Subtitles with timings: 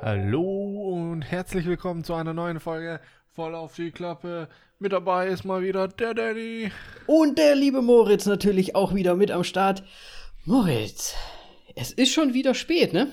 [0.00, 3.00] Hallo und herzlich willkommen zu einer neuen Folge
[3.34, 4.48] voll auf die Klappe.
[4.78, 6.70] Mit dabei ist mal wieder der Danny.
[7.06, 9.82] Und der liebe Moritz natürlich auch wieder mit am Start.
[10.46, 11.14] Moritz,
[11.74, 13.08] es ist schon wieder spät, ne?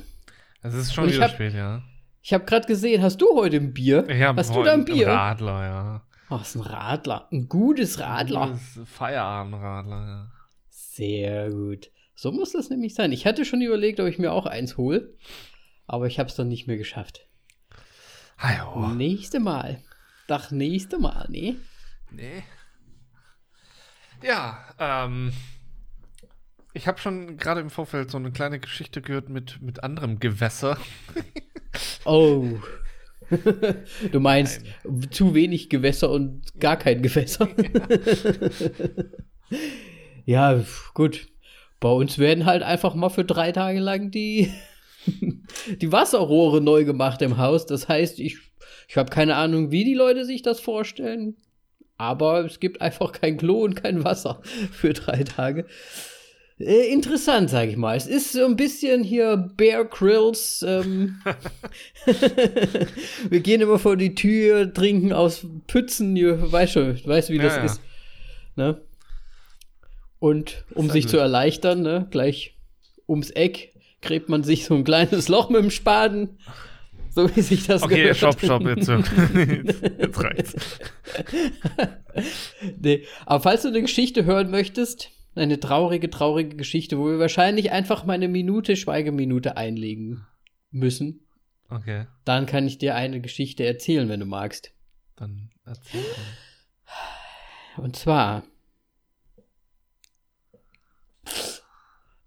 [0.61, 1.81] Es ist schon wieder hab- spät, ja.
[2.21, 4.07] Ich habe gerade gesehen, hast du heute ein Bier?
[4.07, 5.09] Ich hab hast du da ein Bier?
[5.09, 6.01] Radler, ja.
[6.35, 7.27] Ach, ist ein Radler.
[7.31, 8.47] Ein gutes Radler.
[8.47, 10.31] Das ist Feierabendradler, ja.
[10.69, 11.91] Sehr gut.
[12.15, 13.11] So muss das nämlich sein.
[13.11, 15.13] Ich hatte schon überlegt, ob ich mir auch eins hole,
[15.85, 17.27] aber ich habe es dann nicht mehr geschafft.
[18.39, 18.87] Hallo.
[18.87, 19.83] Nächste Mal.
[20.27, 21.55] Doch, nächste Mal, ne?
[22.09, 22.43] Nee.
[24.23, 25.33] Ja, ähm.
[26.73, 30.79] Ich habe schon gerade im Vorfeld so eine kleine Geschichte gehört mit, mit anderem Gewässer.
[32.05, 32.59] Oh.
[34.11, 34.61] du meinst
[35.11, 37.47] zu wenig Gewässer und gar kein Gewässer.
[40.25, 41.27] ja, gut.
[41.79, 44.51] Bei uns werden halt einfach mal für drei Tage lang die,
[45.81, 47.65] die Wasserrohre neu gemacht im Haus.
[47.65, 48.37] Das heißt, ich,
[48.87, 51.35] ich habe keine Ahnung, wie die Leute sich das vorstellen.
[51.97, 55.65] Aber es gibt einfach kein Klo und kein Wasser für drei Tage.
[56.65, 57.95] Äh, interessant, sag ich mal.
[57.97, 60.63] Es ist so ein bisschen hier Bear Grills.
[60.67, 61.21] Ähm,
[63.29, 66.15] wir gehen immer vor die Tür, trinken aus Pützen.
[66.15, 67.65] Weißt schon, weißt wie das Ja, ja.
[67.65, 67.81] ist.
[68.55, 68.81] Ne?
[70.19, 72.55] Und um sich zu erleichtern, ne, gleich
[73.09, 76.37] ums Eck gräbt man sich so ein kleines Loch mit dem Spaten.
[77.09, 78.17] So wie sich das Okay, gehört.
[78.17, 78.87] stopp, stopp, jetzt,
[79.35, 80.55] jetzt, jetzt reicht's.
[82.79, 83.03] Nee.
[83.25, 88.05] Aber falls du eine Geschichte hören möchtest, eine traurige, traurige Geschichte, wo wir wahrscheinlich einfach
[88.05, 90.25] mal eine Minute Schweigeminute einlegen
[90.71, 91.19] müssen,
[91.69, 94.73] Okay, dann kann ich dir eine Geschichte erzählen, wenn du magst.
[95.15, 96.03] dann erzähl.
[97.77, 98.43] Und zwar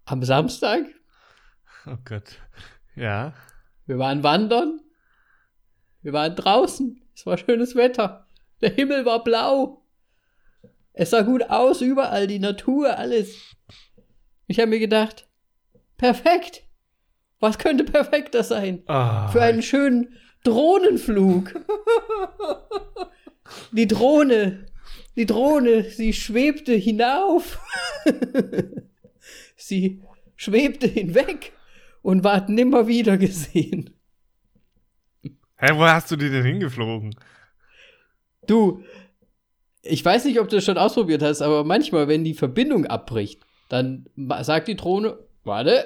[0.05, 0.81] am Samstag,
[1.85, 2.39] Oh Gott.
[2.95, 3.33] Ja.
[3.85, 4.81] wir waren wandern,
[6.01, 8.27] wir waren draußen, es war schönes Wetter,
[8.61, 9.85] der Himmel war blau,
[10.97, 13.55] es sah gut aus, überall die Natur, alles.
[14.47, 15.29] Ich habe mir gedacht,
[15.95, 16.63] perfekt,
[17.39, 18.81] was könnte perfekter sein?
[18.87, 21.53] Ah, für einen schönen Drohnenflug.
[23.71, 24.65] Die Drohne,
[25.15, 27.59] die Drohne, sie schwebte hinauf.
[29.55, 30.01] sie
[30.35, 31.53] schwebte hinweg
[32.01, 33.91] und ward nimmer wieder gesehen.
[35.57, 37.15] Hä, wo hast du die denn hingeflogen?
[38.47, 38.83] Du,
[39.89, 43.41] ich weiß nicht, ob du das schon ausprobiert hast, aber manchmal, wenn die Verbindung abbricht,
[43.69, 44.05] dann
[44.41, 45.85] sagt die Drohne, warte,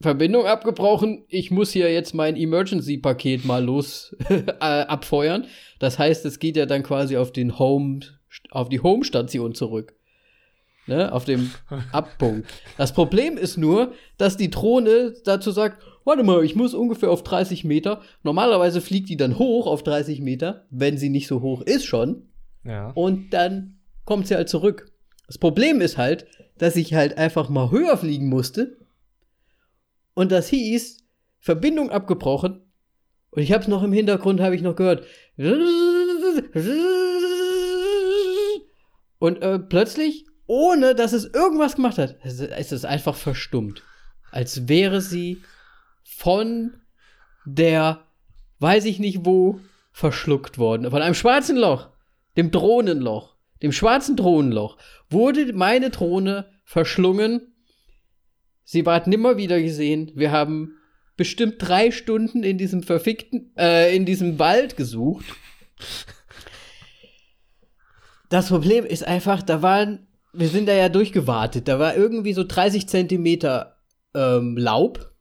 [0.00, 5.46] Verbindung abgebrochen, ich muss hier jetzt mein Emergency-Paket mal los äh, abfeuern.
[5.78, 8.00] Das heißt, es geht ja dann quasi auf den Home,
[8.50, 9.94] auf die Home-Station zurück.
[10.88, 11.52] Ne, auf dem
[11.92, 12.48] Abpunkt.
[12.76, 17.22] Das Problem ist nur, dass die Drohne dazu sagt, warte mal, ich muss ungefähr auf
[17.22, 18.00] 30 Meter.
[18.24, 22.31] Normalerweise fliegt die dann hoch auf 30 Meter, wenn sie nicht so hoch ist schon.
[22.64, 22.90] Ja.
[22.90, 24.92] Und dann kommt sie halt zurück.
[25.26, 26.26] Das Problem ist halt,
[26.58, 28.78] dass ich halt einfach mal höher fliegen musste.
[30.14, 30.98] Und das hieß,
[31.38, 32.60] Verbindung abgebrochen.
[33.30, 35.06] Und ich habe es noch im Hintergrund, habe ich noch gehört.
[39.18, 43.82] Und äh, plötzlich, ohne dass es irgendwas gemacht hat, ist es einfach verstummt.
[44.30, 45.42] Als wäre sie
[46.04, 46.74] von
[47.44, 48.04] der,
[48.58, 49.60] weiß ich nicht wo,
[49.92, 50.90] verschluckt worden.
[50.90, 51.88] Von einem schwarzen Loch,
[52.36, 54.78] dem Drohnenloch, dem schwarzen Drohnenloch,
[55.10, 57.54] wurde meine Drohne verschlungen.
[58.64, 60.12] Sie ward nimmer wieder gesehen.
[60.14, 60.76] Wir haben
[61.16, 65.24] bestimmt drei Stunden in diesem verfickten, äh, in diesem Wald gesucht.
[68.28, 72.44] Das Problem ist einfach, da waren, wir sind da ja durchgewartet, da war irgendwie so
[72.44, 73.76] 30 Zentimeter
[74.14, 75.11] ähm, Laub.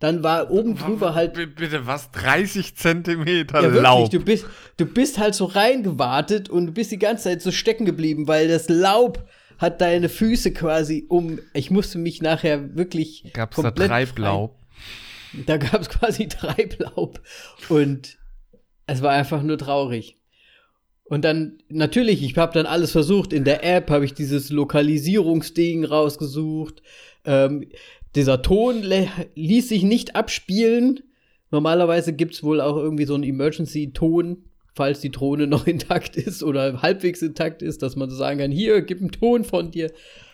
[0.00, 2.10] Dann war oben drüber halt B bitte, was?
[2.10, 4.10] 30 Zentimeter ja, wirklich, Laub?
[4.10, 4.46] Du bist,
[4.78, 8.48] du bist halt so reingewartet und du bist die ganze Zeit so stecken geblieben, weil
[8.48, 9.22] das Laub
[9.58, 11.38] hat deine Füße quasi um.
[11.52, 13.30] Ich musste mich nachher wirklich.
[13.34, 14.56] Gab's da komplett Treiblaub?
[15.32, 17.20] frei- Da gab es quasi Treiblaub.
[17.68, 18.16] Und
[18.86, 20.16] es war einfach nur traurig.
[21.04, 23.32] Und dann, natürlich, ich habe dann alles versucht.
[23.34, 26.82] In der App habe ich dieses Lokalisierungsding rausgesucht.
[27.24, 27.68] Ähm,
[28.14, 28.82] dieser Ton
[29.34, 31.00] ließ sich nicht abspielen.
[31.50, 36.42] Normalerweise gibt es wohl auch irgendwie so einen Emergency-Ton, falls die Drohne noch intakt ist
[36.42, 39.92] oder halbwegs intakt ist, dass man so sagen kann, hier, gib einen Ton von dir.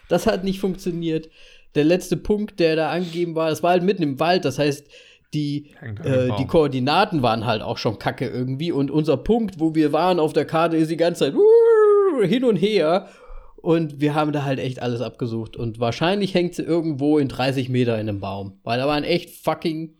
[0.08, 1.28] Das hat nicht funktioniert.
[1.74, 4.86] Der letzte Punkt, der da angegeben war, das war halt mitten im Wald, das heißt,
[5.34, 5.72] die,
[6.04, 10.18] äh, die Koordinaten waren halt auch schon kacke irgendwie und unser Punkt, wo wir waren
[10.18, 11.34] auf der Karte, ist die ganze Zeit
[12.22, 13.08] hin und her.
[13.66, 15.56] Und wir haben da halt echt alles abgesucht.
[15.56, 18.60] Und wahrscheinlich hängt sie irgendwo in 30 Meter in einem Baum.
[18.62, 19.96] Weil da waren echt fucking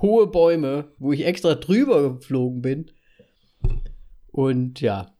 [0.00, 2.92] hohe Bäume, wo ich extra drüber geflogen bin.
[4.30, 5.12] Und ja.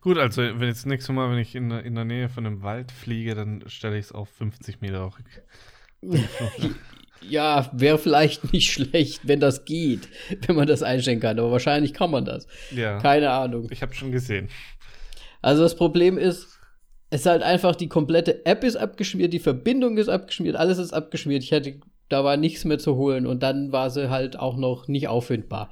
[0.00, 2.90] Gut, also wenn jetzt nächstes Mal, wenn ich in, in der Nähe von einem Wald
[2.90, 5.12] fliege, dann stelle ich es auf 50 Meter
[7.20, 10.08] ja, wäre vielleicht nicht schlecht, wenn das geht,
[10.46, 11.38] wenn man das einstellen kann.
[11.38, 12.46] Aber wahrscheinlich kann man das.
[12.70, 13.00] Ja.
[13.00, 13.68] Keine Ahnung.
[13.70, 14.48] Ich habe schon gesehen.
[15.42, 16.55] Also das Problem ist,
[17.10, 20.92] es ist halt einfach, die komplette App ist abgeschmiert, die Verbindung ist abgeschmiert, alles ist
[20.92, 21.42] abgeschmiert.
[21.42, 24.88] Ich hatte, da war nichts mehr zu holen und dann war sie halt auch noch
[24.88, 25.70] nicht auffindbar.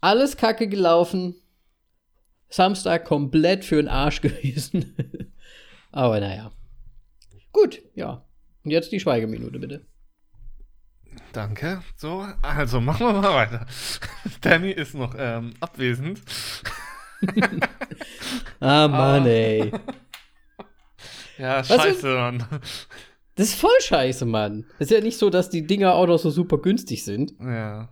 [0.00, 1.36] Alles kacke gelaufen.
[2.48, 4.94] Samstag komplett für den Arsch gewesen.
[5.92, 6.52] Aber naja.
[7.52, 8.24] Gut, ja.
[8.64, 9.86] Und jetzt die Schweigeminute, bitte.
[11.32, 11.82] Danke.
[11.96, 13.66] So, also machen wir mal weiter.
[14.40, 16.20] Danny ist noch ähm, abwesend.
[18.60, 19.72] ah, Mann, ey.
[21.38, 22.44] Ja, scheiße, Mann.
[23.36, 24.66] Das ist voll scheiße, Mann.
[24.78, 27.34] Es ist ja nicht so, dass die Dinger auch noch so super günstig sind.
[27.40, 27.88] Ja.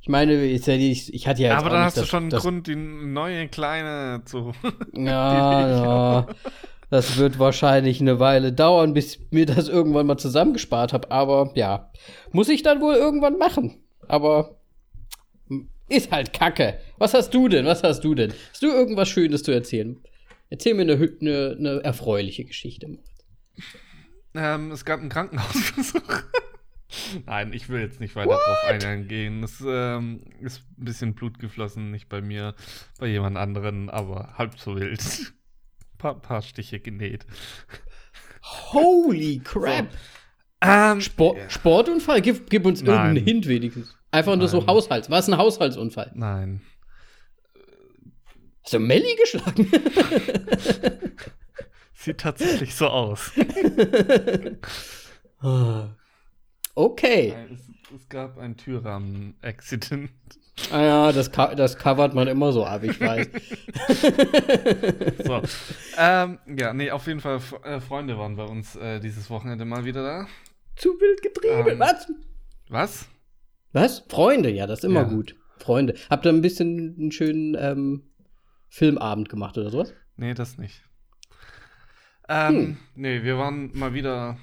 [0.00, 2.76] Ich meine, ich, ich hatte ja jetzt Aber dann hast du schon einen Grund, die
[2.76, 4.52] neue kleine zu.
[4.94, 6.26] Ja, ja.
[6.90, 11.10] Das wird wahrscheinlich eine Weile dauern, bis mir das irgendwann mal zusammengespart habe.
[11.10, 11.90] Aber ja,
[12.32, 13.82] muss ich dann wohl irgendwann machen.
[14.06, 14.56] Aber
[15.88, 16.78] ist halt Kacke.
[16.98, 17.66] Was hast du denn?
[17.66, 18.32] Was hast du denn?
[18.50, 19.98] Hast du irgendwas Schönes zu erzählen?
[20.50, 22.98] Erzähl mir eine, eine, eine erfreuliche Geschichte.
[24.34, 26.22] Ähm, es gab einen Krankenhausbesuch.
[27.26, 28.40] Nein, ich will jetzt nicht weiter What?
[28.40, 29.42] drauf eingehen.
[29.42, 32.54] Es ähm, ist ein bisschen Blut geflossen, nicht bei mir,
[32.98, 35.02] bei jemand anderen, aber halb so wild.
[35.98, 37.26] paar, paar Stiche genäht.
[38.42, 39.90] Holy crap!
[39.90, 39.98] So.
[40.60, 41.50] Ähm, Sport, yeah.
[41.50, 42.22] Sportunfall?
[42.22, 42.94] Gib, gib uns Nein.
[42.94, 43.94] irgendeinen Hint wenigstens.
[44.10, 44.40] Einfach Nein.
[44.40, 45.10] nur so Haushalts.
[45.10, 46.12] War es ein Haushaltsunfall?
[46.14, 46.62] Nein.
[48.68, 49.66] Hast du Melli geschlagen?
[51.94, 53.32] Sieht tatsächlich so aus.
[56.74, 57.34] okay.
[57.50, 57.60] Es,
[57.96, 60.10] es gab ein Türrahmen-Accident.
[60.70, 63.28] Ah ja, das, das covert man immer so ab, ich weiß.
[65.24, 65.40] so.
[65.96, 69.86] Ähm, ja, nee, auf jeden Fall, äh, Freunde waren bei uns äh, dieses Wochenende mal
[69.86, 70.26] wieder da.
[70.76, 71.68] Zu wild getrieben.
[71.70, 72.06] Ähm, was?
[72.68, 73.06] Was?
[73.72, 74.04] Was?
[74.10, 75.08] Freunde, ja, das ist immer ja.
[75.08, 75.36] gut.
[75.56, 75.94] Freunde.
[76.10, 78.02] Habt ihr ein bisschen einen schönen ähm,
[78.68, 79.94] Filmabend gemacht oder sowas?
[80.16, 80.82] Nee, das nicht.
[82.28, 82.76] Ähm, hm.
[82.94, 84.36] Nee, wir waren mal wieder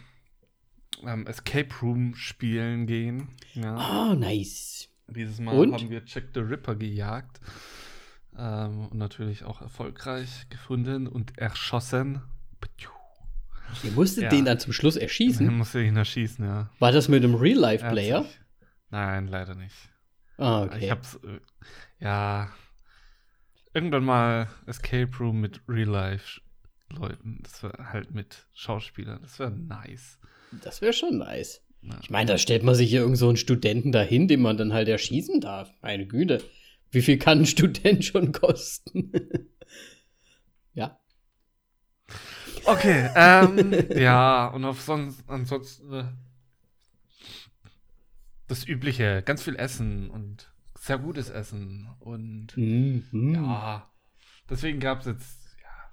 [1.04, 3.30] ähm, Escape Room spielen gehen.
[3.54, 4.10] Ja.
[4.10, 4.90] Oh, nice.
[5.08, 5.74] Dieses Mal und?
[5.74, 7.40] haben wir Jack the Ripper gejagt.
[8.38, 12.22] Ähm, und natürlich auch erfolgreich gefunden und erschossen.
[13.84, 14.30] Ihr musstet ja.
[14.30, 15.46] den dann zum Schluss erschießen?
[15.46, 16.70] Ich musste ihn erschießen, ja.
[16.80, 18.26] War das mit einem Real-Life-Player?
[18.90, 19.76] Nein, leider nicht.
[20.38, 20.86] Ah, okay.
[20.86, 21.40] Ich hab's, äh,
[22.00, 22.50] ja,
[23.76, 27.40] irgendwann mal Escape Room mit Real-Life-Leuten.
[27.44, 29.20] Das wäre halt mit Schauspielern.
[29.22, 30.18] Das wäre nice.
[30.64, 31.62] Das wäre schon nice.
[32.02, 34.74] Ich meine, da stellt man sich hier irgend so einen Studenten dahin, den man dann
[34.74, 35.70] halt erschießen darf.
[35.82, 36.42] Meine Güte.
[36.90, 39.12] Wie viel kann ein Student schon kosten?
[40.74, 41.00] ja.
[42.64, 46.06] Okay, ähm, ja, und auf sonst, ansonsten äh,
[48.48, 50.52] das Übliche, ganz viel Essen und
[50.86, 53.34] sehr gutes Essen und mhm.
[53.34, 53.90] ja,
[54.50, 55.90] deswegen gab es jetzt, ja,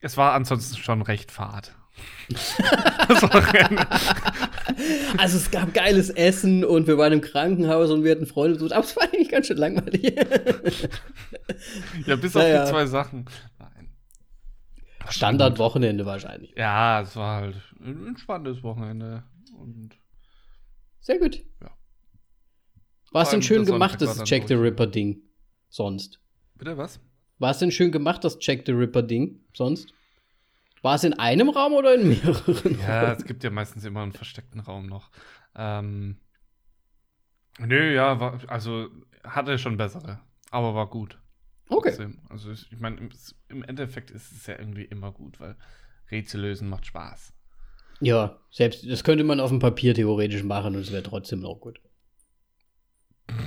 [0.00, 1.74] es war ansonsten schon recht fad.
[5.18, 8.72] also es gab geiles Essen und wir waren im Krankenhaus und wir hatten Freunde besucht,
[8.72, 10.14] aber es war eigentlich ganz schön langweilig.
[12.06, 12.62] ja, bis naja.
[12.62, 13.26] auf die zwei Sachen.
[15.08, 16.52] Standardwochenende wahrscheinlich.
[16.56, 19.22] Ja, es war halt ein entspanntes Wochenende.
[19.56, 19.96] Und
[21.00, 21.44] Sehr gut.
[21.62, 21.75] Ja.
[23.16, 25.22] War es denn schön gemacht, das Jack the Ripper Ding?
[25.70, 26.20] Sonst.
[26.56, 27.00] Bitte was?
[27.38, 29.40] War es denn schön gemacht, das Jack the Ripper Ding?
[29.54, 29.94] Sonst?
[30.82, 32.78] War es in einem Raum oder in mehreren?
[32.78, 35.10] Ja, es gibt ja meistens immer einen versteckten Raum noch.
[35.54, 36.20] Ähm,
[37.58, 38.88] nö, ja, war, also
[39.24, 40.20] hatte schon bessere,
[40.50, 41.18] aber war gut.
[41.70, 41.88] Okay.
[41.88, 42.18] Trotzdem.
[42.28, 43.08] Also ich, meine, im,
[43.48, 45.56] im, Endeffekt ist es ja irgendwie immer gut, weil
[46.10, 47.32] Rätsel lösen macht Spaß.
[48.00, 51.54] Ja, selbst das könnte man auf dem Papier theoretisch machen und es wäre trotzdem noch
[51.60, 51.80] gut.
[53.28, 53.36] Ja.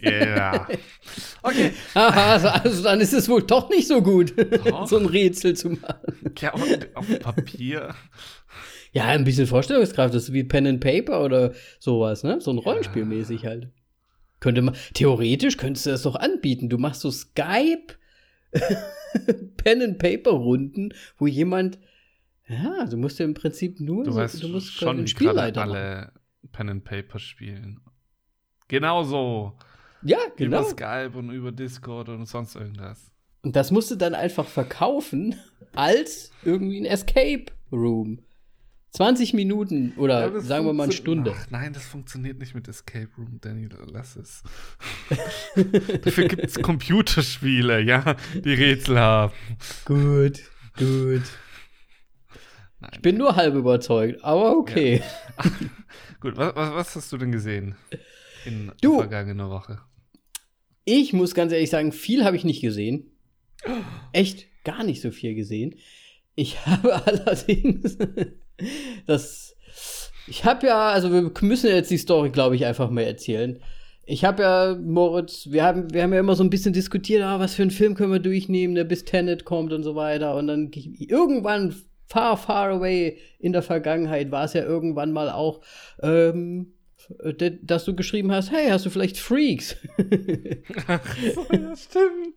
[0.00, 0.68] Yeah.
[1.42, 1.72] Okay.
[1.94, 4.34] Aha, also, also, dann ist es wohl doch nicht so gut,
[4.84, 6.32] so ein Rätsel zu machen.
[6.38, 6.62] Ja, auf,
[6.94, 7.94] auf Papier.
[8.92, 12.40] Ja, ein bisschen Vorstellungskraft, das ist wie Pen and Paper oder sowas, ne?
[12.40, 13.50] So ein Rollenspielmäßig ja.
[13.50, 13.68] halt.
[14.40, 16.68] Könnte man, theoretisch könntest du das doch anbieten.
[16.68, 17.94] Du machst so Skype
[19.56, 21.78] Pen and Paper Runden, wo jemand,
[22.46, 26.12] ja, du musst ja im Prinzip nur, du, so, weißt du musst schon, gerade alle
[26.52, 27.80] Pen and Paper spielen.
[28.68, 29.54] Genau so.
[30.02, 30.60] Ja, genau.
[30.60, 33.10] Über Skype und über Discord und sonst irgendwas.
[33.42, 35.34] Und das musste dann einfach verkaufen
[35.74, 38.20] als irgendwie ein Escape Room.
[38.90, 41.34] 20 Minuten oder Ja, sagen wir mal eine Stunde.
[41.36, 44.42] Ach, nein, das funktioniert nicht mit Escape Room, Danny, lass es.
[46.04, 49.32] Dafür gibt es Computerspiele, ja, die Rätsel haben.
[49.84, 50.40] Gut,
[50.76, 51.22] gut.
[52.80, 52.90] Nein.
[52.94, 55.02] Ich bin nur halb überzeugt, aber okay.
[56.20, 57.76] Gut, was, was, was hast du denn gesehen
[58.44, 58.92] in Du.
[58.92, 59.80] der vergangenen Woche?
[60.84, 63.10] Ich muss ganz ehrlich sagen, viel habe ich nicht gesehen.
[64.12, 65.74] Echt gar nicht so viel gesehen.
[66.34, 67.98] Ich habe allerdings
[69.06, 69.56] das.
[70.26, 73.58] Ich habe ja, also wir müssen jetzt die Story, glaube ich, einfach mal erzählen.
[74.04, 77.38] Ich habe ja, Moritz, wir haben, wir haben ja immer so ein bisschen diskutiert, ah,
[77.38, 80.34] was für einen Film können wir durchnehmen, der bis Tenet kommt und so weiter.
[80.36, 81.74] Und dann irgendwann,
[82.06, 85.60] far, far away in der Vergangenheit, war es ja irgendwann mal auch,
[86.02, 86.72] ähm,
[87.62, 89.76] dass du geschrieben hast, hey, hast du vielleicht Freaks?
[90.88, 91.00] ja,
[91.76, 92.34] stimmt.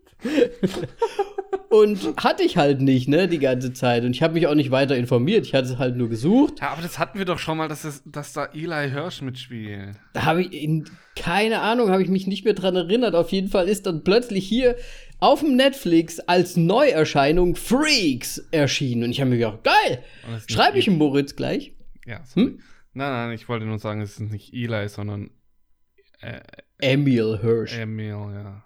[1.69, 4.03] Und hatte ich halt nicht, ne, die ganze Zeit.
[4.03, 5.45] Und ich habe mich auch nicht weiter informiert.
[5.45, 6.59] Ich hatte es halt nur gesucht.
[6.61, 9.95] Ja, aber das hatten wir doch schon mal, dass, es, dass da Eli Hirsch mitspielt.
[10.13, 13.15] Da habe ich, in, keine Ahnung, habe ich mich nicht mehr dran erinnert.
[13.15, 14.75] Auf jeden Fall ist dann plötzlich hier
[15.19, 19.05] auf dem Netflix als Neuerscheinung Freaks erschienen.
[19.05, 20.03] Und ich habe mir gedacht, geil,
[20.47, 21.73] schreibe ich ihm Moritz gleich.
[22.05, 22.47] Ja, sorry.
[22.47, 22.59] Hm?
[22.93, 25.31] Nein, nein, ich wollte nur sagen, es ist nicht Eli, sondern
[26.21, 26.41] äh,
[26.79, 27.77] Emil Hirsch.
[27.77, 28.63] Emil, ja.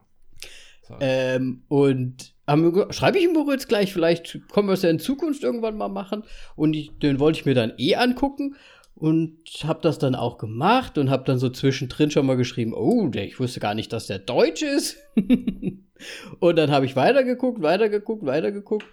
[0.99, 2.33] Ähm, und
[2.91, 6.23] schreibe ich ihm Moritz gleich, vielleicht können wir es ja in Zukunft irgendwann mal machen.
[6.55, 8.55] Und ich, den wollte ich mir dann eh angucken
[8.93, 13.07] und habe das dann auch gemacht und habe dann so zwischendrin schon mal geschrieben, oh,
[13.07, 14.97] der, ich wusste gar nicht, dass der Deutsch ist.
[16.39, 18.85] und dann habe ich weitergeguckt, weitergeguckt, weitergeguckt.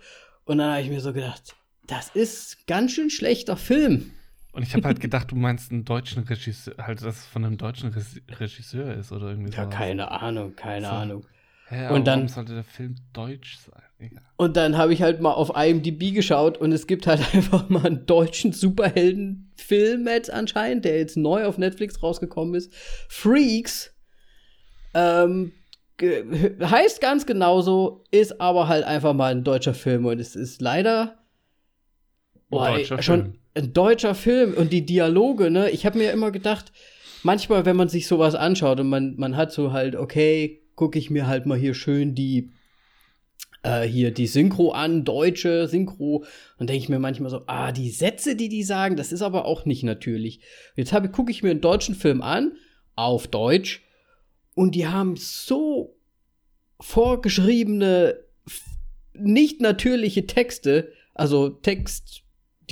[0.45, 1.55] Und dann habe ich mir so gedacht,
[1.87, 4.13] das ist ganz schön schlechter Film.
[4.53, 7.57] Und ich habe halt gedacht, du meinst einen deutschen Regisseur, halt, dass es von einem
[7.57, 9.75] deutschen Regis- Regisseur ist oder irgendwie Ja, sowas.
[9.75, 10.93] keine Ahnung, keine So.
[10.93, 11.27] Ahnung.
[11.69, 13.83] Hä, Und dann- sollte der Film deutsch sein.
[13.99, 14.23] Egal.
[14.37, 17.87] Und dann habe ich halt mal auf IMDb geschaut und es gibt halt einfach mal
[17.87, 22.75] einen deutschen Superheldenfilm jetzt anscheinend, der jetzt neu auf Netflix rausgekommen ist.
[23.09, 23.95] Freaks.
[24.93, 25.53] Ähm,
[26.03, 31.17] heißt ganz genauso, ist aber halt einfach mal ein deutscher Film und es ist leider
[32.51, 33.39] boah, Deutscher schon Film.
[33.55, 35.71] Ein deutscher Film und die Dialoge, ne?
[35.71, 36.73] Ich habe mir immer gedacht,
[37.23, 41.11] manchmal, wenn man sich sowas anschaut und man, man hat so halt, okay, gucke ich
[41.11, 42.51] mir halt mal hier schön die
[43.63, 46.25] äh, hier die Synchro an, deutsche Synchro,
[46.59, 49.45] und denke ich mir manchmal so, ah, die Sätze, die die sagen, das ist aber
[49.45, 50.41] auch nicht natürlich.
[50.77, 52.57] Jetzt habe gucke ich mir einen deutschen Film an,
[52.97, 53.83] auf Deutsch,
[54.55, 55.97] und die haben so
[56.81, 58.19] vorgeschriebene,
[59.15, 61.49] nicht natürliche Texte, also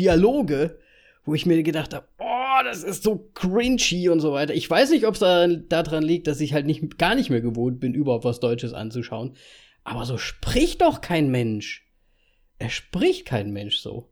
[0.01, 0.79] Textdialoge,
[1.25, 4.55] wo ich mir gedacht habe, oh, das ist so cringy und so weiter.
[4.55, 7.41] Ich weiß nicht, ob es da, daran liegt, dass ich halt nicht, gar nicht mehr
[7.41, 9.35] gewohnt bin, überhaupt was Deutsches anzuschauen.
[9.85, 11.87] Aber so spricht doch kein Mensch.
[12.59, 14.11] Er spricht kein Mensch so.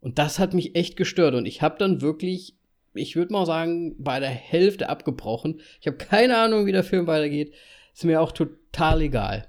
[0.00, 1.34] Und das hat mich echt gestört.
[1.34, 2.56] Und ich habe dann wirklich,
[2.94, 5.60] ich würde mal sagen, bei der Hälfte abgebrochen.
[5.80, 7.54] Ich habe keine Ahnung, wie der Film weitergeht.
[7.94, 9.48] Ist mir auch total egal.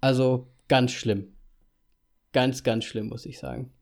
[0.00, 1.32] Also ganz schlimm.
[2.32, 3.72] Ganz, ganz schlimm, muss ich sagen.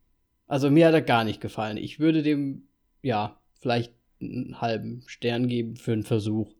[0.51, 1.77] Also mir hat er gar nicht gefallen.
[1.77, 2.63] Ich würde dem,
[3.01, 6.51] ja, vielleicht einen halben Stern geben für einen Versuch,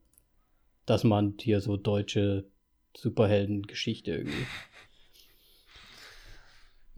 [0.85, 2.45] dass man hier so deutsche
[2.95, 4.45] Superheldengeschichte irgendwie.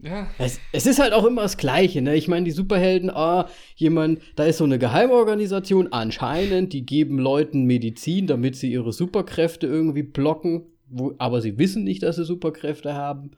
[0.00, 0.28] Ja.
[0.36, 2.14] Es, es ist halt auch immer das Gleiche, ne?
[2.14, 7.64] Ich meine, die Superhelden, ah, jemand, da ist so eine Geheimorganisation, anscheinend, die geben Leuten
[7.64, 12.92] Medizin, damit sie ihre Superkräfte irgendwie blocken, wo, aber sie wissen nicht, dass sie Superkräfte
[12.92, 13.30] haben.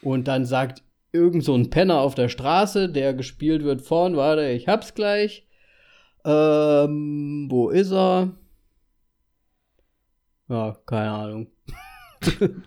[0.00, 0.83] Und dann sagt
[1.14, 5.46] irgend so ein Penner auf der Straße, der gespielt wird von, warte, ich hab's gleich.
[6.24, 8.36] Ähm, wo ist er?
[10.48, 11.46] Ja, keine Ahnung.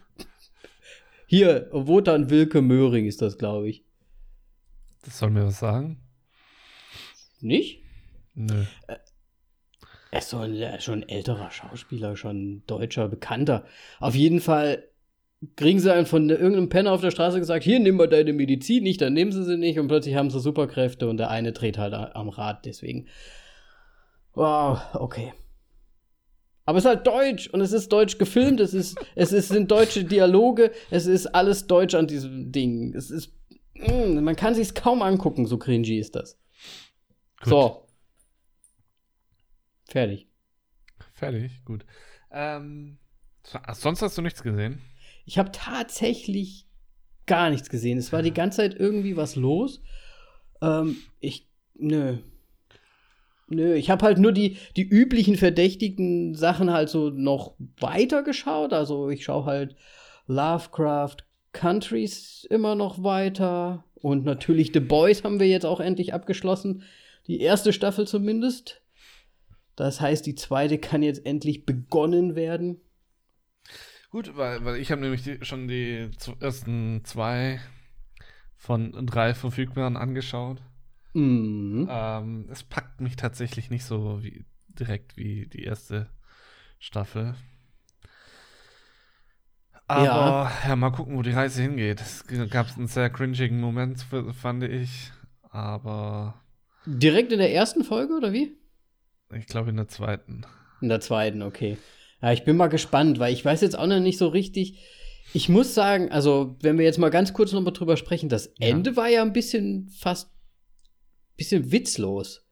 [1.27, 3.83] Hier, Wotan Wilke Möhring ist das, glaube ich.
[5.03, 6.01] Das soll mir was sagen?
[7.41, 7.83] Nicht?
[8.33, 8.63] Nö.
[10.11, 13.65] Er ist so ein, er ist schon ein älterer Schauspieler, schon ein deutscher, bekannter.
[13.99, 14.87] Auf jeden Fall
[15.55, 18.83] kriegen sie einen von irgendeinem Penner auf der Straße gesagt, hier, nimm mal deine Medizin
[18.83, 21.77] nicht, dann nehmen sie sie nicht und plötzlich haben sie Superkräfte und der eine dreht
[21.77, 23.07] halt am Rad, deswegen.
[24.33, 25.33] Wow, okay.
[26.65, 29.71] Aber es ist halt deutsch und es ist deutsch gefilmt, es ist, es ist, sind
[29.71, 32.93] deutsche Dialoge, es ist alles deutsch an diesem Ding.
[32.95, 33.31] Es ist,
[33.75, 36.39] mm, man kann sich's kaum angucken, so cringy ist das.
[37.39, 37.49] Gut.
[37.49, 37.87] So.
[39.85, 40.27] Fertig.
[41.13, 41.85] Fertig, gut.
[42.31, 42.97] Ähm,
[43.73, 44.81] sonst hast du nichts gesehen?
[45.27, 46.65] Ich habe tatsächlich
[47.25, 47.97] gar nichts gesehen.
[47.97, 49.81] Es war die ganze Zeit irgendwie was los.
[50.61, 52.17] Ähm, ich, nö.
[53.49, 58.71] Nö, ich habe halt nur die, die üblichen verdächtigen Sachen halt so noch weiter geschaut.
[58.71, 59.75] Also ich schaue halt
[60.27, 61.17] Lovecraft
[61.51, 63.83] Countries immer noch weiter.
[63.95, 66.83] Und natürlich The Boys haben wir jetzt auch endlich abgeschlossen.
[67.27, 68.81] Die erste Staffel zumindest.
[69.75, 72.79] Das heißt, die zweite kann jetzt endlich begonnen werden.
[74.09, 76.09] Gut, weil, weil ich habe nämlich die, schon die
[76.39, 77.59] ersten zwei
[78.55, 80.61] von drei verfügbaren angeschaut.
[81.13, 81.87] Mhm.
[81.89, 86.09] Ähm, es packt mich tatsächlich nicht so wie, direkt wie die erste
[86.79, 87.35] Staffel.
[89.87, 90.51] Aber ja.
[90.67, 90.75] ja.
[90.75, 92.01] mal gucken, wo die Reise hingeht.
[92.01, 95.11] Es gab einen sehr cringigen Moment, fand ich.
[95.49, 96.41] Aber.
[96.85, 98.57] Direkt in der ersten Folge, oder wie?
[99.33, 100.45] Ich glaube in der zweiten.
[100.81, 101.77] In der zweiten, okay.
[102.21, 104.79] Ja, ich bin mal gespannt, weil ich weiß jetzt auch noch nicht so richtig.
[105.33, 108.91] Ich muss sagen, also, wenn wir jetzt mal ganz kurz nochmal drüber sprechen, das Ende
[108.91, 108.95] ja.
[108.95, 110.31] war ja ein bisschen fast
[111.37, 112.45] bisschen witzlos,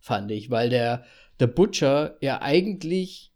[0.00, 1.04] fand ich, weil der,
[1.38, 3.32] der Butcher ja eigentlich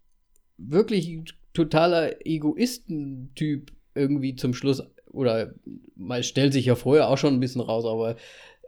[0.56, 1.22] wirklich
[1.52, 5.54] totaler Egoistentyp irgendwie zum Schluss, oder
[5.94, 8.16] mal stellt sich ja vorher auch schon ein bisschen raus, aber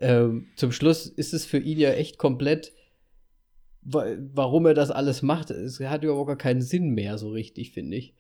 [0.01, 2.73] äh, zum Schluss ist es für ihn ja echt komplett,
[3.87, 5.51] warum er das alles macht.
[5.51, 8.15] Es hat überhaupt gar keinen Sinn mehr, so richtig, finde ich.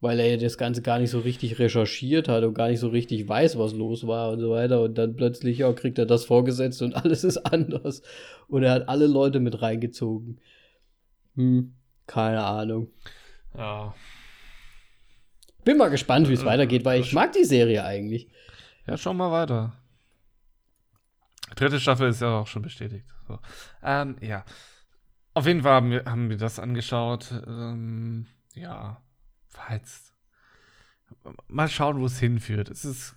[0.00, 2.88] Weil er ja das Ganze gar nicht so richtig recherchiert hat und gar nicht so
[2.88, 4.82] richtig weiß, was los war und so weiter.
[4.82, 8.02] Und dann plötzlich, ja, kriegt er das vorgesetzt und alles ist anders.
[8.48, 10.40] Und er hat alle Leute mit reingezogen.
[11.36, 11.74] Hm.
[12.06, 12.88] Keine Ahnung.
[13.56, 13.94] Ja.
[15.64, 18.28] Bin mal gespannt, wie es äh, weitergeht, weil ich mag die Serie eigentlich.
[18.86, 19.81] Ja, schau mal weiter.
[21.54, 23.06] Dritte Staffel ist ja auch schon bestätigt.
[23.28, 23.38] So.
[23.82, 24.44] Ähm, ja.
[25.34, 27.32] Auf jeden Fall haben wir, haben wir das angeschaut.
[27.46, 29.02] Ähm, ja,
[29.70, 30.14] jetzt.
[31.48, 32.70] Mal schauen, wo es hinführt.
[32.70, 33.16] Es ist.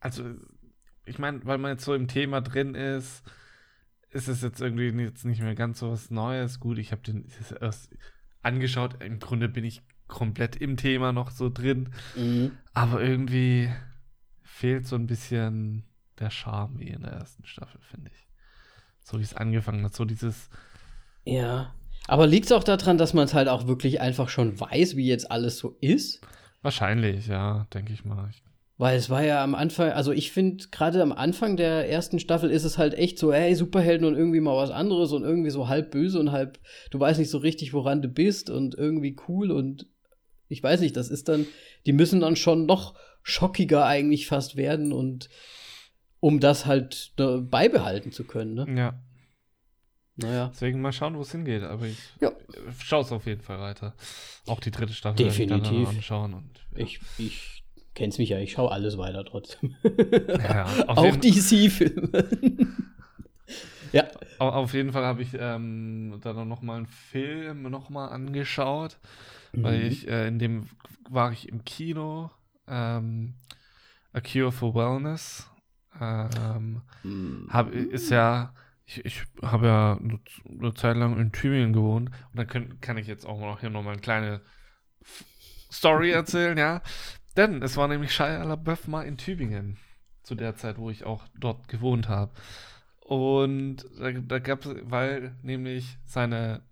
[0.00, 0.34] Also,
[1.04, 3.22] ich meine, weil man jetzt so im Thema drin ist,
[4.10, 6.60] ist es jetzt irgendwie jetzt nicht mehr ganz so was Neues.
[6.60, 7.26] Gut, ich habe den
[7.60, 7.90] erst
[8.42, 9.02] angeschaut.
[9.02, 11.90] Im Grunde bin ich komplett im Thema noch so drin.
[12.16, 12.52] Mhm.
[12.72, 13.70] Aber irgendwie
[14.42, 15.84] fehlt so ein bisschen
[16.20, 18.28] der Charme wie in der ersten Staffel, finde ich.
[19.02, 19.94] So wie es angefangen hat.
[19.94, 20.48] So dieses.
[21.24, 21.74] Ja.
[22.06, 25.06] Aber liegt es auch daran, dass man es halt auch wirklich einfach schon weiß, wie
[25.06, 26.20] jetzt alles so ist?
[26.62, 28.30] Wahrscheinlich, ja, denke ich mal.
[28.78, 32.50] Weil es war ja am Anfang, also ich finde, gerade am Anfang der ersten Staffel
[32.50, 35.68] ist es halt echt so, hey, Superhelden und irgendwie mal was anderes und irgendwie so
[35.68, 36.60] halb böse und halb,
[36.92, 39.86] du weißt nicht so richtig, woran du bist und irgendwie cool und
[40.46, 41.46] ich weiß nicht, das ist dann,
[41.86, 45.28] die müssen dann schon noch schockiger eigentlich fast werden und
[46.20, 48.66] um das halt ne, beibehalten zu können, ne?
[48.76, 48.94] Ja.
[50.16, 50.50] Naja.
[50.52, 51.62] Deswegen mal schauen, wo es hingeht.
[51.62, 52.32] Aber ich ja.
[52.82, 53.94] schaue es auf jeden Fall weiter.
[54.46, 55.88] Auch die dritte Staffel Definitiv.
[55.88, 56.34] anschauen.
[56.34, 56.84] Und, ja.
[56.84, 57.62] Ich, ich
[57.94, 59.76] kennst mich ja, ich schaue alles weiter trotzdem.
[60.42, 62.28] Ja, auch DC-Filme.
[63.92, 64.08] ja.
[64.38, 68.98] Auf jeden Fall habe ich ähm, dann noch mal einen Film noch mal angeschaut,
[69.52, 69.62] mhm.
[69.62, 70.68] weil ich äh, in dem
[71.08, 72.30] war ich im Kino.
[72.66, 73.34] Ähm,
[74.12, 75.48] A Cure for Wellness.
[76.00, 77.48] Ähm, mhm.
[77.50, 78.52] hab, ist ja
[78.88, 82.96] ich, ich habe ja eine, eine, Zeit lang in Tübingen gewohnt und da können, kann
[82.96, 84.40] ich jetzt auch noch hier nochmal eine kleine
[85.70, 86.80] Story erzählen, ja.
[87.36, 89.76] Denn es war nämlich Shia LaBeouf mal in Tübingen.
[90.22, 92.32] Zu der Zeit, wo ich auch dort gewohnt habe.
[93.00, 96.62] Und da, da gab es, weil nämlich seine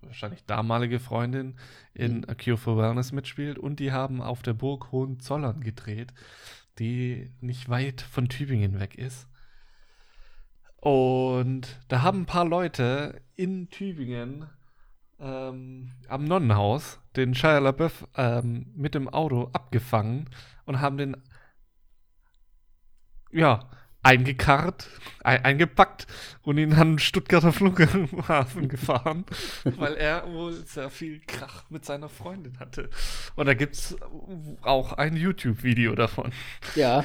[0.00, 1.56] wahrscheinlich damalige Freundin
[1.94, 2.24] in mhm.
[2.28, 6.12] A Cure for Wellness mitspielt und die haben auf der Burg Hohenzollern gedreht,
[6.78, 9.28] die nicht weit von Tübingen weg ist.
[10.76, 14.48] Und da haben ein paar Leute in Tübingen
[15.18, 20.28] ähm, am Nonnenhaus den Shia LaBeouf ähm, mit dem Auto abgefangen
[20.64, 21.16] und haben den
[23.32, 23.68] ja
[24.06, 24.86] eingekarrt,
[25.24, 26.06] ein, eingepackt
[26.42, 29.24] und ihn an den Stuttgarter Flughafen gefahren,
[29.64, 32.88] weil er wohl sehr viel Krach mit seiner Freundin hatte.
[33.34, 33.96] Und da gibt es
[34.62, 36.32] auch ein YouTube-Video davon.
[36.76, 37.04] Ja,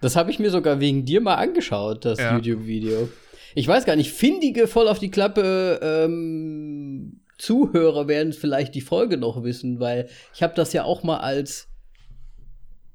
[0.00, 2.34] das habe ich mir sogar wegen dir mal angeschaut, das ja.
[2.34, 3.10] YouTube-Video.
[3.54, 9.16] Ich weiß gar nicht, findige voll auf die Klappe ähm, Zuhörer werden vielleicht die Folge
[9.16, 11.68] noch wissen, weil ich habe das ja auch mal als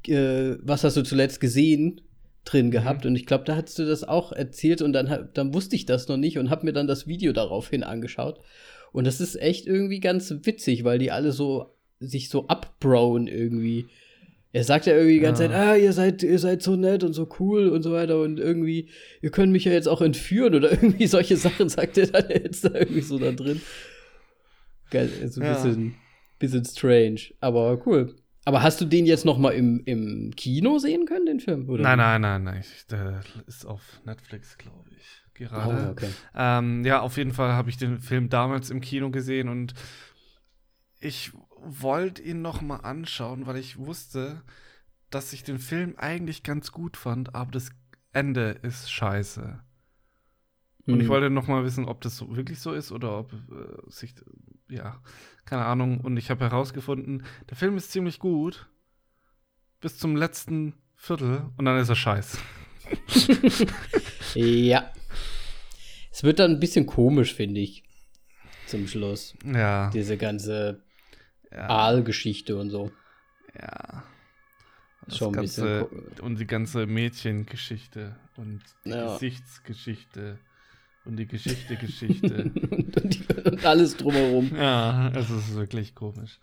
[0.07, 2.01] äh, was hast du zuletzt gesehen
[2.45, 2.71] drin mhm.
[2.71, 3.09] gehabt mhm.
[3.09, 6.07] und ich glaube, da hast du das auch erzählt und dann dann wusste ich das
[6.07, 8.39] noch nicht und habe mir dann das Video daraufhin angeschaut
[8.95, 13.87] und das ist echt irgendwie ganz witzig, weil die alle so sich so abbrowen irgendwie.
[14.53, 15.49] Er sagt ja irgendwie die ganze ja.
[15.49, 18.39] Zeit, ah, ihr seid, ihr seid so nett und so cool und so weiter und
[18.39, 18.87] irgendwie,
[19.21, 22.63] ihr könnt mich ja jetzt auch entführen oder irgendwie solche Sachen sagt er dann jetzt
[22.63, 23.61] da irgendwie so da drin.
[24.91, 25.53] Geil, so ein ja.
[25.55, 25.95] bisschen,
[26.39, 28.15] bisschen strange, aber cool.
[28.45, 31.67] Aber hast du den jetzt noch mal im, im Kino sehen können, den Film?
[31.67, 31.83] Oder?
[31.83, 32.63] Nein, nein, nein, nein.
[32.91, 35.87] Der ist auf Netflix, glaube ich, gerade.
[35.87, 36.09] Oh, okay.
[36.35, 39.73] ähm, ja, auf jeden Fall habe ich den Film damals im Kino gesehen und
[40.99, 44.43] ich wollte ihn noch mal anschauen, weil ich wusste,
[45.09, 47.71] dass ich den Film eigentlich ganz gut fand, aber das
[48.13, 49.59] Ende ist scheiße.
[50.87, 51.09] Und ich Hm.
[51.09, 54.13] wollte noch mal wissen, ob das so, wirklich so ist oder ob äh, sich,
[54.69, 55.01] ja,
[55.45, 55.99] keine Ahnung.
[56.01, 58.67] Und ich habe herausgefunden, der Film ist ziemlich gut
[59.81, 62.37] bis zum letzten Viertel und dann ist er scheiße.
[64.35, 64.91] Ja.
[66.11, 67.83] Es wird dann ein bisschen komisch, finde ich.
[68.67, 69.35] Zum Schluss.
[69.45, 70.81] Ja, Diese ganze
[71.51, 72.91] ja, Aalgeschichte und so.
[73.59, 74.03] ja.
[75.07, 79.13] Das Schon ein ganze, bisschen und die ganze Mädchengeschichte und die Ja.
[79.13, 80.39] Gesichtsgeschichte
[81.05, 82.51] und die Geschichte-Geschichte.
[82.71, 84.51] und, die, und alles drumherum.
[84.55, 86.39] ja, es ist wirklich komisch.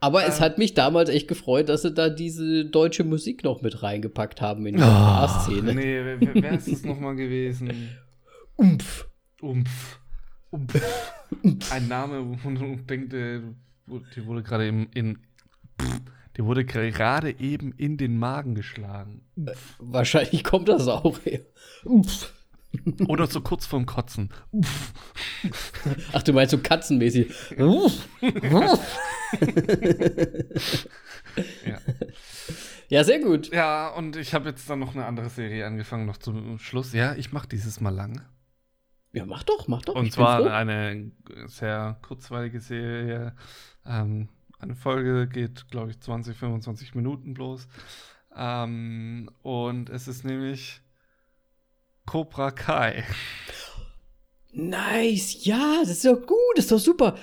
[0.00, 0.44] Aber es Ähm.
[0.44, 4.66] hat mich damals echt gefreut, dass sie da diese deutsche Musik noch mit reingepackt haben
[4.66, 5.74] in die Oh, A-Szene.
[5.74, 7.72] nee, wer, wer, ist es nochmal gewesen?
[8.56, 9.06] Umpf.
[9.40, 9.98] Umpf.
[10.50, 11.12] Umpf.
[11.72, 13.40] Ein Name, wo man denkt, äh,
[14.14, 15.18] die wurde gerade im, in.
[16.36, 19.22] Die wurde gerade eben in den Magen geschlagen.
[19.36, 19.76] Umpf.
[19.78, 21.40] Wahrscheinlich kommt das auch her.
[21.84, 22.32] Umpf.
[23.08, 24.30] Oder so kurz vorm Kotzen.
[26.12, 27.32] Ach, du meinst so katzenmäßig.
[31.66, 31.78] Ja.
[32.88, 33.52] ja, sehr gut.
[33.52, 36.92] ja, und ich habe jetzt dann noch eine andere Serie angefangen, noch zum Schluss.
[36.92, 38.22] Ja, ich mache dieses Mal lang.
[39.12, 39.94] Ja, mach doch, mach doch.
[39.94, 41.10] Und ich zwar eine
[41.46, 43.34] sehr kurzweilige Serie.
[43.84, 47.66] Ähm, eine Folge geht, glaube ich, 20, 25 Minuten bloß.
[48.34, 50.82] Ähm, und es ist nämlich
[52.06, 53.04] Cobra Kai.
[54.52, 57.18] Nice, ja, das ist doch gut, das ist doch super.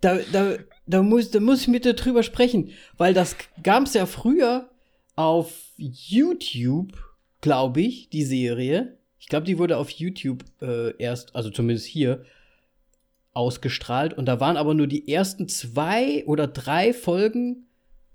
[0.00, 3.94] Da, da, da, muss, da muss ich mit dir drüber sprechen, weil das gab es
[3.94, 4.68] ja früher
[5.16, 6.92] auf YouTube,
[7.40, 8.98] glaube ich, die Serie.
[9.18, 12.24] Ich glaube, die wurde auf YouTube äh, erst, also zumindest hier,
[13.32, 14.12] ausgestrahlt.
[14.12, 17.66] Und da waren aber nur die ersten zwei oder drei Folgen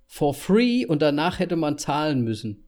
[0.05, 2.66] for free und danach hätte man zahlen müssen.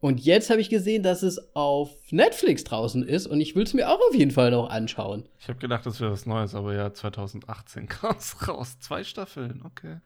[0.00, 3.74] Und jetzt habe ich gesehen, dass es auf Netflix draußen ist und ich will es
[3.74, 5.28] mir auch auf jeden Fall noch anschauen.
[5.38, 8.78] Ich habe gedacht, das wäre was Neues, aber ja, 2018 kam es raus.
[8.80, 9.98] Zwei Staffeln, okay.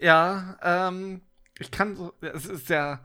[0.00, 1.20] Ja, ähm,
[1.58, 3.00] ich kann so, es ist ja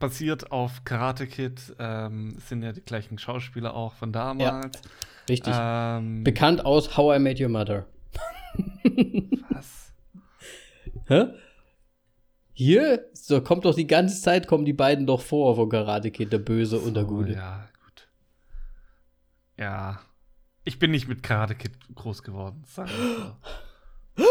[0.00, 1.76] basiert auf Karate Kid.
[1.78, 4.80] Ähm, es sind ja die gleichen Schauspieler auch von damals.
[5.28, 5.54] Richtig.
[5.56, 7.86] Ähm, Bekannt aus How I Met Your Mother.
[9.50, 9.92] was?
[11.06, 11.26] Hä?
[12.60, 16.30] Hier so kommt doch die ganze Zeit kommen die beiden doch vor von Karate Kid,
[16.30, 17.32] der Böse und der So, Gute.
[17.32, 18.08] Ja, gut.
[19.56, 20.00] Ja.
[20.64, 22.90] Ich bin nicht mit Karate Kid groß geworden, sagen
[24.16, 24.24] so.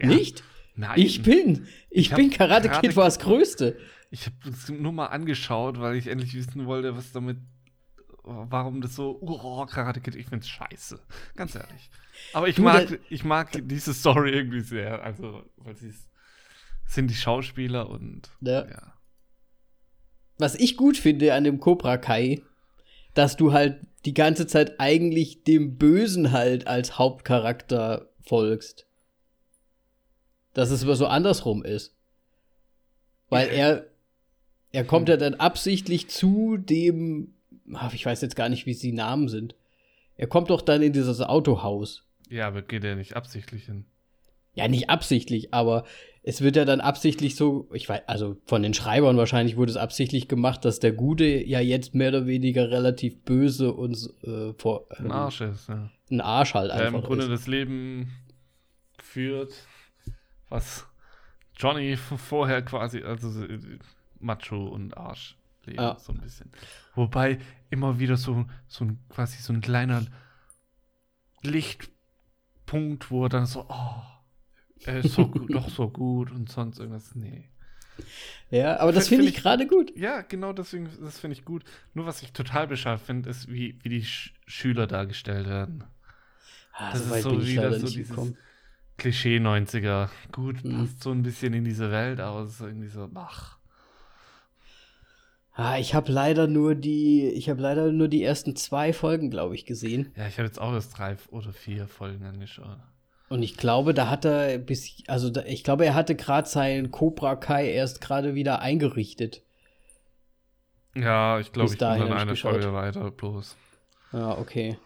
[0.00, 0.06] Ja.
[0.08, 0.42] Nicht?
[0.74, 0.98] Nein.
[0.98, 1.68] Ich bin.
[1.90, 3.78] Ich, Ich bin Karate, Karate Kid war das Größte.
[4.10, 7.38] Ich habe es nur mal angeschaut, weil ich endlich wissen wollte, was damit.
[8.24, 9.16] Warum das so.
[9.20, 10.98] Oh, Karate Kid, ich find's scheiße.
[11.36, 11.88] Ganz ehrlich.
[12.32, 15.04] Aber ich Du, mag, ich mag diese Story irgendwie sehr.
[15.04, 16.08] Also, weil sie es-
[16.88, 18.30] sind die Schauspieler und.
[18.40, 18.66] Ja.
[18.66, 18.94] ja.
[20.38, 22.42] Was ich gut finde an dem Cobra Kai,
[23.14, 28.86] dass du halt die ganze Zeit eigentlich dem Bösen halt als Hauptcharakter folgst.
[30.54, 31.94] Dass es aber so andersrum ist.
[33.28, 33.86] Weil er,
[34.72, 37.34] er kommt ja dann absichtlich zu dem,
[37.74, 39.54] ach, ich weiß jetzt gar nicht, wie es die Namen sind.
[40.16, 42.04] Er kommt doch dann in dieses Autohaus.
[42.30, 43.84] Ja, aber geht er nicht absichtlich hin.
[44.54, 45.84] Ja, nicht absichtlich, aber
[46.28, 49.78] es wird ja dann absichtlich so, ich weiß, also von den Schreibern wahrscheinlich wurde es
[49.78, 54.86] absichtlich gemacht, dass der Gute ja jetzt mehr oder weniger relativ böse und äh, vor
[54.98, 55.90] Ein Arsch ist, ja.
[56.10, 57.30] ein Arsch halt Der im einfach Grunde ist.
[57.30, 58.10] das Leben
[59.02, 59.54] führt,
[60.50, 60.86] was
[61.56, 63.58] Johnny vorher quasi, also so, äh,
[64.20, 65.96] Macho und Arsch leben, Ja.
[65.98, 66.50] so ein bisschen.
[66.94, 67.38] Wobei
[67.70, 70.02] immer wieder so, so ein, quasi so ein kleiner
[71.42, 74.02] Lichtpunkt, wo er dann so, oh,
[74.86, 77.48] ist so gut, doch so gut und sonst irgendwas, nee.
[78.50, 79.96] Ja, aber das Find- finde find ich gerade gut.
[79.96, 81.64] Ja, genau deswegen, das finde ich gut.
[81.94, 85.84] Nur was ich total bescheuert finde, ist, wie, wie die Sch Schüler dargestellt werden.
[86.72, 88.36] Ah, Das so ist so wieder so dieses gekommen.
[88.98, 90.08] Klischee 90er.
[90.32, 90.78] Gut, Mhm.
[90.78, 93.58] passt so ein bisschen in diese Welt, aber es ist irgendwie so, ach.
[95.54, 99.56] Ah, ich habe leider nur die, ich habe leider nur die ersten zwei Folgen, glaube
[99.56, 100.12] ich, gesehen.
[100.16, 102.78] Ja, ich habe jetzt auch erst drei oder vier Folgen angeschaut.
[103.28, 106.90] Und ich glaube, da hat er bis, also da, ich glaube, er hatte gerade seinen
[106.90, 109.42] Cobra Kai erst gerade wieder eingerichtet.
[110.94, 112.36] Ja, ich glaube, ich bin dann eine.
[112.36, 113.56] Folge weiter bloß.
[114.12, 114.78] Ja, okay.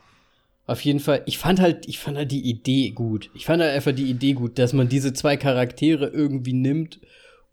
[0.66, 3.31] Auf jeden Fall, ich fand halt, ich fand halt die Idee gut.
[3.35, 7.00] Ich fand halt einfach die Idee gut, dass man diese zwei Charaktere irgendwie nimmt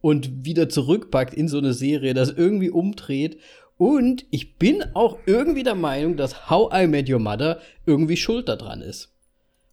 [0.02, 3.40] und wieder zurückpackt in so eine Serie, das irgendwie umdreht.
[3.78, 8.50] Und ich bin auch irgendwie der Meinung, dass How I Met Your Mother irgendwie schuld
[8.50, 9.14] daran ist.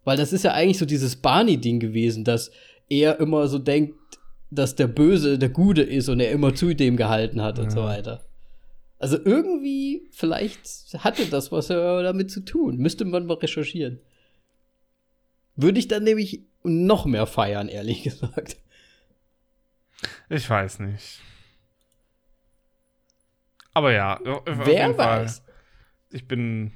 [0.06, 2.52] Weil das ist ja eigentlich so dieses Barney-Ding gewesen, dass
[2.88, 3.98] er immer so denkt,
[4.52, 7.82] dass der Böse der Gute ist und er immer zu dem gehalten hat und so
[7.82, 8.24] weiter.
[9.00, 12.76] Also irgendwie, vielleicht hatte das was damit zu tun.
[12.76, 13.98] Müsste man mal recherchieren.
[15.56, 18.58] Würde ich dann nämlich noch mehr feiern, ehrlich gesagt.
[20.28, 21.20] Ich weiß nicht.
[23.74, 25.42] Aber ja, wer weiß.
[26.12, 26.74] Ich bin.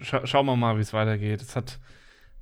[0.00, 1.42] Scha schauen wir mal, wie es weitergeht.
[1.42, 1.78] Es hat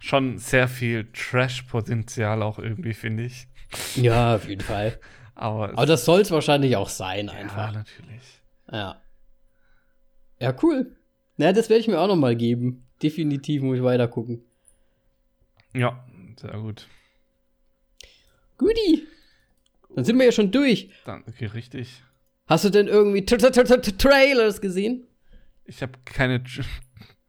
[0.01, 3.47] schon sehr viel Trash-Potenzial auch irgendwie, finde ich.
[3.95, 4.99] Ja, auf jeden Fall.
[5.35, 7.73] Aber, Aber das soll es wahrscheinlich auch sein, einfach.
[7.73, 8.43] Ja, natürlich.
[8.71, 9.01] Ja.
[10.39, 10.97] Ja, cool.
[11.37, 12.87] Na, das werde ich mir auch noch mal geben.
[13.03, 14.43] Definitiv muss ich weiter gucken.
[15.75, 16.05] Ja,
[16.37, 16.89] sehr gut.
[18.59, 19.07] Guti.
[19.95, 20.91] Dann sind wir ja schon durch.
[21.05, 22.03] Dann, okay, richtig.
[22.47, 25.07] Hast du denn irgendwie Tra Tra Tra Trailers gesehen?
[25.65, 26.43] Ich habe keine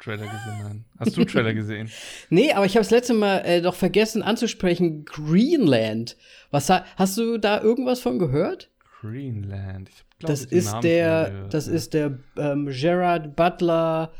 [0.01, 0.85] Trailer gesehen, nein.
[0.99, 1.89] Hast du Trailer gesehen?
[2.29, 5.05] nee, aber ich habe das letzte Mal äh, doch vergessen anzusprechen.
[5.05, 6.17] Greenland.
[6.49, 8.69] Was hast du da irgendwas von gehört?
[8.99, 9.89] Greenland.
[9.89, 14.11] Ich glaub, das, ist der, das ist der ähm, Gerard Butler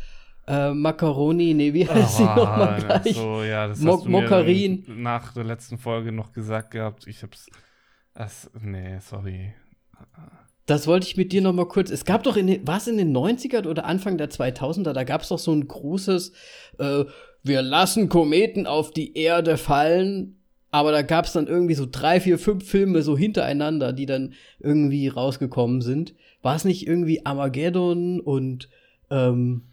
[0.48, 3.16] äh, Macaroni, nee, wie heißt sie nochmal gleich?
[3.16, 4.84] So, ja, das Mo hast du Mokarin.
[4.88, 7.08] mir nach der letzten Folge noch gesagt gehabt.
[7.08, 7.48] Ich hab's.
[8.14, 9.54] Das, nee, sorry.
[10.66, 11.90] Das wollte ich mit dir noch mal kurz.
[11.90, 15.22] Es gab doch in den, was in den 90ern oder Anfang der 2000er, da gab
[15.22, 16.32] es doch so ein großes,
[16.78, 17.06] äh,
[17.44, 20.38] wir lassen Kometen auf die Erde fallen.
[20.74, 24.34] Aber da gab es dann irgendwie so drei, vier, fünf Filme so hintereinander, die dann
[24.60, 26.16] irgendwie rausgekommen sind.
[26.42, 28.70] War es nicht irgendwie Armageddon und
[29.10, 29.64] ähm,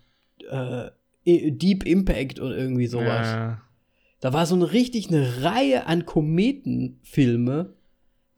[0.50, 0.90] äh,
[1.24, 3.28] Deep Impact und irgendwie sowas?
[3.28, 3.62] Ja.
[4.20, 7.74] Da war so eine richtig eine Reihe an Kometenfilme,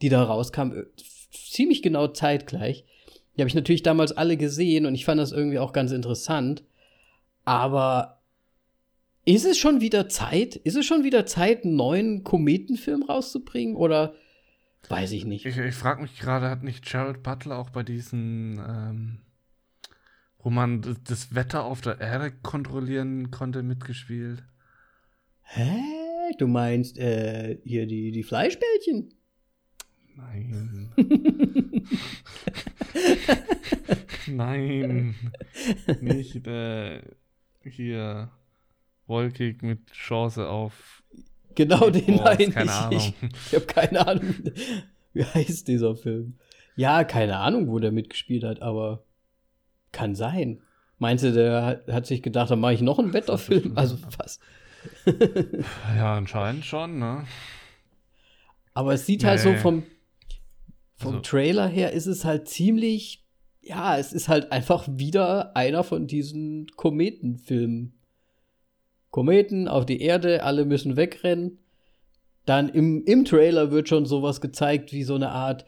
[0.02, 0.84] die da rauskamen
[1.30, 2.84] ziemlich genau zeitgleich.
[3.36, 6.64] Die habe ich natürlich damals alle gesehen und ich fand das irgendwie auch ganz interessant.
[7.44, 8.20] Aber
[9.24, 10.56] ist es schon wieder Zeit?
[10.56, 13.76] Ist es schon wieder Zeit, einen neuen Kometenfilm rauszubringen?
[13.76, 14.14] Oder
[14.88, 15.46] weiß ich nicht?
[15.46, 19.18] Ich, ich frage mich gerade, hat nicht Gerald Butler auch bei diesen, ähm,
[20.38, 24.42] wo man das Wetter auf der Erde kontrollieren konnte, mitgespielt?
[25.42, 25.80] Hä?
[26.38, 29.14] Du meinst äh, hier die, die Fleischbällchen?
[30.16, 30.92] Nein.
[34.27, 35.14] Nein.
[36.01, 37.03] Nicht äh,
[37.64, 38.31] hier
[39.07, 41.03] wolkig mit Chance auf.
[41.55, 42.70] Genau den Boah, meine keine ich.
[42.70, 42.96] Ahnung.
[42.99, 43.14] Ich,
[43.49, 44.35] ich habe keine Ahnung,
[45.12, 46.38] wie heißt dieser Film.
[46.77, 49.03] Ja, keine Ahnung, wo der mitgespielt hat, aber
[49.92, 50.61] kann sein.
[50.99, 53.73] Meinst du, der hat, hat sich gedacht, dann mache ich noch einen Wetterfilm?
[53.77, 54.40] Also fast.
[55.96, 57.25] Ja, anscheinend schon, ne?
[58.73, 59.57] Aber es sieht halt so Nee.
[59.59, 59.83] vom,
[61.00, 63.24] vom Also- Trailer her ist es halt ziemlich,
[63.62, 67.94] ja, es ist halt einfach wieder einer von diesen Kometenfilmen.
[69.10, 71.58] Kometen auf die Erde, alle müssen wegrennen.
[72.44, 75.64] Dann im, im Trailer wird schon sowas gezeigt wie so eine Art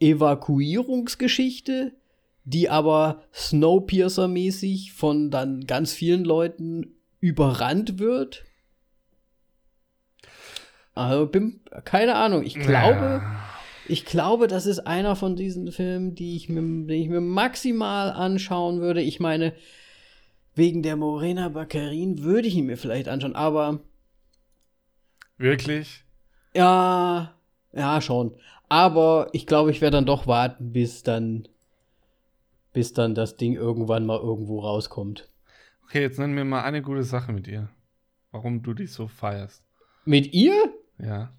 [0.00, 1.92] Evakuierungsgeschichte,
[2.44, 8.44] die aber Snowpiercer-mäßig von dann ganz vielen Leuten überrannt wird.
[10.94, 13.49] Also bin, keine Ahnung, ich glaube, Ja.
[13.88, 18.10] Ich glaube, das ist einer von diesen Filmen, die ich mir, den ich mir maximal
[18.10, 19.02] anschauen würde.
[19.02, 19.52] Ich meine,
[20.54, 23.80] wegen der Morena Baccarin würde ich ihn mir vielleicht anschauen, aber
[25.38, 26.04] Wirklich?
[26.54, 27.34] ja,
[27.72, 28.34] ja, schon.
[28.68, 31.48] Aber ich glaube, ich werde dann doch warten, bis dann,
[32.72, 35.28] bis dann das Ding irgendwann mal irgendwo rauskommt.
[35.84, 37.68] Okay, jetzt nenn mir mal eine gute Sache mit ihr.
[38.30, 39.64] Warum du dich so feierst.
[40.04, 40.72] Mit ihr?
[40.98, 41.32] Ja.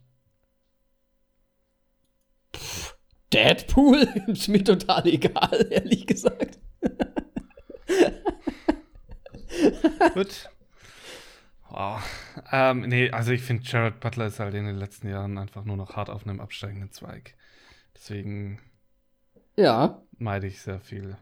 [3.34, 4.02] Deadpool?
[4.28, 6.60] ist mir total egal, ehrlich gesagt.
[10.14, 10.50] Gut.
[11.70, 12.02] Wow.
[12.52, 15.78] Ähm, nee, also ich finde, Jared Butler ist halt in den letzten Jahren einfach nur
[15.78, 17.36] noch hart auf einem absteigenden Zweig.
[17.96, 18.60] Deswegen
[19.56, 21.18] Ja, meide ich sehr viel.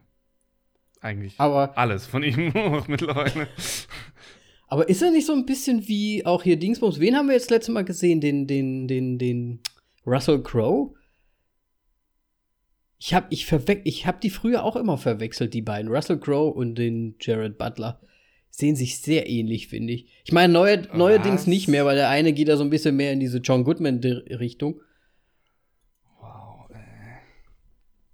[1.01, 3.47] Eigentlich aber alles von ihm auch mittlerweile.
[4.67, 6.99] Aber ist er nicht so ein bisschen wie auch hier Dingsbums?
[6.99, 8.21] Wen haben wir jetzt letztes Mal gesehen?
[8.21, 9.61] Den, den, den, den
[10.05, 10.93] Russell Crowe?
[13.01, 15.89] Ich hab, ich verwe ich hab die früher auch immer verwechselt, die beiden.
[15.89, 18.01] Russell Crowe und den Jared Butler.
[18.49, 20.07] Sehen sich sehr ähnlich, finde ich.
[20.25, 23.13] Ich meine, neue, neuerdings nicht mehr, weil der eine geht da so ein bisschen mehr
[23.13, 24.81] in diese John Goodman-Richtung.
[26.19, 26.77] Wow, ey.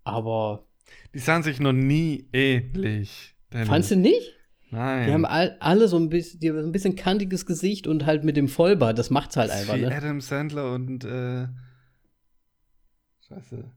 [0.04, 0.68] Aber
[1.16, 3.34] Die sahen sich noch nie ähnlich.
[3.52, 3.68] Dennis.
[3.68, 4.34] fandst du nicht?
[4.70, 5.08] Nein.
[5.08, 8.06] Die haben all, alle so ein bisschen, die haben so ein bisschen kantiges Gesicht und
[8.06, 9.00] halt mit dem Vollbart.
[9.00, 9.96] Das macht's halt Das einfach, wie ne?
[9.96, 11.48] Adam Sandler und äh,
[13.28, 13.72] Scheiße.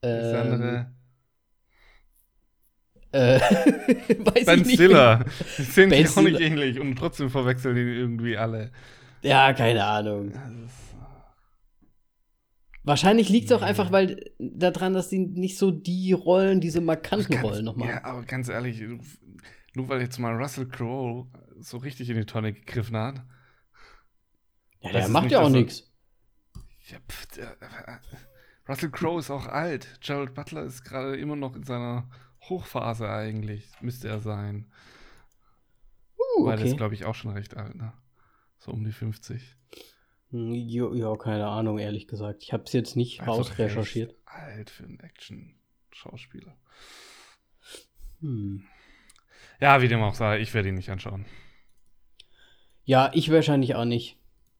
[0.00, 0.92] Das Ähm, andere.
[3.12, 5.24] Äh, weiß ben ich Stiller.
[5.58, 8.70] Die sehen sich auch nicht ähnlich und trotzdem verwechseln die irgendwie alle.
[9.22, 10.32] Ja, keine Ahnung.
[12.82, 17.34] Wahrscheinlich liegt es auch einfach weil daran, dass die nicht so die Rollen, diese markanten
[17.34, 17.88] ganz, Rollen nochmal.
[17.88, 18.82] Ja, aber ganz ehrlich,
[19.74, 21.26] nur weil jetzt mal Russell Crowe
[21.58, 23.22] so richtig in die Tonne gegriffen hat.
[24.80, 25.92] Ja, der macht ja auch nichts.
[26.88, 26.98] Ja,
[28.70, 29.98] Russell Crowe ist auch alt.
[30.00, 32.08] Gerald Butler ist gerade immer noch in seiner
[32.48, 34.70] Hochphase eigentlich, müsste er sein.
[36.16, 36.62] Uh, Weil okay.
[36.62, 37.92] er ist, glaube ich, auch schon recht alt, ne?
[38.58, 39.56] So um die 50.
[40.30, 42.44] Hm, ja, ja keine Ahnung, ehrlich gesagt.
[42.44, 44.14] Ich habe es jetzt nicht also rausrecherchiert.
[44.24, 46.56] Alt für einen Action-Schauspieler.
[48.20, 48.62] Hm.
[49.60, 51.24] Ja, wie dem auch sei, ich werde ihn nicht anschauen.
[52.84, 54.16] Ja, ich wahrscheinlich auch nicht.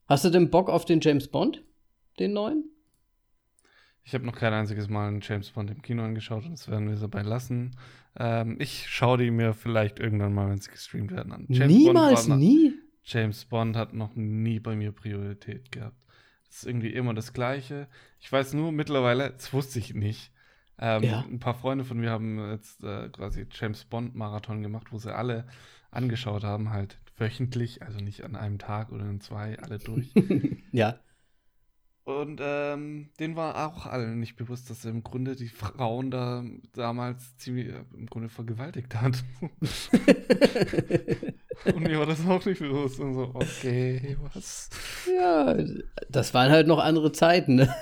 [0.09, 1.63] Hast du denn Bock auf den James Bond?
[2.19, 2.65] Den neuen?
[4.11, 6.89] Ich habe noch kein einziges Mal einen James Bond im Kino angeschaut und das werden
[6.89, 7.77] wir dabei lassen.
[8.19, 11.47] Ähm, ich schaue die mir vielleicht irgendwann mal, wenn sie gestreamt werden, an.
[11.49, 12.75] James Niemals, Bond nie?
[13.05, 15.95] James Bond hat noch nie bei mir Priorität gehabt.
[16.49, 17.87] Das ist irgendwie immer das Gleiche.
[18.19, 20.33] Ich weiß nur mittlerweile, das wusste ich nicht.
[20.81, 21.21] Ähm, ja.
[21.21, 25.15] Ein paar Freunde von mir haben jetzt äh, quasi James Bond Marathon gemacht, wo sie
[25.15, 25.47] alle
[25.93, 30.13] angeschaut haben, halt wöchentlich, also nicht an einem Tag oder in zwei, alle durch.
[30.73, 30.99] ja.
[32.19, 36.45] Und ähm, denen war auch allen nicht bewusst, dass er im Grunde die Frauen da
[36.73, 39.23] damals ziemlich äh, im Grunde vergewaltigt hat.
[41.75, 42.99] und mir war das auch nicht bewusst.
[42.99, 44.71] Und so, okay, was?
[45.15, 45.57] Ja,
[46.09, 47.57] das waren halt noch andere Zeiten.
[47.57, 47.75] Ne?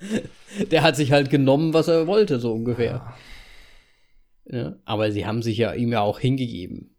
[0.00, 0.68] Mhm.
[0.70, 3.14] Der hat sich halt genommen, was er wollte, so ungefähr.
[4.46, 4.58] Ja.
[4.58, 6.94] ja aber sie haben sich ja ihm ja auch hingegeben.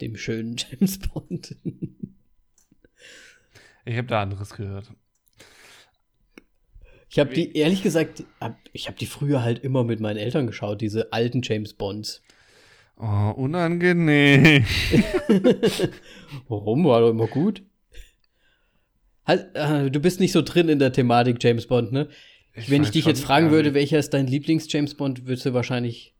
[0.00, 1.56] Dem schönen James Bond.
[3.86, 4.92] Ich habe da anderes gehört.
[7.08, 8.24] Ich habe die, ehrlich gesagt,
[8.72, 12.20] ich habe die früher halt immer mit meinen Eltern geschaut, diese alten James Bonds.
[12.98, 14.64] Oh, unangenehm.
[16.48, 16.84] Warum?
[16.84, 17.62] War doch immer gut.
[19.24, 22.08] Halt, äh, du bist nicht so drin in der Thematik James Bond, ne?
[22.54, 26.16] Ich Wenn ich dich jetzt fragen würde, welcher ist dein Lieblings-James Bond, würdest du wahrscheinlich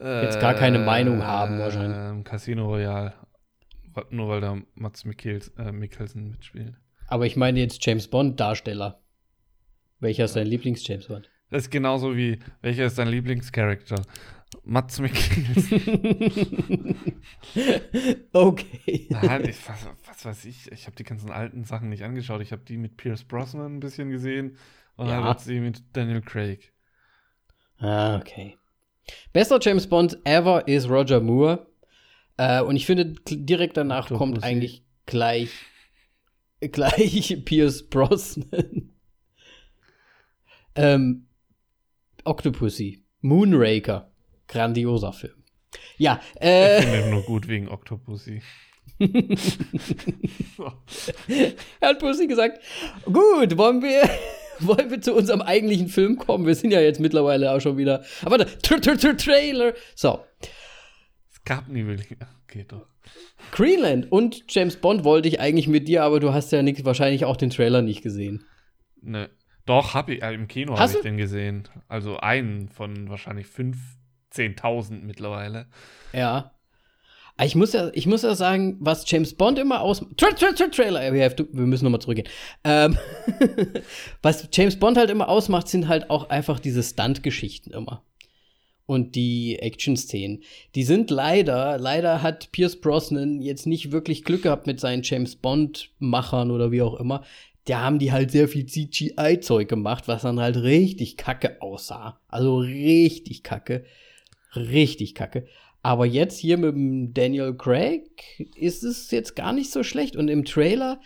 [0.00, 1.96] äh, jetzt gar keine Meinung haben, wahrscheinlich.
[1.96, 3.14] Ähm, Casino Royale.
[4.10, 6.74] Nur weil da Mats Mikkels, äh, Mikkelsen mitspielt.
[7.06, 9.00] Aber ich meine jetzt James Bond-Darsteller.
[10.00, 11.30] Welcher ist dein Lieblings-James Bond?
[11.50, 14.02] Das ist genauso wie, welcher ist dein Lieblingscharakter?
[14.64, 16.96] Mats Mikkelsen.
[18.32, 19.06] okay.
[19.10, 22.40] Nein, ich, was, was, weiß ich, ich habe die ganzen alten Sachen nicht angeschaut.
[22.40, 24.56] Ich habe die mit Pierce Brosnan ein bisschen gesehen
[24.96, 25.22] und ja.
[25.22, 26.72] halt sie mit Daniel Craig.
[27.78, 28.56] Ah, okay.
[29.32, 31.66] Bester James Bond ever ist Roger Moore.
[32.36, 34.18] Äh, und ich finde, direkt danach Octopussy.
[34.18, 35.50] kommt eigentlich gleich,
[36.60, 38.92] gleich Pierce Brosnan.
[40.74, 41.26] ähm,
[42.24, 43.04] Octopussy.
[43.20, 44.10] Moonraker.
[44.48, 45.44] Grandioser Film.
[45.96, 46.78] Ja, äh.
[46.78, 48.42] Ich finde ihn nur gut wegen Octopussy.
[48.98, 49.08] er
[51.88, 52.60] hat Pussy gesagt,
[53.04, 54.08] gut, wollen wir,
[54.60, 56.46] wollen wir zu unserem eigentlichen Film kommen?
[56.46, 58.04] Wir sind ja jetzt mittlerweile auch schon wieder.
[58.24, 58.38] Aber
[59.16, 59.74] Trailer.
[59.94, 60.20] So.
[61.46, 62.16] Es gab nie wirklich.
[62.44, 62.86] Okay, doch.
[63.52, 67.26] Greenland und James Bond wollte ich eigentlich mit dir, aber du hast ja nix, wahrscheinlich
[67.26, 68.46] auch den Trailer nicht gesehen.
[69.02, 69.28] Ne.
[69.66, 71.68] Doch, hab ich, äh, im Kino habe ich den gesehen.
[71.88, 73.76] Also einen von wahrscheinlich fünf
[74.32, 75.66] 10.000 mittlerweile.
[76.12, 76.52] Ja.
[77.42, 80.06] Ich muss ja, ich muss ja sagen, was James Bond immer aus.
[80.16, 82.28] Tra tra tra Trailer, wir müssen nochmal zurückgehen.
[82.62, 82.96] Ähm,
[84.22, 88.02] was James Bond halt immer ausmacht, sind halt auch einfach diese Stunt-Geschichten immer.
[88.86, 90.42] Und die Action-Szenen.
[90.74, 95.36] Die sind leider, leider hat Pierce Brosnan jetzt nicht wirklich Glück gehabt mit seinen James
[95.36, 97.24] Bond-Machern oder wie auch immer.
[97.64, 102.20] Da haben die halt sehr viel CGI-Zeug gemacht, was dann halt richtig kacke aussah.
[102.28, 103.84] Also richtig kacke
[104.56, 105.46] richtig kacke.
[105.82, 108.02] Aber jetzt hier mit dem Daniel Craig
[108.56, 110.16] ist es jetzt gar nicht so schlecht.
[110.16, 111.00] Und im Trailer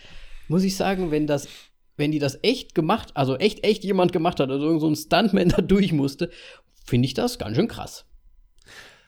[0.47, 1.49] muss ich sagen, wenn das,
[1.97, 5.49] wenn die das echt gemacht, also echt, echt jemand gemacht hat, also so ein Stuntman
[5.49, 6.31] da durch musste,
[6.89, 8.07] finde ich das ganz schön krass.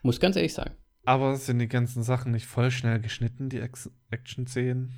[0.03, 0.75] Muss ganz ehrlich sagen.
[1.05, 3.61] Aber sind die ganzen Sachen nicht voll schnell geschnitten, die
[4.11, 4.93] Action-Szenen?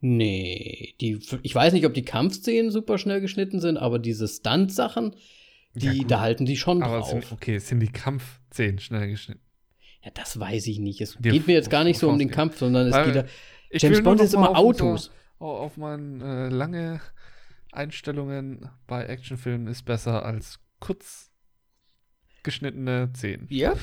[0.00, 5.14] Nee, die, ich weiß nicht, ob die Kampfszenen super schnell geschnitten sind, aber diese Stunt-Sachen,
[5.74, 7.10] die, ja, da halten die schon aber drauf.
[7.10, 9.40] Sind, okay, sind die Kampfszenen schnell geschnitten?
[10.02, 11.00] Ja, das weiß ich nicht.
[11.00, 13.24] Es die geht mir jetzt gar nicht so um den Kampf, sondern es geht da.
[13.70, 15.10] James Bond ist immer Autos.
[15.38, 17.00] Auf, auf meine äh, lange
[17.72, 21.33] Einstellungen bei Actionfilmen ist besser als kurz
[22.44, 23.46] geschnittene Szenen.
[23.50, 23.74] Ja,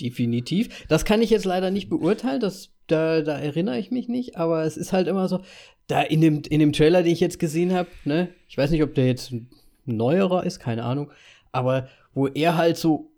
[0.00, 0.86] definitiv.
[0.88, 2.40] Das kann ich jetzt leider nicht beurteilen.
[2.40, 4.36] Das, da, da erinnere ich mich nicht.
[4.36, 5.40] Aber es ist halt immer so,
[5.86, 8.82] da in dem, in dem Trailer, den ich jetzt gesehen habe, ne, ich weiß nicht,
[8.82, 9.34] ob der jetzt
[9.84, 11.10] neuerer ist, keine Ahnung.
[11.52, 13.12] Aber wo er halt so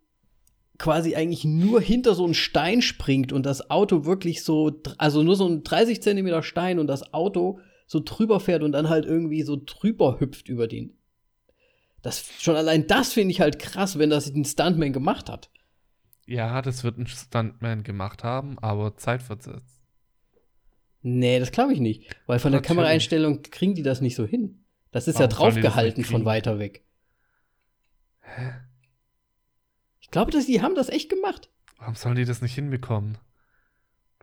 [0.78, 5.36] quasi eigentlich nur hinter so einen Stein springt und das Auto wirklich so, also nur
[5.36, 9.43] so ein 30 Zentimeter Stein und das Auto so drüber fährt und dann halt irgendwie
[9.43, 10.97] so drüber hüpft über den.
[12.03, 15.51] Das, schon allein das finde ich halt krass, wenn das ein Stuntman gemacht hat.
[16.26, 19.80] Ja, das wird ein Stuntman gemacht haben, aber zeitversetzt.
[21.03, 22.14] Nee, das glaube ich nicht.
[22.26, 22.76] Weil von der Natürlich.
[22.76, 24.64] Kameraeinstellung kriegen die das nicht so hin.
[24.90, 26.84] Das ist ja Warum das draufgehalten von weiter weg.
[30.01, 31.51] Ich glaube, dass die haben das echt gemacht.
[31.78, 33.18] Warum sollen die das nicht hinbekommen?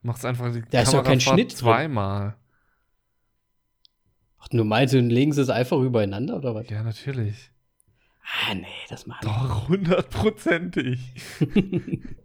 [0.01, 1.57] Du machst einfach die Da ist doch kein Kamerafahrt Schnitt drin.
[1.57, 2.35] zweimal.
[4.39, 6.69] Ach, nur meinst du, legen sie es einfach übereinander oder was?
[6.69, 7.51] Ja, natürlich.
[8.27, 10.99] Ah, nee, das machen Doch, hundertprozentig.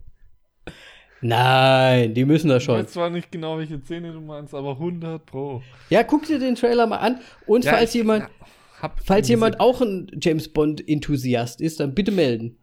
[1.22, 2.76] Nein, die müssen das Ich schon.
[2.82, 5.62] weiß zwar nicht genau, welche Szene du meinst, aber 100 pro.
[5.90, 7.20] Ja, guck dir den Trailer mal an.
[7.46, 8.28] Und Ja, falls ich- jemand,
[8.80, 12.56] hab falls jemand auch ein James Bond-Enthusiast ist, dann bitte melden.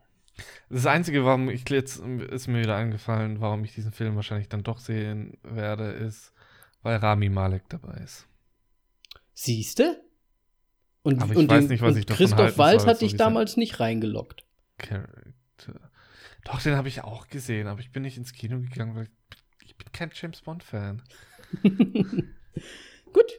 [0.69, 4.63] Das Einzige, warum ich jetzt ist mir wieder eingefallen, warum ich diesen Film wahrscheinlich dann
[4.63, 6.33] doch sehen werde, ist,
[6.81, 8.27] weil Rami Malek dabei ist.
[9.33, 10.01] Siehste?
[11.07, 13.55] Und, Aber ich und weiß den- nicht, was ich davon Christoph Waltz hat dich damals
[13.55, 14.43] nicht reingeloggt.
[14.77, 15.89] Character.
[16.43, 19.07] Doch, den habe ich auch gesehen, aber ich bin nicht ins Kino gegangen, weil
[19.63, 21.01] ich bin kein James Bond-Fan.
[23.13, 23.31] Gut.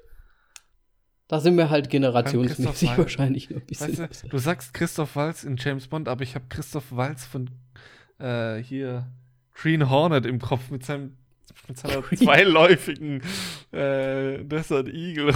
[1.26, 3.98] Da sind wir halt generationsmäßig wahrscheinlich noch ein bisschen.
[3.98, 7.50] Weißt du, du sagst Christoph Waltz in James Bond, aber ich habe Christoph Waltz von
[8.18, 9.12] äh, hier
[9.52, 11.18] Green Hornet im Kopf mit seinem
[11.68, 13.22] mit seiner zweiläufigen
[13.72, 15.32] äh, Desert Eagle.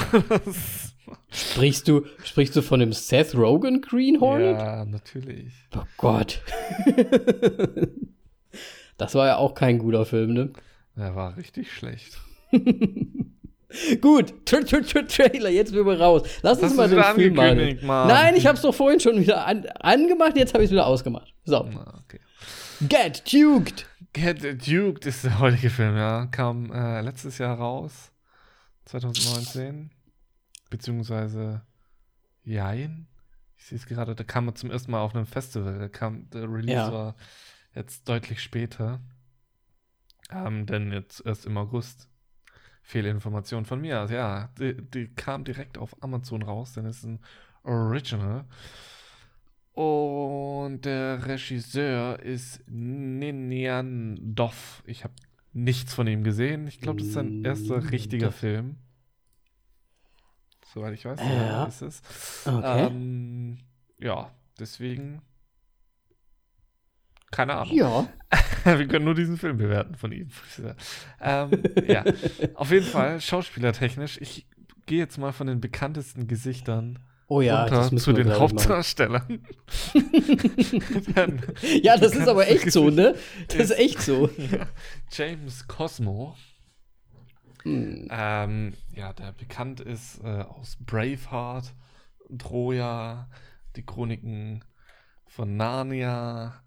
[1.30, 4.58] Sprichst du, sprichst du von dem Seth Rogen Green Hornet?
[4.58, 5.52] Ja, natürlich.
[5.76, 6.42] Oh Gott.
[8.96, 10.52] das war ja auch kein guter Film, ne?
[10.96, 12.18] Der war richtig schlecht.
[14.00, 16.22] Gut, Tra Tra Tra Trailer, jetzt sind wir raus.
[16.42, 18.08] Lass uns hast mal den Film angekündigt, Mann.
[18.08, 21.32] Nein, ich hab's doch vorhin schon wieder an angemacht, jetzt habe ich es wieder ausgemacht.
[21.44, 22.20] So, Na, okay.
[22.88, 23.86] Get Duked.
[24.12, 26.26] Get Duked ist der heutige Film, ja.
[26.26, 28.12] Kam äh, letztes Jahr raus.
[28.84, 29.90] 2019.
[30.70, 31.62] Beziehungsweise
[32.44, 33.06] Jein.
[33.56, 35.78] Ich sehe es gerade, da kam er zum ersten Mal auf einem Festival.
[35.78, 36.92] Der, kam, der Release Ja.
[36.92, 37.16] war
[37.74, 39.00] jetzt deutlich später.
[40.30, 42.08] Ähm, denn jetzt erst im August.
[42.82, 44.00] Fehlinformation von mir.
[44.00, 47.20] Also, ja, die, die kam direkt auf Amazon raus, denn es ist ein
[47.62, 48.44] Original.
[49.72, 54.82] Und der Regisseur ist Ninian Doff.
[54.86, 55.14] Ich habe
[55.54, 56.66] nichts von ihm gesehen.
[56.68, 58.36] Ich glaube, das ist sein erster Mm, richtiger Doff.
[58.36, 58.76] Film.
[60.74, 61.32] Soweit ich weiß, Ja.
[61.34, 61.64] ja.
[61.64, 62.02] ist es.
[62.46, 62.86] Okay.
[62.86, 63.58] Ähm,
[63.98, 65.22] ja, deswegen.
[67.30, 67.74] Keine Ahnung.
[67.74, 68.08] ja.
[68.64, 70.28] Wir können nur diesen Film bewerten von ihm.
[71.20, 71.50] ähm,
[71.86, 72.04] ja,
[72.54, 74.18] auf jeden Fall, schauspielertechnisch.
[74.20, 74.46] Ich
[74.86, 76.98] gehe jetzt mal von den bekanntesten Gesichtern
[77.34, 78.30] Oh ja, runter das zu den.
[78.30, 79.40] Hauptdarstellern.
[81.82, 83.14] Ja, das ist aber echt so, ne?
[83.48, 84.28] Das ist ist- echt so.
[84.36, 84.66] ja,
[85.10, 86.36] James Cosmo.
[87.62, 88.08] Hm.
[88.10, 91.72] Ähm, ja, der bekannt ist äh, aus Braveheart,
[92.36, 93.30] Troja,
[93.76, 94.62] die Chroniken
[95.26, 96.62] von Narnia.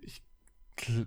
[0.00, 0.22] Ich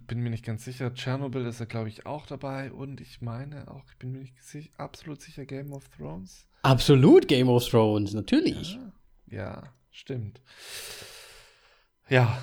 [0.07, 0.91] bin mir nicht ganz sicher.
[0.93, 2.71] Tschernobyl ist er, glaube ich, auch dabei.
[2.71, 4.33] Und ich meine auch, ich bin mir nicht
[4.77, 6.47] absolut sicher, Game of Thrones.
[6.63, 8.75] Absolut Game of Thrones, natürlich.
[8.75, 8.91] Ja,
[9.33, 10.41] ja stimmt.
[12.09, 12.37] Ja,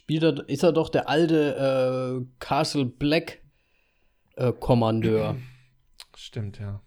[0.00, 3.42] Spielt er, ist er doch der alte äh, Castle Black
[4.36, 5.36] äh, Kommandeur.
[6.16, 6.80] stimmt, ja.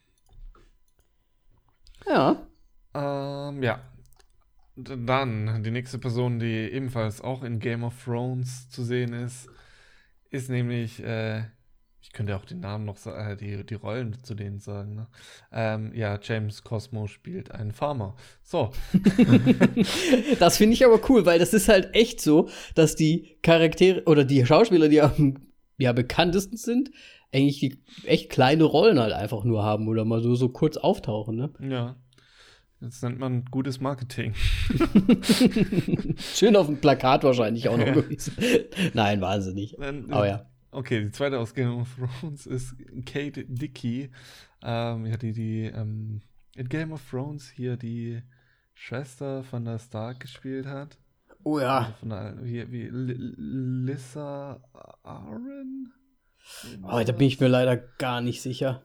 [2.08, 2.48] ja.
[2.96, 3.82] Ähm, ja.
[4.76, 9.48] Dann die nächste Person, die ebenfalls auch in Game of Thrones zu sehen ist,
[10.32, 11.44] ist nämlich, äh,
[12.04, 15.08] ich könnte auch den Namen noch, äh, die, die Rollen zu denen sagen, ne?
[15.54, 18.16] Ähm, ja, James Cosmo spielt einen Farmer.
[18.44, 18.72] So,
[20.40, 24.26] Das finde ich aber cool, weil das ist halt echt so, dass die Charaktere oder
[24.26, 25.36] die Schauspieler, die am
[25.78, 26.92] ja, bekanntesten sind,
[27.32, 31.36] eigentlich die echt kleine Rollen halt einfach nur haben oder mal so, so kurz auftauchen,
[31.36, 31.52] ne?
[31.62, 31.96] ja.
[32.82, 34.34] Das nennt man gutes Marketing.
[36.18, 37.94] Schön auf dem Plakat wahrscheinlich auch noch Ja.
[37.94, 38.34] gewesen.
[38.94, 39.78] Nein, wahnsinnig.
[39.80, 40.46] Aber ja.
[40.74, 44.10] Okay, die zweite aus Game of Thrones ist Kate Dickey.
[44.64, 46.22] Ähm, ja, die, die ähm,
[46.56, 48.22] in Game of Thrones hier die
[48.74, 50.98] Schwester von der Stark gespielt hat.
[51.44, 51.94] Oh Also ja.
[52.00, 54.62] von der, wie, wie Li- Lissa
[55.04, 55.92] Aaron?
[56.84, 58.84] Oh, da bin ich mir leider gar nicht sicher.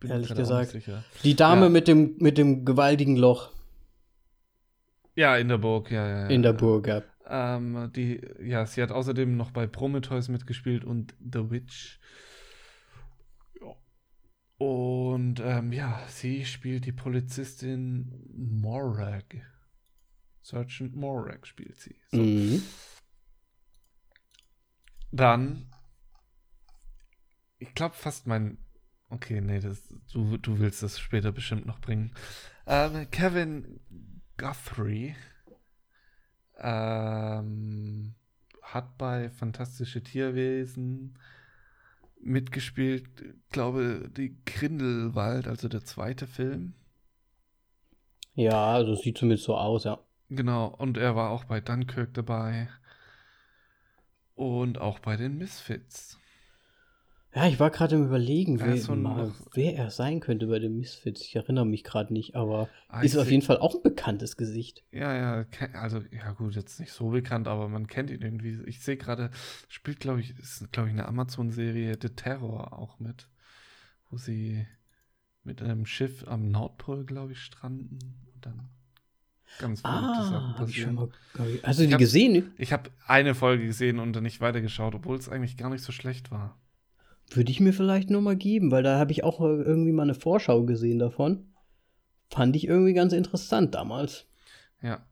[0.00, 0.76] Bin ehrlich gesagt.
[1.24, 1.68] Die Dame Ja.
[1.68, 3.52] mit, dem, mit dem gewaltigen Loch
[5.14, 6.20] Ja, in der Burg, ja, ja.
[6.22, 6.26] ja.
[6.28, 6.86] in der Burg.
[6.86, 7.02] Ja.
[7.28, 12.00] Ähm, die, ja, sie hat außerdem noch bei Prometheus mitgespielt und The Witch.
[13.60, 13.74] Ja.
[14.56, 19.24] Und ähm, ja, sie spielt die Polizistin Morag.
[20.40, 21.96] Sergeant Morag spielt sie.
[22.10, 22.16] So.
[22.16, 22.62] Mhm.
[25.10, 25.70] Dann,
[27.58, 28.58] ich glaube fast mein,
[29.10, 32.14] okay, nee, das, du, du willst das später bestimmt noch bringen.
[32.66, 33.80] Ähm, Kevin
[34.38, 35.14] Guthrie
[36.58, 38.14] ähm,
[38.62, 41.18] hat bei Fantastische Tierwesen
[42.20, 43.08] mitgespielt,
[43.50, 46.74] glaube die Grindelwald, also der zweite Film.
[48.34, 49.98] Ja, also sieht zumindest so aus, ja.
[50.28, 52.68] Genau, und er war auch bei Dunkirk dabei.
[54.34, 56.17] Und auch bei den Misfits.
[57.38, 60.58] Ja, ich war gerade im Überlegen, Er wer, so mal, wer er sein könnte bei
[60.58, 61.22] den Misfits.
[61.22, 64.82] Ich erinnere mich gerade nicht, aber Ah, ist auf jeden Fall auch ein bekanntes Gesicht.
[64.90, 68.60] Ja, ja, also, ja gut, jetzt nicht so bekannt, aber man kennt ihn irgendwie.
[68.66, 69.30] Ich sehe gerade,
[69.68, 73.28] spielt, glaube ich, ist, glaube ich, eine Amazon-Serie The Terror auch mit,
[74.10, 74.66] wo sie
[75.44, 78.00] mit einem Schiff am Nordpol, glaube ich, stranden
[78.34, 78.68] und dann
[79.60, 81.44] ganz verrückte Sachen Ah, habe ich schon passieren.
[81.46, 81.54] mal.
[81.54, 82.52] ich- Hast du Ich die hab- gesehen?
[82.58, 85.92] Ich habe eine Folge gesehen und dann nicht weitergeschaut, obwohl es eigentlich gar nicht so
[85.92, 86.58] schlecht war.
[87.30, 90.04] Würde ich mir vielleicht nur mal geben, weil da habe ich auch äh, irgendwie mal
[90.04, 91.52] eine Vorschau gesehen davon.
[92.30, 94.26] Fand ich irgendwie ganz interessant damals.
[94.82, 95.06] Ja.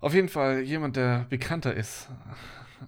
[0.00, 2.08] Auf jeden Fall jemand, der bekannter ist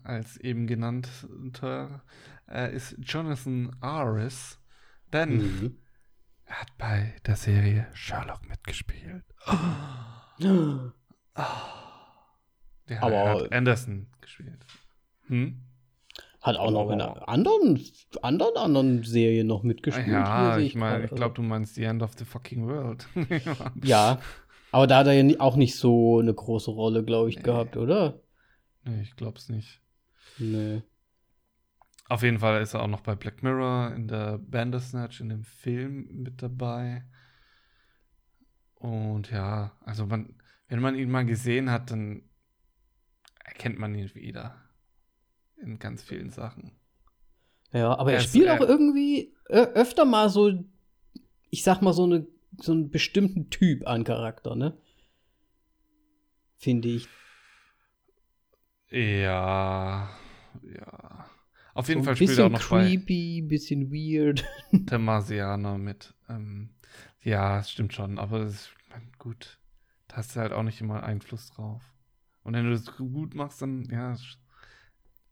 [0.04, 2.02] als eben genannter,
[2.48, 4.58] äh, ist Jonathan Aris.
[5.12, 5.78] Denn Mhm.
[6.44, 9.24] er hat bei der Serie Sherlock mitgespielt.
[12.88, 14.64] Ja, Aber- er hat Anderson gespielt.
[15.28, 15.62] Hm?
[16.46, 17.04] Hat auch noch in Oh.
[17.04, 17.80] einer anderen,
[18.22, 20.06] anderen, anderen Serie noch mitgespielt.
[20.08, 23.06] Ja, ich meine, ich glaube, du meinst The End of the Fucking World.
[23.82, 24.20] Ja,
[24.70, 27.42] aber da hat er ja auch nicht so eine große Rolle, glaube ich, Nee.
[27.42, 28.20] gehabt, oder?
[28.84, 29.80] nee, ich glaub's nicht.
[30.38, 30.82] Nee.
[32.08, 35.42] Auf jeden Fall ist er auch noch bei Black Mirror in der Bandersnatch in dem
[35.42, 37.04] Film mit dabei.
[38.76, 40.36] Und ja, also man,
[40.68, 42.22] wenn man ihn mal gesehen hat, dann
[43.44, 44.54] erkennt man ihn wieder.
[45.56, 46.72] In ganz vielen Sachen.
[47.72, 50.64] Ja, aber er, Er ist, spielt auch irgendwie öfter mal so,
[51.50, 52.26] ich sag mal, so, eine,
[52.60, 54.76] so einen bestimmten Typ an Charakter, ne?
[56.56, 57.08] Finde ich.
[58.90, 60.08] Ja,
[60.62, 61.26] ja.
[61.74, 64.44] Auf jeden so Fall spielt er auch noch creepy, bisschen weird.
[64.72, 66.14] bei der Marsianer mit.
[66.28, 66.70] Ähm,
[67.20, 69.58] ja, es stimmt schon, aber es, mein, gut,
[70.08, 71.82] da hast du halt auch nicht immer Einfluss drauf.
[72.42, 74.16] Und wenn du das gut machst, dann, ja,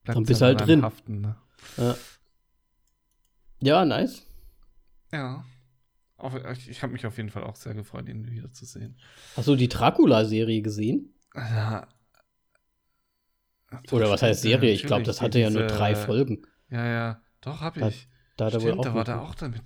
[0.04, 0.82] bleibt Dann bist du halt drin.
[0.82, 1.36] Haften, ne?
[1.76, 1.96] Ja.
[3.60, 4.26] ja, nice.
[5.12, 5.44] Ja.
[6.68, 8.96] Ich habe mich auf jeden Fall auch sehr gefreut, ihn wiederzusehen.
[9.36, 11.12] Hast du die Dracula-Serie gesehen?
[11.34, 11.86] Ja.
[13.90, 14.70] Oder was heißt Serie?
[14.72, 16.46] Ich glaube, das hatte ja nur drei Folgen.
[16.70, 17.22] Ja, ja.
[17.40, 18.08] Doch, hab Da- ich.
[18.36, 19.30] Da wohl Stimmt, auch da war der mitgemacht.
[19.30, 19.62] auch damit.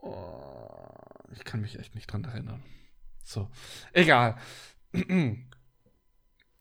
[0.00, 2.62] Oh, ich kann mich echt nicht dran erinnern.
[3.24, 3.50] So,
[3.92, 4.36] egal.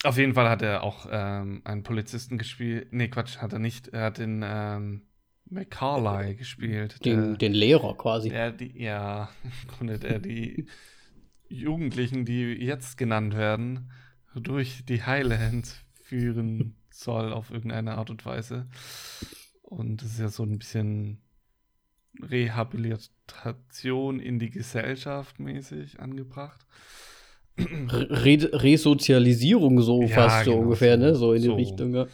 [0.04, 2.89] Auf jeden Fall hat er auch ähm, einen Polizisten gespielt.
[2.91, 3.88] Nee, Quatsch, hat er nicht.
[3.89, 5.08] Er hat den ähm,
[5.50, 7.04] Macaulay gespielt.
[7.04, 8.30] Den, der, den Lehrer quasi.
[8.30, 10.68] der die, ja, im Grunde der die
[11.50, 13.91] Jugendlichen, die jetzt genannt werden,
[14.36, 18.68] durch die Highlands führen soll auf irgendeine Art und Weise.
[19.62, 21.22] Und das ist ja so ein bisschen
[22.22, 26.66] Rehabilitation in die Gesellschaft mäßig angebracht.
[27.60, 31.16] Re Resozialisierung so Ja, fast so genau, ungefähr, so- ne?
[31.16, 31.55] So in die so.
[31.55, 32.08] Richtung, ja.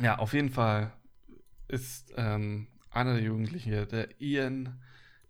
[0.00, 0.92] Ja, auf jeden Fall
[1.66, 4.80] ist ähm, einer der Jugendlichen, der Ian,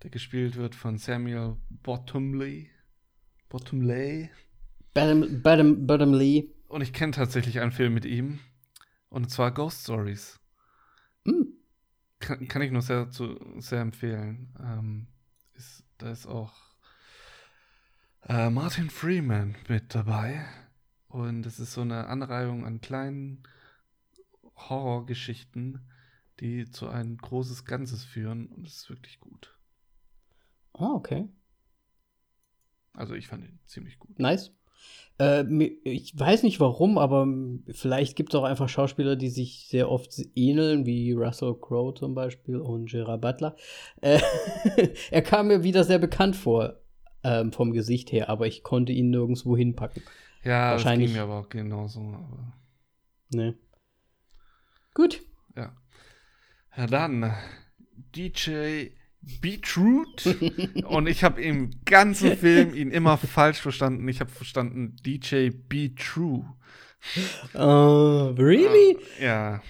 [0.03, 2.71] der gespielt wird von Samuel Bottomley.
[3.49, 4.31] Bottomley.
[4.95, 6.51] Badam, Badam Lee.
[6.69, 8.41] Und ich kenne tatsächlich einen Film mit ihm.
[9.09, 10.39] Und zwar Ghost Stories.
[11.25, 11.55] Hm.
[12.21, 14.55] Kann, kann ich nur sehr, zu, sehr empfehlen.
[14.61, 15.07] Ähm,
[15.55, 16.53] ist, da ist auch
[18.27, 20.45] äh, Martin Freeman mit dabei.
[21.09, 23.43] Und es ist so eine Anreihung an kleinen
[24.57, 25.81] Horrorgeschichten,
[26.41, 28.47] die zu ein großes Ganzes führen.
[28.47, 29.57] Und es ist wirklich gut.
[30.75, 31.29] Ah, okay.
[32.93, 34.19] Also ich fand ihn ziemlich gut.
[34.19, 34.53] Nice.
[35.19, 35.45] Äh,
[35.85, 37.27] ich weiß nicht warum, aber
[37.71, 42.15] vielleicht gibt es auch einfach Schauspieler, die sich sehr oft ähneln, wie Russell Crowe zum
[42.15, 43.57] Beispiel und Gerard Butler.
[44.01, 44.21] Äh,
[45.11, 46.81] er kam mir wieder sehr bekannt vor,
[47.25, 50.03] ähm, vom Gesicht her, aber ich konnte ihn nirgendwo hinpacken.
[50.45, 52.01] Ja, Wahrscheinlich- das ging mir aber auch genauso.
[52.01, 52.53] Aber
[53.31, 53.55] Ne.
[54.95, 55.21] Gut.
[55.57, 55.77] Ja.
[56.77, 57.35] Ja, dann
[58.17, 58.89] DJ
[59.41, 60.27] Beetroot.
[60.87, 64.09] Und ich habe im ganzen Film ihn immer falsch verstanden.
[64.09, 66.45] Ich habe verstanden DJ Be True.
[67.55, 68.97] Uh, really?
[69.21, 69.63] Ja,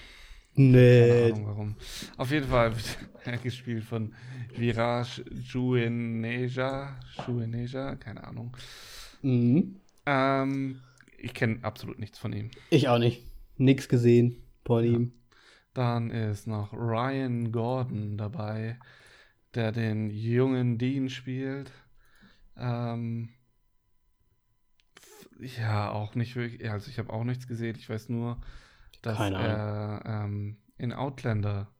[0.61, 1.09] Nee.
[1.09, 1.75] keine Ahnung warum.
[2.17, 4.13] Auf jeden Fall wird er gespielt von
[4.55, 6.99] Viraj Jueneja.
[7.25, 8.55] Jueneja, keine Ahnung.
[9.21, 9.77] Mhm.
[10.05, 10.81] Ähm,
[11.17, 12.51] ich kenne absolut nichts von ihm.
[12.69, 13.23] Ich auch nicht.
[13.57, 14.35] nix gesehen
[14.65, 15.13] von ihm.
[15.73, 18.77] Dann ist noch Ryan Gordon dabei,
[19.53, 21.71] der den jungen Dean spielt.
[22.57, 23.29] Ähm,
[25.39, 26.61] ja, auch nicht wirklich.
[26.61, 27.77] ja, Also ich habe auch nichts gesehen.
[27.79, 28.41] Ich weiß nur,
[29.01, 31.71] dass Keine er ähm, in Outlander,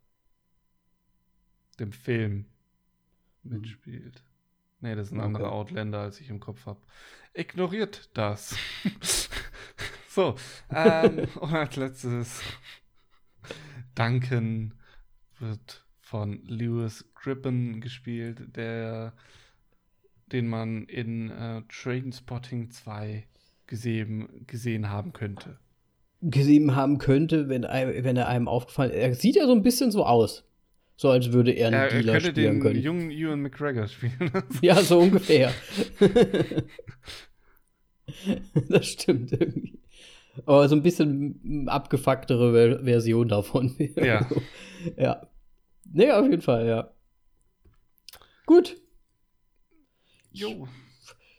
[1.80, 2.46] dem Film,
[3.44, 4.24] mitspielt.
[4.82, 5.28] Nee, das ist ein Okay.
[5.28, 6.80] anderer Outlander, als ich im Kopf habe.
[7.34, 8.56] Ignoriert das.
[10.10, 10.36] so,
[10.70, 12.42] ähm, und als letztes,
[13.96, 14.74] Duncan
[15.40, 19.14] wird von Lewis Grippen gespielt, der,
[20.32, 23.28] den man in äh, Trainspotting 2
[23.68, 25.60] gesehen, gesehen haben könnte.
[26.22, 30.06] Gesehen haben könnte, wenn, wenn er einem aufgefallen Er sieht ja so ein bisschen so
[30.06, 30.44] aus.
[30.98, 32.82] So als würde er einen Er, er Dealer könnte spielen den können.
[32.82, 34.30] jungen Ewan McGregor spielen.
[34.62, 35.54] Ja, so ungefähr.
[38.70, 39.80] das stimmt irgendwie.
[40.46, 43.74] Aber so ein bisschen abgefucktere Ver Version davon.
[43.96, 44.28] Ja.
[44.98, 45.26] ja.
[45.90, 46.92] Nee, auf jeden Fall, ja.
[48.46, 48.76] Gut.
[50.34, 50.68] jo.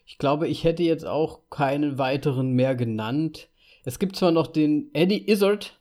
[0.06, 3.49] Ich glaube, ich hätte jetzt auch keinen weiteren mehr genannt.
[3.84, 5.78] Es gibt zwar noch den Eddie Izzard.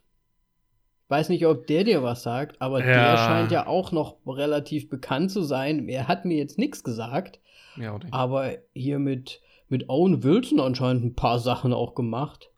[1.10, 3.18] Weiß nicht, ob der dir was sagt, aber der Ja.
[3.18, 5.90] scheint ja auch noch relativ bekannt zu sein.
[5.90, 7.40] Er hat mir jetzt nichts gesagt.
[7.78, 8.08] Ja, oder?
[8.12, 12.52] Aber hier mit, mit Owen Wilson anscheinend ein paar Sachen auch gemacht.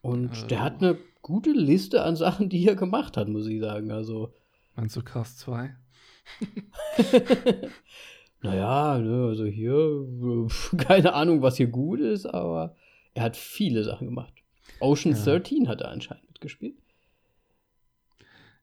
[0.00, 0.46] Und Äh.
[0.46, 3.90] der hat eine gute Liste an Sachen, die er gemacht hat, muss ich sagen.
[3.90, 4.32] Also,
[4.76, 5.74] Meinst du Cast 2?
[8.42, 10.06] naja, ne, also hier,
[10.78, 12.76] keine Ahnung, was hier gut ist, aber
[13.14, 14.32] er hat viele Sachen gemacht.
[14.80, 15.22] Ocean Ja.
[15.24, 16.78] 13 hat er anscheinend mitgespielt.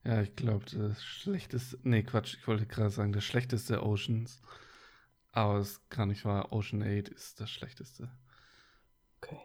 [0.04, 1.78] Ja, ich glaube, das schlechteste.
[1.82, 4.40] Nee, Quatsch, ich wollte gerade sagen, das schlechteste Oceans.
[5.32, 6.52] Aber es kann nicht wahr.
[6.52, 8.08] Ocean 8 ist das schlechteste.
[9.20, 9.40] Okay.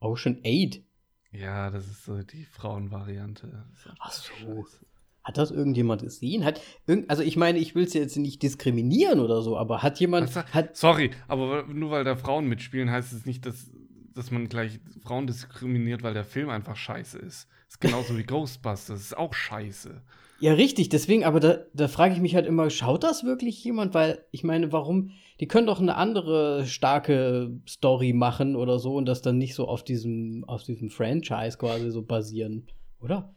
[0.00, 0.82] Ocean 8.
[1.30, 3.66] Ja, das ist so die Frauenvariante.
[3.98, 4.32] Ach so.
[4.32, 4.86] scheiße.
[5.26, 6.44] Hat das irgendjemand gesehen?
[6.44, 9.98] Hat irgend, also ich meine, ich will es jetzt nicht diskriminieren oder so, aber hat
[9.98, 13.72] jemand, sa- hat, Sorry, aber nur weil da Frauen mitspielen, heißt es nicht, dass,
[14.14, 17.48] dass man gleich Frauen diskriminiert, weil der Film einfach scheiße ist.
[17.68, 20.00] Ist genauso wie Ghostbusters, ist auch scheiße.
[20.38, 23.94] Ja, richtig, deswegen, aber da, da frage ich mich halt immer, schaut das wirklich jemand?
[23.94, 25.10] Weil ich meine, warum,
[25.40, 29.66] die können doch eine andere starke Story machen oder so und das dann nicht so
[29.66, 32.68] auf diesem, auf diesem Franchise quasi so basieren,
[33.00, 33.34] oder?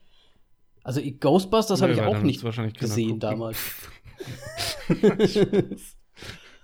[0.83, 2.41] Also Ghostbusters habe ich auch nicht
[2.79, 3.19] gesehen gucken.
[3.19, 3.57] damals.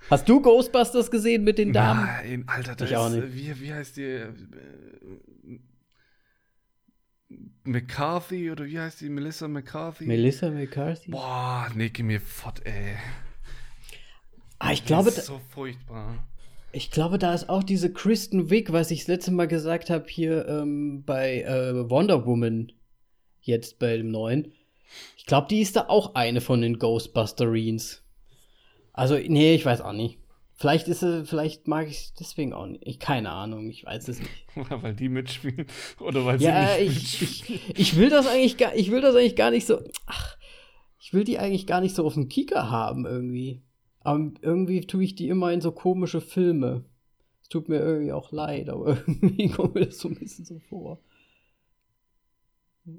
[0.09, 2.05] Hast du Ghostbusters gesehen mit den Damen?
[2.05, 3.33] Nein, Alter, das Ich auch ist, nicht.
[3.35, 4.03] Wie, wie heißt die?
[4.03, 4.27] Äh,
[7.63, 9.09] McCarthy oder wie heißt die?
[9.09, 10.05] Melissa McCarthy?
[10.05, 11.09] Melissa McCarthy?
[11.11, 12.95] Boah, nee, geh mir fort, ey.
[14.59, 16.23] Ah, ich glaube, das da, ist so furchtbar.
[16.71, 20.05] ich glaube, da ist auch diese Kristen Wiig, was ich das letzte Mal gesagt habe,
[20.07, 22.71] hier ähm, bei äh, Wonder Woman,
[23.45, 24.53] jetzt bei dem neuen.
[25.17, 28.03] Ich glaube, die ist da auch eine von den Ghostbusterines.
[28.93, 30.19] Also, nee, ich weiß auch nicht.
[30.57, 32.83] Vielleicht ist sie, vielleicht mag ich es deswegen auch nicht.
[32.87, 34.31] Ich, keine Ahnung, ich weiß es nicht.
[34.55, 35.65] weil die mitspielen
[35.99, 37.61] oder weil Ja, sie nicht ich, mitspielen.
[37.67, 39.81] ich, ich will das eigentlich gar, ich will das eigentlich gar nicht so.
[40.05, 40.37] Ach,
[40.99, 43.61] ich will die eigentlich gar nicht so auf dem Kieker haben irgendwie.
[43.99, 46.85] Aber irgendwie tue ich die immer in so komische Filme.
[47.41, 50.59] Es tut mir irgendwie auch leid, aber irgendwie kommt mir das so ein bisschen so
[50.59, 50.99] vor.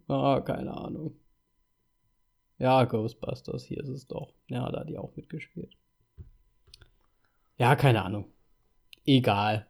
[0.09, 1.17] Ah, keine Ahnung.
[2.59, 4.35] Ja, Ghostbusters, hier ist es doch.
[4.49, 5.77] Ja, da hat die auch mitgespielt.
[7.59, 8.33] Ja, keine Ahnung.
[9.05, 9.67] Egal.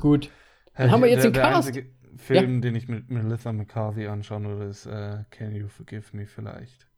[0.00, 0.30] Gut.
[0.74, 1.68] Dann haben wir jetzt der, den der Cast.
[1.68, 6.26] einzige Film, den ich mit Melissa McCarthy anschauen würde, ist äh, Can You Forgive Me
[6.26, 6.88] vielleicht.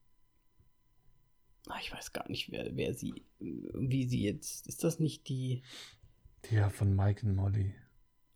[1.68, 4.66] Ah, Ich weiß gar nicht, wer, wer sie, wie sie jetzt.
[4.66, 5.62] Ist das nicht die.
[6.44, 7.74] Die ja von Mike und Molly.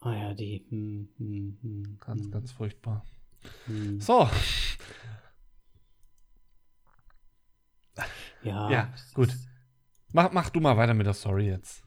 [0.00, 0.64] Ah ja, die.
[0.70, 3.04] Hm, hm, hm, Ganz, hm, ganz furchtbar.
[3.66, 4.00] Hm.
[4.00, 4.28] So,
[8.42, 9.30] Ja, Ja, es gut.
[10.12, 11.82] mach, mach du mal weiter mit der Story jetzt.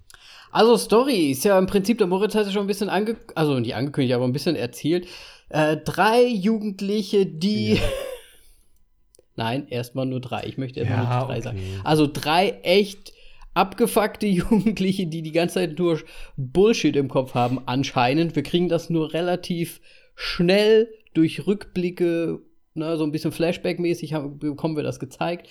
[0.52, 3.58] Also, Story ist ja im Prinzip, der Moritz hat ja schon ein bisschen ange also
[3.60, 5.08] nicht angekündigt, aber ein bisschen erzählt.
[5.50, 7.76] Äh, drei Jugendliche, die.
[7.76, 7.82] Ja.
[9.38, 10.44] Nein, erstmal nur drei.
[10.46, 11.42] Ich möchte erstmal Ja, nur drei okay.
[11.42, 11.82] sagen.
[11.86, 13.14] Also drei echt
[13.54, 16.02] abgefuckte Jugendliche, die die ganze Zeit nur
[16.36, 18.36] Bullshit im Kopf haben, anscheinend.
[18.36, 19.80] Wir kriegen das nur relativ
[20.16, 22.40] schnell durch Rückblicke,
[22.74, 25.50] ne, so ein bisschen Flashback-mäßig bekommen wir das gezeigt.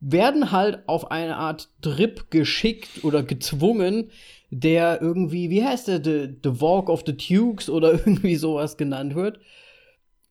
[0.00, 4.10] Werden halt auf eine Art Trip geschickt oder gezwungen,
[4.50, 9.14] der irgendwie, wie heißt der, The, the Walk of the Tukes oder irgendwie sowas genannt
[9.14, 9.38] wird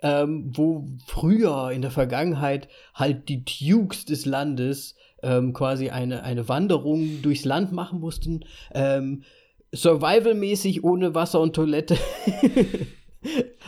[0.04, 6.50] ähm, wo früher in der Vergangenheit halt die Dukes des Landes ähm, quasi eine, eine
[6.50, 8.44] Wanderung durchs Land machen mussten,
[8.74, 9.24] ähm,
[9.72, 11.98] survivalmäßig ohne Wasser und Toilette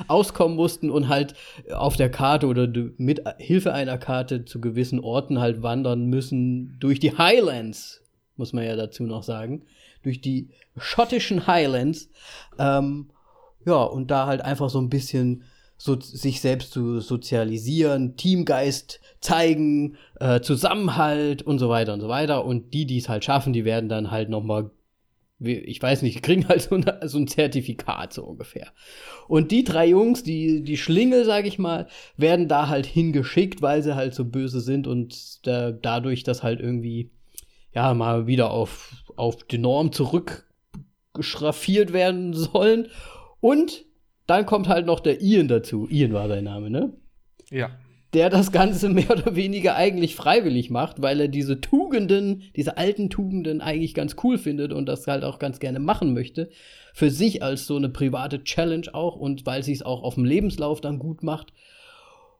[0.07, 1.33] auskommen mussten und halt
[1.73, 6.99] auf der Karte oder mit Hilfe einer Karte zu gewissen Orten halt wandern müssen durch
[6.99, 8.01] die Highlands,
[8.35, 9.63] muss man ja dazu noch sagen,
[10.03, 12.09] durch die schottischen Highlands.
[12.59, 13.09] Ähm,
[13.65, 15.43] ja, und da halt einfach so ein bisschen
[15.77, 22.45] so, sich selbst zu sozialisieren, Teamgeist zeigen, äh, Zusammenhalt und so weiter und so weiter.
[22.45, 24.71] Und die, die es halt schaffen, die werden dann halt noch mal
[25.39, 28.71] ich weiß nicht, kriegen halt so, eine, so, ein Zertifikat so ungefähr.
[29.27, 33.83] Und die drei Jungs, die, die Schlingel, sag ich mal, werden da halt hingeschickt, weil
[33.83, 37.11] sie halt so böse sind und da, dadurch das halt irgendwie,
[37.73, 42.87] ja, mal wieder auf, auf die Norm zurückgeschraffiert werden sollen.
[43.41, 43.85] Und
[44.27, 45.87] dann kommt halt noch der Ian dazu.
[45.89, 46.93] Ian war sein Name, ne?
[47.51, 47.77] Ja
[48.15, 53.09] der das Ganze mehr oder weniger eigentlich freiwillig macht, weil er diese Tugenden, diese alten
[53.09, 56.49] Tugenden eigentlich ganz cool findet und das halt auch ganz gerne machen möchte.
[56.93, 60.25] Für sich als so eine private Challenge auch und weil sie es auch auf dem
[60.25, 61.53] Lebenslauf dann gut macht.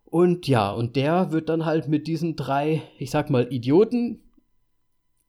[0.06, 4.22] Und ja, und der wird dann halt mit diesen drei, ich sag mal, Idioten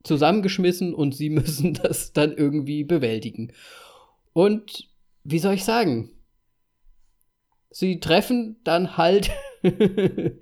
[0.05, 3.53] zusammengeschmissen und sie müssen das dann irgendwie bewältigen.
[4.33, 4.89] Und
[5.25, 6.11] wie soll ich sagen?
[7.71, 9.31] Sie treffen dann halt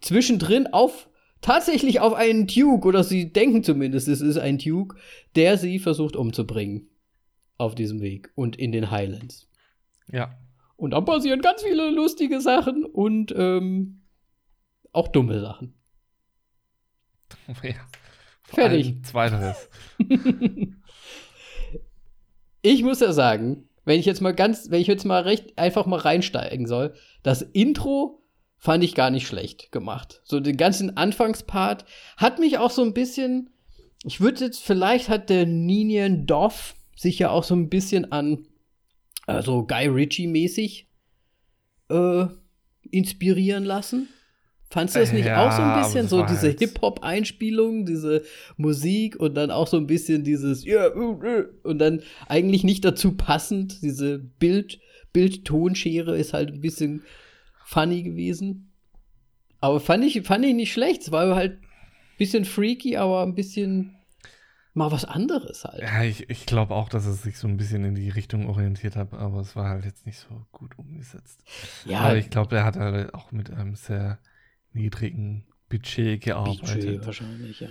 [0.00, 1.08] zwischendrin auf
[1.40, 4.96] tatsächlich auf einen Duke, oder sie denken zumindest, es ist ein Duke,
[5.36, 6.90] der sie versucht umzubringen.
[7.56, 9.48] Auf diesem Weg und in den Highlands.
[10.12, 10.38] Ja.
[10.76, 14.02] Und dann passieren ganz viele lustige Sachen und ähm,
[14.92, 15.74] auch dumme Sachen.
[17.62, 17.74] Ja.
[18.42, 19.04] Fertig.
[19.04, 19.68] Zweiteres.
[22.62, 25.84] ich muss ja sagen, wenn ich jetzt mal ganz, wenn ich jetzt mal recht einfach
[25.84, 28.17] mal reinsteigen soll, das Intro
[28.58, 30.20] fand ich gar nicht schlecht gemacht.
[30.24, 31.84] So den ganzen Anfangspart
[32.16, 33.50] hat mich auch so ein bisschen,
[34.04, 38.46] ich würde jetzt, vielleicht hat der Ninian Doff sich ja auch so ein bisschen an
[39.28, 40.86] also Guy Ritchie-mäßig
[41.90, 42.26] äh,
[42.90, 44.08] inspirieren lassen.
[44.70, 46.08] Fandst du das nicht ja, auch so ein bisschen?
[46.08, 48.22] So diese Hip-Hop-Einspielung, diese
[48.56, 52.84] Musik und dann auch so ein bisschen dieses yeah, uh, uh, und dann eigentlich nicht
[52.84, 54.78] dazu passend, diese Bild,
[55.14, 57.02] Bild-Tonschere ist halt ein bisschen
[57.68, 58.72] funny gewesen.
[59.60, 61.02] Aber fand ich, fand ich nicht schlecht.
[61.02, 61.68] Es war halt ein
[62.16, 63.96] bisschen freaky, aber ein bisschen
[64.72, 65.82] mal was anderes halt.
[65.82, 68.96] Ja, ich, ich glaube auch, dass es sich so ein bisschen in die Richtung orientiert
[68.96, 71.42] hat, aber es war halt jetzt nicht so gut umgesetzt.
[71.84, 72.00] Ja.
[72.00, 74.18] Aber ich glaube, er hat halt auch mit einem sehr
[74.72, 76.80] niedrigen Budget gearbeitet.
[76.80, 77.68] Budget wahrscheinlich, ja.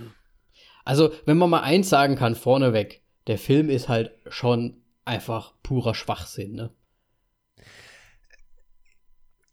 [0.84, 5.94] Also, wenn man mal eins sagen kann, vorneweg, der Film ist halt schon einfach purer
[5.94, 6.70] Schwachsinn, ne?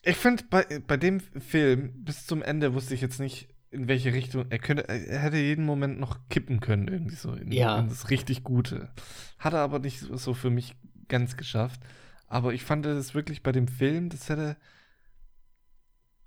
[0.06, 4.14] Ich finde, bei, bei dem Film bis zum Ende wusste ich jetzt nicht, in welche
[4.14, 4.46] Richtung.
[4.50, 7.34] Er, könnte, er hätte jeden Moment noch kippen können, irgendwie so.
[7.34, 7.80] In, ja.
[7.80, 8.90] in das richtig Gute.
[9.40, 10.76] Hat er aber nicht so für mich
[11.08, 11.82] ganz geschafft.
[12.28, 14.58] Aber ich fand es wirklich bei dem Film, das hätte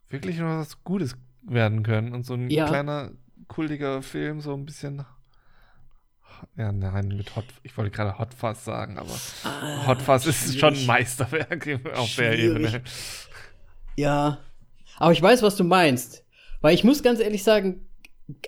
[0.09, 2.13] wirklich noch was Gutes werden können.
[2.13, 2.67] Und so ein ja.
[2.67, 3.13] kleiner,
[3.47, 5.05] kultiger Film, so ein bisschen.
[6.57, 7.47] Ja, nein, mit Hot.
[7.63, 12.15] Ich wollte gerade Hot Fuzz sagen, aber ah, Hot Fuzz ist schon ein Meisterwerk auf
[12.17, 12.83] der Ebene.
[13.99, 14.39] Ja.
[14.97, 16.25] Aber ich weiß, was du meinst.
[16.61, 17.87] Weil ich muss ganz ehrlich sagen,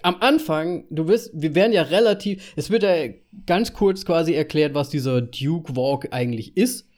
[0.02, 3.08] am Anfang, du wirst, wir werden ja relativ, es wird ja
[3.46, 6.88] ganz kurz quasi erklärt, was dieser Duke Walk eigentlich ist.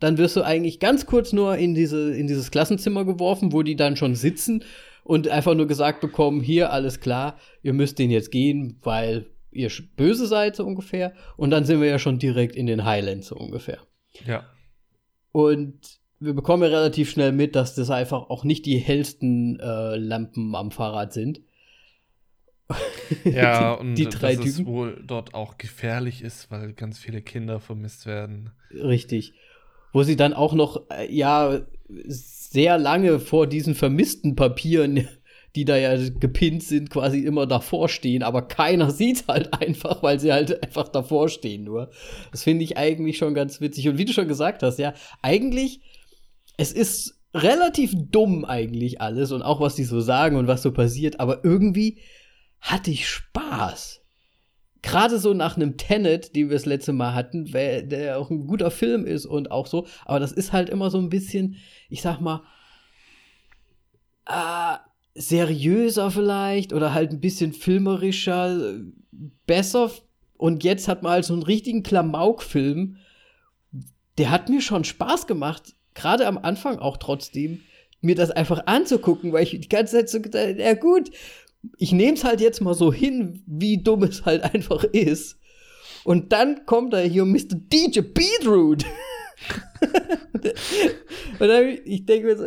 [0.00, 3.76] Dann wirst du eigentlich ganz kurz nur in diese, in dieses Klassenzimmer geworfen, wo die
[3.76, 4.64] dann schon sitzen
[5.04, 9.70] und einfach nur gesagt bekommen, hier, alles klar, ihr müsst den jetzt gehen, weil ihr
[9.96, 11.12] böse seid, so ungefähr.
[11.36, 13.78] Und dann sind wir ja schon direkt in den Highlands, so ungefähr.
[14.26, 14.44] Ja.
[15.32, 19.96] Und wir bekommen ja relativ schnell mit, dass das einfach auch nicht die hellsten äh,
[19.96, 21.40] Lampen am Fahrrad sind.
[23.24, 24.60] Ja, die, und die drei dass Typen.
[24.60, 28.50] es wohl dort auch gefährlich ist, weil ganz viele Kinder vermisst werden.
[28.70, 29.32] Richtig.
[29.92, 31.62] Wo sie dann auch noch, äh, ja,
[32.06, 35.08] sehr lange vor diesen vermissten Papieren,
[35.56, 40.20] die da ja gepinnt sind, quasi immer davor stehen, aber keiner sieht halt einfach, weil
[40.20, 41.90] sie halt einfach davor stehen nur.
[42.30, 43.88] Das finde ich eigentlich schon ganz witzig.
[43.88, 44.92] Und wie du schon gesagt hast, ja,
[45.22, 45.80] eigentlich
[46.60, 50.72] es ist relativ dumm eigentlich alles und auch was die so sagen und was so
[50.72, 52.00] passiert, aber irgendwie
[52.60, 54.02] hatte ich Spaß.
[54.82, 58.70] Gerade so nach einem Tenet, den wir das letzte Mal hatten, der auch ein guter
[58.70, 61.56] Film ist und auch so, aber das ist halt immer so ein bisschen,
[61.88, 62.42] ich sag mal,
[64.26, 64.76] äh,
[65.14, 68.74] seriöser vielleicht oder halt ein bisschen filmerischer,
[69.46, 69.90] besser.
[70.36, 72.98] Und jetzt hat man halt so einen richtigen Klamauk-Film.
[74.18, 77.62] Der hat mir schon Spaß gemacht gerade am Anfang auch trotzdem,
[78.00, 81.10] mir das einfach anzugucken, weil ich die ganze Zeit so gedacht, ja gut,
[81.76, 85.38] ich nehme es halt jetzt mal so hin, wie dumm es halt einfach ist.
[86.04, 87.56] Und dann kommt da hier Mr.
[87.72, 88.86] DJ Beetroot.
[91.38, 92.46] und dann, ich denke mir so,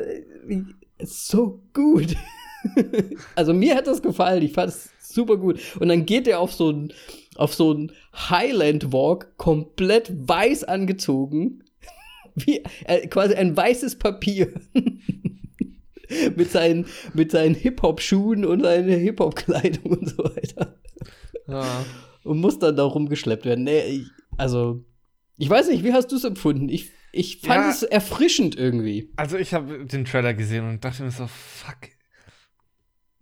[1.06, 2.16] so gut.
[3.36, 5.60] also mir hat das gefallen, ich fand es super gut.
[5.80, 6.94] Und dann geht er auf so ein
[7.36, 11.64] auf so einen Highland Walk komplett weiß angezogen,
[12.46, 14.54] wie äh, quasi ein weißes Papier.
[16.36, 20.78] mit seinen, mit seinen Hip-Hop-Schuhen und seiner Hip-Hop-Kleidung und so weiter.
[21.48, 21.86] Ja.
[22.24, 23.64] Und muss dann da rumgeschleppt werden.
[23.64, 24.08] Nee, ich,
[24.38, 24.84] also,
[25.38, 26.70] ich weiß nicht, wie hast du es empfunden?
[26.70, 29.12] Ich, ich fand ja, es erfrischend irgendwie.
[29.16, 31.90] Also, ich habe den Trailer gesehen und dachte mir so, fuck,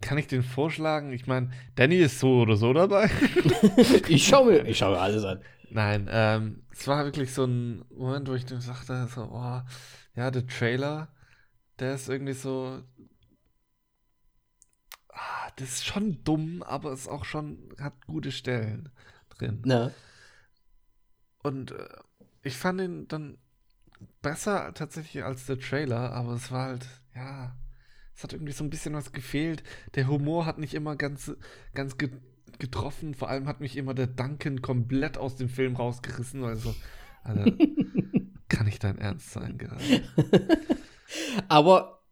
[0.02, 1.14] kann ich den vorschlagen?
[1.14, 3.10] Ich meine, Danny ist so oder so dabei.
[4.08, 5.42] ich schaue mir, schau mir alles an.
[5.70, 9.62] Nein, ähm, es war wirklich so ein Moment, wo ich dann sagte, so, oh,
[10.16, 11.08] ja, der Trailer,
[11.80, 12.84] der ist irgendwie so.
[15.10, 18.90] Ah, das ist schon dumm, aber es auch schon hat gute Stellen
[19.30, 19.62] drin.
[19.66, 19.92] Ja.
[21.44, 21.88] Und äh,
[22.44, 23.38] ich fand ihn dann
[24.22, 27.56] besser tatsächlich als der Trailer, aber es war halt, ja,
[28.22, 29.64] es hat irgendwie so ein bisschen was gefehlt.
[29.96, 31.32] Der Humor hat nicht immer ganz,
[31.74, 32.12] ganz ge
[32.60, 33.16] getroffen.
[33.16, 36.44] Vor allem hat mich immer der Duncan komplett aus dem Film rausgerissen.
[36.44, 36.76] Also,
[37.24, 37.52] also
[38.48, 40.04] kann ich dein Ernst sein gerade?
[41.48, 42.04] aber,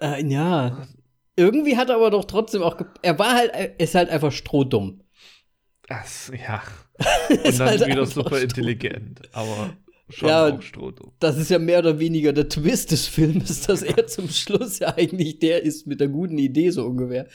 [0.00, 0.88] äh, ja.
[1.36, 2.76] Irgendwie hat er aber doch trotzdem auch.
[3.02, 5.04] Er war halt, er ist halt einfach strohdumm.
[5.86, 6.60] Das, ja.
[7.44, 9.20] Und dann halt wieder super intelligent.
[9.32, 9.76] Aber
[10.12, 10.58] schon ja, auch
[11.18, 14.94] Das ist ja mehr oder weniger der Twist des Films, dass er zum Schluss ja
[14.96, 17.26] eigentlich der ist mit der guten Idee, so ungefähr.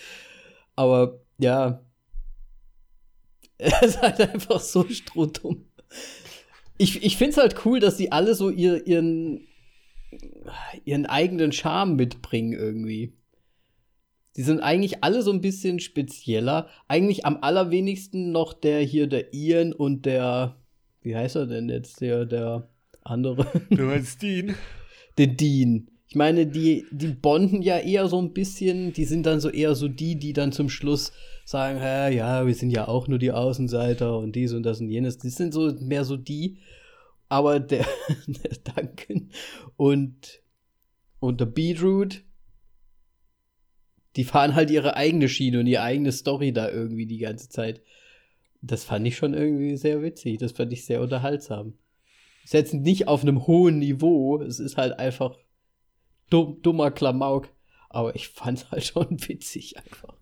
[0.75, 1.83] Aber ja.
[3.59, 5.65] Er ist halt einfach so strohdumm.
[6.77, 9.47] Ich, ich finde es halt cool, dass die alle so ihr, ihren,
[10.85, 13.17] ihren eigenen Charme mitbringen irgendwie.
[14.35, 16.69] Die sind eigentlich alle so ein bisschen spezieller.
[16.87, 20.61] Eigentlich am allerwenigsten noch der hier, der Ian und der
[21.07, 22.69] wie heißt er denn jetzt, der, der
[23.01, 23.47] andere?
[23.69, 24.55] Du meinst Dean?
[25.17, 25.89] Der Dean.
[26.09, 29.75] Ich meine, die, die bonden ja eher so ein bisschen, die sind dann so eher
[29.75, 31.11] so die, die dann zum Schluss
[31.43, 34.89] sagen, Hä, ja, wir sind ja auch nur die Außenseiter und dies und das und
[34.89, 35.17] jenes.
[35.17, 36.59] Die sind so mehr so die.
[37.29, 37.85] Aber der,
[38.27, 39.31] der Duncan
[39.75, 40.41] und,
[41.19, 42.23] und der Beetroot,
[44.15, 47.81] die fahren halt ihre eigene Schiene und ihre eigene Story da irgendwie die ganze Zeit.
[48.61, 50.39] Das fand ich schon irgendwie sehr witzig.
[50.39, 51.73] Das fand ich sehr unterhaltsam.
[52.43, 54.41] Ist jetzt nicht auf einem hohen Niveau.
[54.41, 55.37] Es ist halt einfach
[56.29, 57.49] dumm, dummer Klamauk.
[57.89, 60.15] Aber ich fand es halt schon witzig einfach.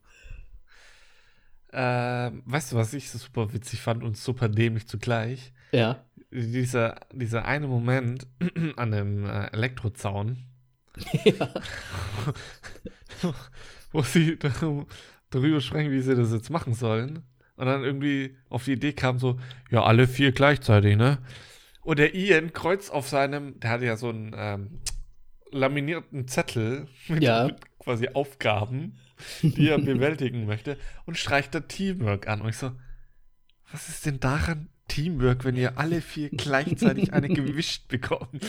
[1.71, 5.51] Ähm, weißt du, was ich so super witzig fand und super dämlich zugleich?
[5.71, 6.05] Ja.
[6.31, 8.27] Dieser, dieser eine Moment
[8.77, 10.45] an dem äh, Elektrozaun.
[11.25, 11.53] Ja.
[13.91, 14.37] wo sie
[15.29, 17.23] darüber sprechen, wie sie das jetzt machen sollen
[17.55, 19.39] und dann irgendwie auf die Idee kam so,
[19.71, 21.19] ja, alle vier gleichzeitig, ne?
[21.81, 24.79] Und der Ian kreuzt auf seinem, der hatte ja so einen ähm,
[25.51, 27.45] laminierten Zettel mit, ja.
[27.45, 28.97] mit quasi Aufgaben,
[29.41, 32.41] die er bewältigen möchte und streicht da Teamwork an.
[32.41, 32.71] Und ich so,
[33.71, 38.45] was ist denn daran Teamwork, wenn ihr alle vier gleichzeitig eine gewischt bekommt?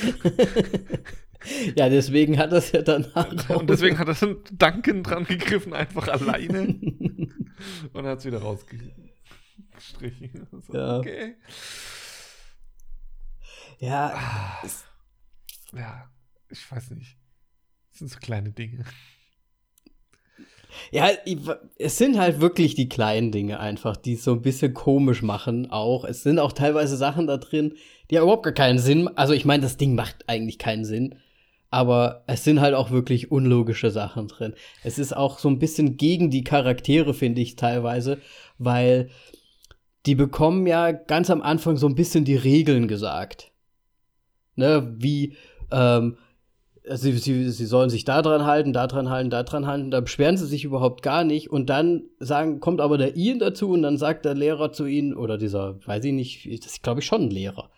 [1.77, 3.51] Ja, deswegen hat das ja danach.
[3.51, 6.61] Und deswegen hat er so Duncan dran gegriffen, einfach alleine.
[7.93, 10.47] und hat es wieder rausgestrichen.
[10.67, 10.99] So, ja.
[10.99, 11.37] Okay.
[13.79, 14.13] Ja.
[14.15, 14.67] Ah,
[15.77, 16.11] ja,
[16.51, 17.17] ich weiß nicht.
[17.91, 18.85] Das sind so kleine Dinge.
[20.91, 21.11] Ja,
[21.79, 25.71] es sind halt wirklich die kleinen Dinge einfach, die es so ein bisschen komisch machen
[25.71, 26.05] auch.
[26.05, 27.75] Es sind auch teilweise Sachen da drin,
[28.11, 29.09] die ja überhaupt gar keinen Sinn.
[29.17, 31.15] Also ich meine, das Ding macht eigentlich keinen Sinn
[31.71, 34.55] aber es sind halt auch wirklich unlogische Sachen drin.
[34.85, 38.19] Es ist auch so ein bisschen gegen die Charaktere, finde ich teilweise,
[38.59, 39.11] weil
[40.07, 43.51] die bekommen ja ganz am Anfang so ein bisschen die Regeln gesagt.
[44.55, 45.37] Ne, wie,
[45.71, 46.17] ähm,
[46.89, 50.01] sie, sie, sie sollen sich da dran halten, da dran halten, da dran halten, da
[50.01, 53.83] beschweren sie sich überhaupt gar nicht und dann sagen, kommt aber der Ian dazu und
[53.83, 57.07] dann sagt der Lehrer zu ihnen, oder dieser, weiß ich nicht, das ist glaube ich
[57.07, 57.71] schon ein Lehrer.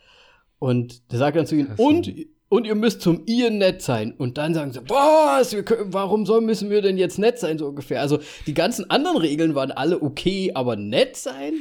[0.59, 2.12] Und der sagt dann zu ihnen, und
[2.49, 4.12] und ihr müsst zum ihr nett sein.
[4.12, 7.66] Und dann sagen sie, was, können, warum soll, müssen wir denn jetzt nett sein, so
[7.66, 8.01] ungefähr.
[8.01, 11.55] Also die ganzen anderen Regeln waren alle okay, aber nett sein,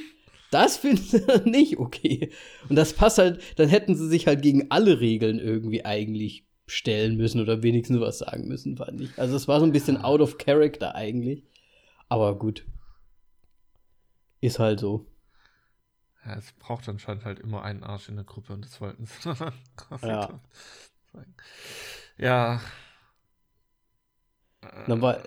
[0.52, 2.32] das finden sie nicht okay.
[2.70, 7.16] Und das passt halt, dann hätten sie sich halt gegen alle Regeln irgendwie eigentlich stellen
[7.16, 9.18] müssen oder wenigstens was sagen müssen, fand ich.
[9.18, 11.44] Also es war so ein bisschen out of character eigentlich.
[12.10, 12.66] Aber gut.
[14.40, 15.06] Ist halt so.
[16.28, 19.30] Ja, es braucht anscheinend halt immer einen Arsch in der Gruppe und das wollten sie
[20.04, 20.40] ja.
[22.18, 22.62] Ja.
[24.88, 25.24] Aber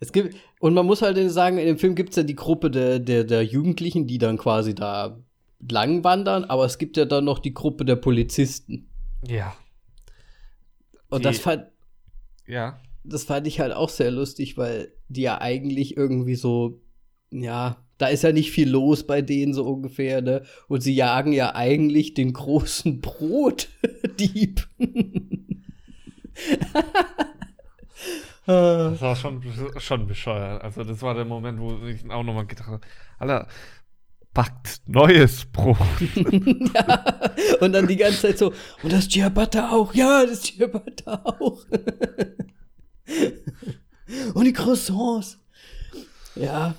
[0.00, 2.70] es gibt, und man muss halt sagen, in dem Film gibt es ja die Gruppe
[2.70, 5.18] der, der, der Jugendlichen, die dann quasi da
[5.70, 8.90] lang wandern, aber es gibt ja dann noch die Gruppe der Polizisten.
[9.26, 9.56] Ja.
[11.08, 11.66] Und Die- das fand,
[12.46, 12.78] Ja.
[13.04, 16.82] das fand ich halt auch sehr lustig, weil die ja eigentlich irgendwie so,
[17.30, 20.42] ja, da ist ja nicht viel los bei denen so ungefähr, ne?
[20.68, 24.68] Und sie jagen ja eigentlich den großen Brotdieb.
[28.46, 29.42] Das war schon,
[29.78, 30.62] schon bescheuert.
[30.62, 32.80] Also, das war der Moment, wo ich auch nochmal gedacht habe:
[33.18, 33.48] Alter,
[34.36, 35.78] backt neues Brot.
[36.74, 37.32] ja.
[37.60, 41.64] Und dann die ganze Zeit so, und das Ciabatta auch, ja, das Ciabatta auch.
[44.34, 45.38] und die Croissants.
[46.34, 46.74] Ja,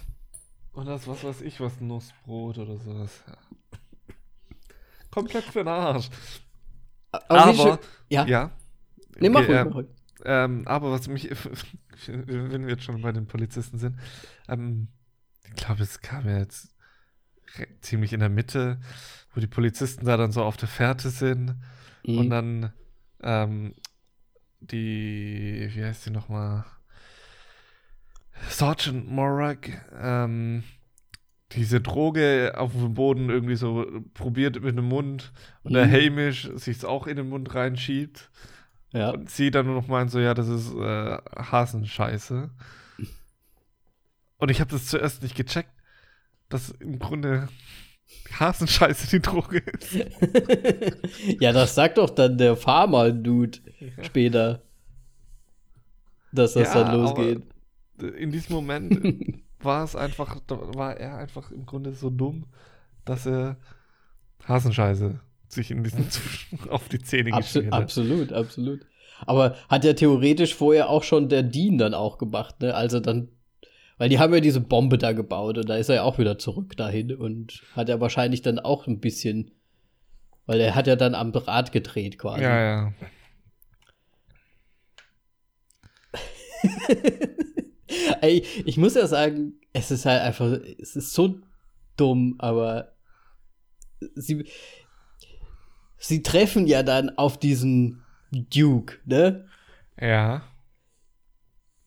[0.77, 3.23] Und das, was weiß ich, was Nussbrot oder sowas.
[5.09, 6.09] Komplett für den Arsch.
[7.11, 8.51] aber, wie schön- Aber, ja, ja.
[9.19, 9.87] nee, mach Okay, ruhig, mach ruhig.
[10.25, 11.29] Ähm, aber was mich,
[12.07, 13.97] wenn wir jetzt schon bei den Polizisten sind,
[14.47, 14.87] ähm,
[15.47, 16.75] ich glaube, es kam ja jetzt
[17.81, 18.79] ziemlich in der Mitte,
[19.33, 21.55] wo die Polizisten da dann so auf der Fährte sind
[22.05, 22.29] und Mhm.
[22.29, 22.73] dann
[23.23, 23.73] ähm,
[24.59, 26.65] die, wie heißt die nochmal?
[28.49, 29.69] Sergeant Morag,
[29.99, 30.63] ähm,
[31.53, 35.31] diese Droge auf dem Boden irgendwie so probiert mit dem Mund
[35.63, 35.91] und der Mhm.
[35.91, 38.29] Hamish sich's auch in den Mund reinschiebt.
[38.93, 39.11] ja.
[39.11, 42.49] Und sie dann nur noch meint so, ja, das ist äh, Hasenscheiße.
[44.37, 45.71] Und ich habe das zuerst nicht gecheckt,
[46.49, 47.47] dass im Grunde
[48.39, 49.93] Hasenscheiße die Droge ist.
[51.41, 53.59] ja, das sagt doch dann der Farmer-Dude
[54.03, 54.61] später,
[56.31, 57.37] dass das Ja, dann losgeht.
[57.37, 57.45] aber
[58.01, 62.45] In diesem Moment war es einfach, war er einfach im Grunde so dumm,
[63.05, 63.57] dass er
[64.47, 67.81] Hasenscheiße sich in diesem Zustand auf die Zähne Absu geschmiert hat.
[67.81, 68.85] absolut, absolut.
[69.25, 72.75] Aber hat ja theoretisch vorher auch schon der Dean dann auch gemacht, ne?
[72.75, 73.29] Also dann,
[73.97, 76.37] weil die haben ja diese Bombe da gebaut und da ist er ja auch wieder
[76.37, 79.51] zurück dahin und hat ja wahrscheinlich dann auch ein bisschen,
[80.45, 82.43] weil er hat ja dann am Rad gedreht quasi.
[82.43, 82.93] Ja, ja.
[88.21, 91.39] Ey, ich muss ja sagen, es ist halt einfach, es ist so
[91.95, 92.93] dumm, aber
[94.15, 94.45] sie,
[95.97, 99.45] sie treffen ja dann auf diesen Duke, ne?
[99.99, 100.43] Ja.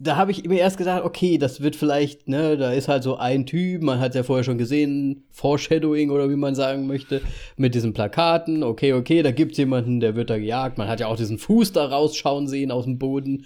[0.03, 3.17] Da habe ich mir erst gedacht, okay, das wird vielleicht, ne, da ist halt so
[3.19, 7.21] ein Typ, man hat ja vorher schon gesehen, Foreshadowing oder wie man sagen möchte,
[7.59, 11.07] mit diesen Plakaten, okay, okay, da gibt's jemanden, der wird da gejagt, man hat ja
[11.07, 13.45] auch diesen Fuß da rausschauen sehen aus dem Boden,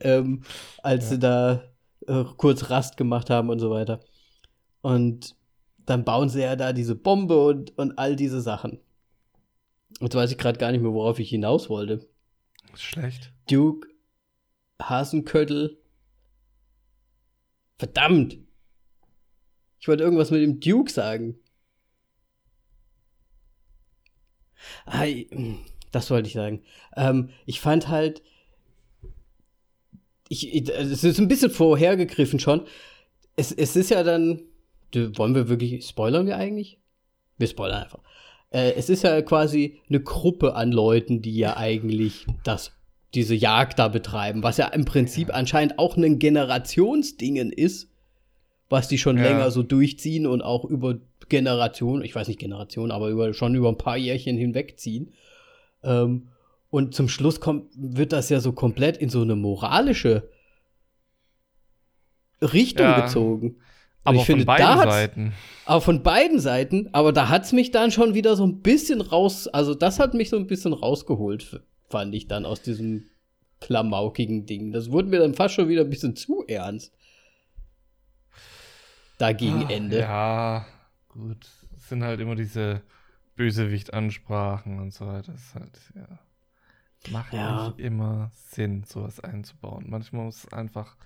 [0.00, 0.42] ähm,
[0.82, 1.62] als sie da
[2.06, 4.00] äh, kurz Rast gemacht haben und so weiter.
[4.80, 5.36] Und
[5.84, 8.80] dann bauen sie ja da diese Bombe und, und all diese Sachen.
[10.00, 12.08] Jetzt weiß ich gerade gar nicht mehr, worauf ich hinaus wollte.
[12.74, 13.32] Ist schlecht.
[13.48, 13.88] Duke,
[14.80, 15.78] Hasenköttel.
[17.78, 18.38] Verdammt!
[19.78, 21.38] Ich wollte irgendwas mit dem Duke sagen.
[24.84, 25.06] Ah,
[25.92, 26.62] das wollte ich sagen.
[26.96, 28.22] Ähm, ich fand halt.
[30.28, 32.62] Ich, ich, es ist ein bisschen vorhergegriffen schon.
[33.36, 34.42] Es, es ist ja dann.
[34.94, 35.84] Wollen wir wirklich.
[35.86, 36.78] Spoilern wir eigentlich?
[37.38, 38.00] Wir spoilern einfach.
[38.50, 42.72] Äh, es ist ja quasi eine Gruppe an Leuten, die ja eigentlich das,
[43.14, 47.90] diese Jagd da betreiben, was ja im Prinzip anscheinend auch ein Generationsdingen ist,
[48.68, 49.24] was die schon Ja.
[49.24, 50.98] länger so durchziehen und auch über
[51.28, 55.12] Generationen, ich weiß nicht Generation, aber über, schon über ein paar Jährchen hinwegziehen.
[55.82, 56.28] Ähm,
[56.70, 60.28] und zum Schluss kommt, wird das ja so komplett in so eine moralische
[62.40, 63.00] Richtung Ja.
[63.00, 63.56] gezogen.
[64.04, 65.32] Aber ich finde, von beiden Seiten.
[65.64, 69.48] aber von beiden Seiten, aber da hat's mich dann schon wieder so ein bisschen raus,
[69.48, 73.04] also das hat mich so ein bisschen rausgeholt, fand ich dann aus diesem
[73.60, 74.70] klamaukigen Ding.
[74.70, 76.92] Das wurde mir dann fast schon wieder ein bisschen zu ernst.
[79.18, 79.98] Da gegen Ah, Ende.
[79.98, 80.66] Ja,
[81.08, 81.48] gut.
[81.76, 82.82] Es sind halt immer diese
[83.36, 85.32] Bösewicht-Ansprachen und so weiter.
[85.32, 86.18] Das ist halt, ja.
[87.10, 87.68] Macht Ja.
[87.68, 89.86] nicht immer Sinn, sowas einzubauen.
[89.88, 90.96] Manchmal muss es einfach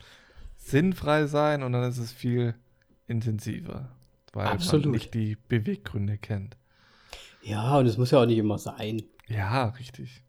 [0.57, 2.55] sinnfrei sein und dann ist es viel
[3.07, 3.91] intensiver.
[4.33, 4.87] Weil Absolut.
[4.87, 6.57] man nicht die Beweggründe kennt.
[7.43, 9.03] Ja, und es muss ja auch nicht immer sein.
[9.27, 10.23] Ja, richtig.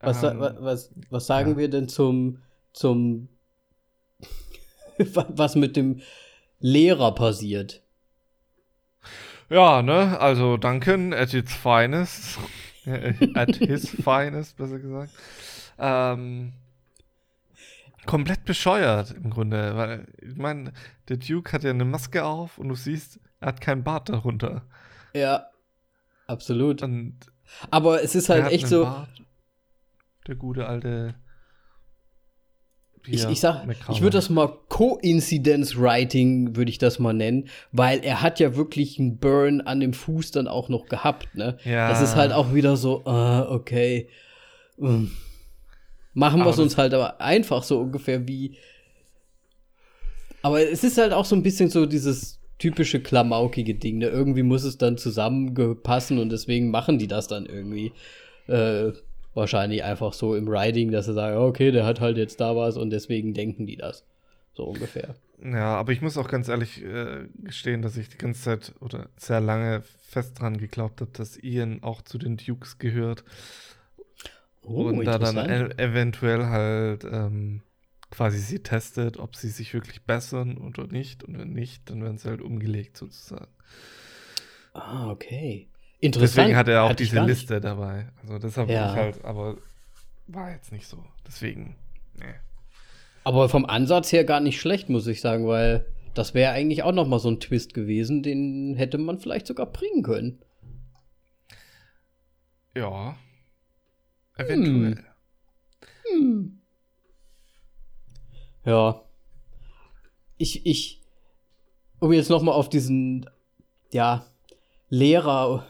[0.00, 1.56] Was, Ähm, wa- was, was sagen ja.
[1.56, 3.28] wir denn zum, zum,
[4.98, 6.00] wa- was mit dem
[6.60, 7.82] Lehrer passiert?
[9.50, 12.38] Ja, ne, also Duncan at its finest.
[13.34, 15.10] At his finest, besser gesagt.
[15.78, 16.52] Ähm,
[18.04, 20.72] komplett bescheuert im Grunde, weil ich meine,
[21.08, 24.66] der Duke hat ja eine Maske auf und du siehst, er hat keinen Bart darunter.
[25.14, 25.46] Ja,
[26.26, 26.82] absolut.
[26.82, 27.18] Und
[27.70, 29.08] Aber es ist halt echt so, Bart,
[30.26, 31.14] der gute alte.
[33.06, 38.00] Ich, ich sag, ich würde das mal Coincidence Writing, würde ich das mal nennen, weil
[38.02, 41.58] er hat ja wirklich einen Burn an dem Fuß dann auch noch gehabt, ne?
[41.64, 41.90] Ja.
[41.90, 44.08] Das ist halt auch wieder so, ah, okay.
[44.78, 45.06] Mm.
[46.14, 48.56] Machen wir es uns halt aber einfach so ungefähr wie.
[50.42, 54.06] Aber es ist halt auch so ein bisschen so dieses typische klamaukige Ding, ne?
[54.06, 57.92] Irgendwie muss es dann zusammenpassen und deswegen machen die das dann irgendwie.
[58.46, 58.92] Äh,
[59.34, 62.76] wahrscheinlich einfach so im Writing, dass sie sagen, okay, der hat halt jetzt da was
[62.76, 64.04] und deswegen denken die das.
[64.54, 65.14] So ungefähr.
[65.42, 69.08] Ja, aber ich muss auch ganz ehrlich äh, gestehen, dass ich die ganze Zeit oder
[69.16, 73.24] sehr lange fest dran geglaubt habe, dass Ian auch zu den Dukes gehört.
[74.62, 77.62] Oh, und da dann e eventuell halt ähm,
[78.10, 81.24] quasi sie testet, ob sie sich wirklich bessern oder nicht.
[81.24, 83.50] Und wenn nicht, dann werden sie halt umgelegt sozusagen.
[84.72, 85.68] Ah, okay.
[86.04, 86.36] Interessant.
[86.38, 88.08] Deswegen hat er auch diese nicht- Liste dabei.
[88.22, 88.90] Also deshalb Ja.
[88.90, 89.56] ich halt, aber
[90.26, 91.02] war jetzt nicht so.
[91.26, 91.76] Deswegen,
[92.18, 92.34] nee.
[93.24, 96.92] Aber vom Ansatz her gar nicht schlecht, muss ich sagen, weil das wäre eigentlich auch
[96.92, 100.38] noch mal so ein Twist gewesen, den hätte man vielleicht sogar bringen können.
[102.76, 103.16] Ja.
[104.36, 105.04] Eventuell.
[106.12, 106.60] Hm.
[108.64, 109.00] Ja.
[110.36, 111.00] Ich, ich,
[112.00, 113.28] um jetzt noch mal auf diesen,
[113.92, 114.26] ja,
[114.88, 115.66] Lehrer,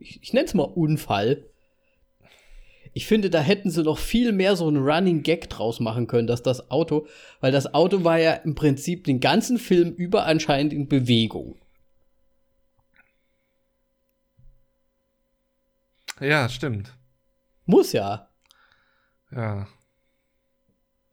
[0.00, 1.44] ich, ich nenne es mal Unfall.
[2.92, 6.26] Ich finde, da hätten sie noch viel mehr so einen Running Gag draus machen können,
[6.26, 7.06] dass das Auto,
[7.40, 11.56] weil das Auto war ja im Prinzip den ganzen Film über anscheinend in Bewegung.
[16.20, 16.92] Ja, stimmt.
[17.64, 18.28] Muss ja.
[19.30, 19.68] Ja.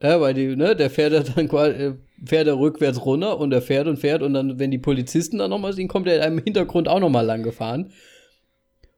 [0.02, 3.62] Ja, weil die, ne, der fährt dann quasi, äh, fährt er rückwärts runter und er
[3.62, 6.88] fährt und fährt und dann, wenn die Polizisten dann nochmal sehen, kommt er im Hintergrund
[6.88, 7.92] auch nochmal lang gefahren.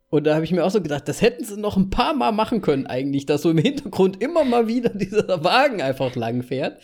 [0.09, 2.31] Und da habe ich mir auch so gedacht, das hätten sie noch ein paar Mal
[2.31, 6.81] machen können eigentlich, dass so im Hintergrund immer mal wieder dieser Wagen einfach lang fährt.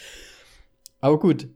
[1.02, 1.48] Aber gut.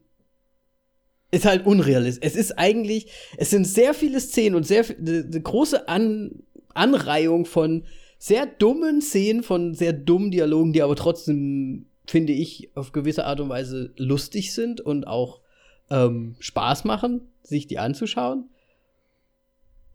[1.32, 2.26] Ist halt unrealistisch.
[2.26, 6.42] Es ist eigentlich, es sind sehr viele Szenen und sehr eine große An
[6.74, 7.84] Anreihung von
[8.18, 13.40] sehr dummen Szenen, von sehr dummen Dialogen, die aber trotzdem, finde ich, auf gewisse Art
[13.40, 15.42] und Weise lustig sind und auch
[15.90, 18.50] ähm, Spaß machen, sich die anzuschauen.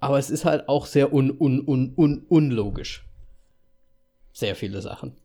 [0.04, 3.04] Aber es ist halt auch sehr un un un un unlogisch.
[4.32, 5.16] Sehr viele Sachen.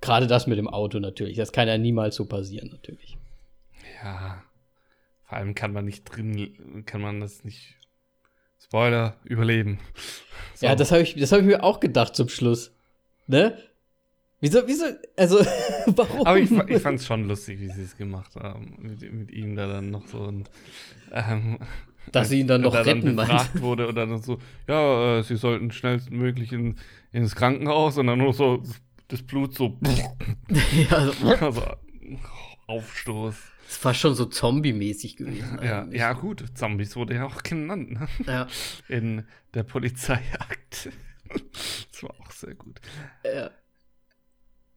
[0.00, 1.36] Gerade das mit dem Auto natürlich.
[1.36, 3.16] Das kann ja niemals so passieren, natürlich.
[4.02, 4.42] Ja.
[5.24, 7.76] Vor allem kann man nicht drin, kann man das nicht.
[8.58, 9.78] Spoiler, überleben.
[10.54, 10.66] So.
[10.66, 12.72] Ja, das habe ich, das hab ich mir auch gedacht zum Schluss.
[13.26, 13.58] Ne?
[14.40, 14.86] Wieso, wieso,
[15.16, 15.38] also,
[15.86, 16.26] warum?
[16.26, 18.76] Aber ich, ich fand es schon lustig, wie sie es gemacht haben.
[18.78, 20.50] Mit, mit ihm da dann noch so und
[21.12, 21.58] ähm,
[22.10, 25.36] Dass sie ihn dann noch retten, dann befragt wurde und dann so, ja, äh, sie
[25.36, 26.76] sollten schnellstmöglich in,
[27.12, 28.62] ins Krankenhaus und dann nur so
[29.08, 29.78] das Blut so
[30.72, 31.62] ja, also, also,
[32.66, 33.36] Aufstoß.
[33.68, 35.58] es war schon so zombie-mäßig gewesen.
[35.62, 36.00] Ja, eigentlich.
[36.00, 38.08] ja, gut, Zombies wurde ja auch genannt, ne?
[38.26, 38.46] ja.
[38.88, 40.90] In der Polizeiakt.
[41.28, 42.80] das war auch sehr gut.
[43.24, 43.50] ja.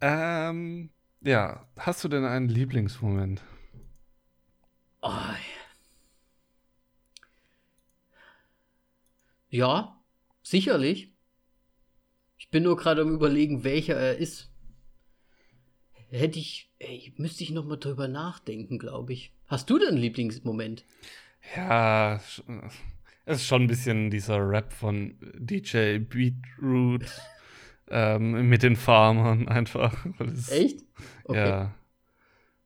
[0.01, 3.41] Ähm, ja, hast du denn einen Lieblingsmoment?
[5.01, 5.09] Oh.
[5.09, 5.35] Ja,
[10.43, 11.11] sicherlich.
[12.37, 14.51] Ich bin nur gerade am überlegen, welcher er ist.
[16.09, 19.33] Hätte ich, ey, müsste ich noch mal drüber nachdenken, glaube ich.
[19.47, 20.85] Hast du denn einen Lieblingsmoment?
[21.55, 22.43] Ja, sch-
[23.25, 27.05] es ist schon ein bisschen dieser Rap von DJ Beetroot
[27.89, 30.05] ähm, mit den Farmern einfach.
[30.19, 30.81] es- Echt?
[31.25, 31.37] Okay.
[31.49, 31.75] Ja.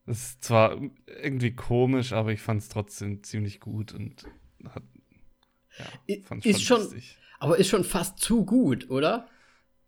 [0.05, 4.25] Es ist zwar irgendwie komisch, aber ich fand es trotzdem ziemlich gut und
[4.73, 4.83] hat,
[6.07, 7.17] ja, ist schon- lustig.
[7.39, 9.27] Aber ist schon fast zu gut, oder?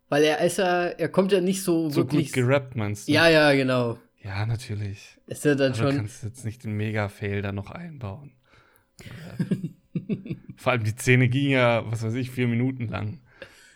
[0.08, 2.26] Weil er ist ja, er kommt ja nicht so, So wirklich.
[2.32, 3.12] gut gerappt, meinst du?
[3.12, 3.98] ja, ja, genau.
[4.22, 5.18] Ja, natürlich.
[5.26, 5.96] Ist er dann Aber du schon.
[5.96, 8.32] kannst jetzt nicht den Mega-Fail da noch einbauen.
[10.56, 13.20] Vor allem die Szene ging ja, was weiß ich, vier Minuten lang.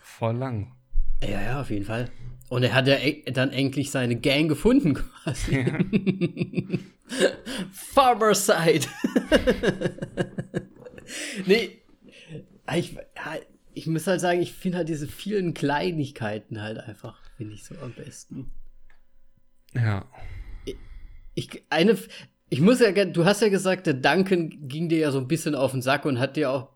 [0.01, 0.73] Voll lang.
[1.21, 2.09] Ja, ja, auf jeden Fall.
[2.49, 5.65] Und er hat ja e- dann endlich seine Gang gefunden, quasi.
[7.73, 8.87] Farmerside.
[11.45, 11.81] nee,
[12.75, 13.35] ich, ja,
[13.73, 17.75] ich muss halt sagen, ich finde halt diese vielen Kleinigkeiten halt einfach, finde ich so
[17.81, 18.51] am besten.
[19.73, 20.05] Ja.
[21.35, 21.97] Ich, eine,
[22.49, 25.53] ich muss ja, du hast ja gesagt, der Duncan ging dir ja so ein bisschen
[25.53, 26.69] auf den Sack und hat dir auch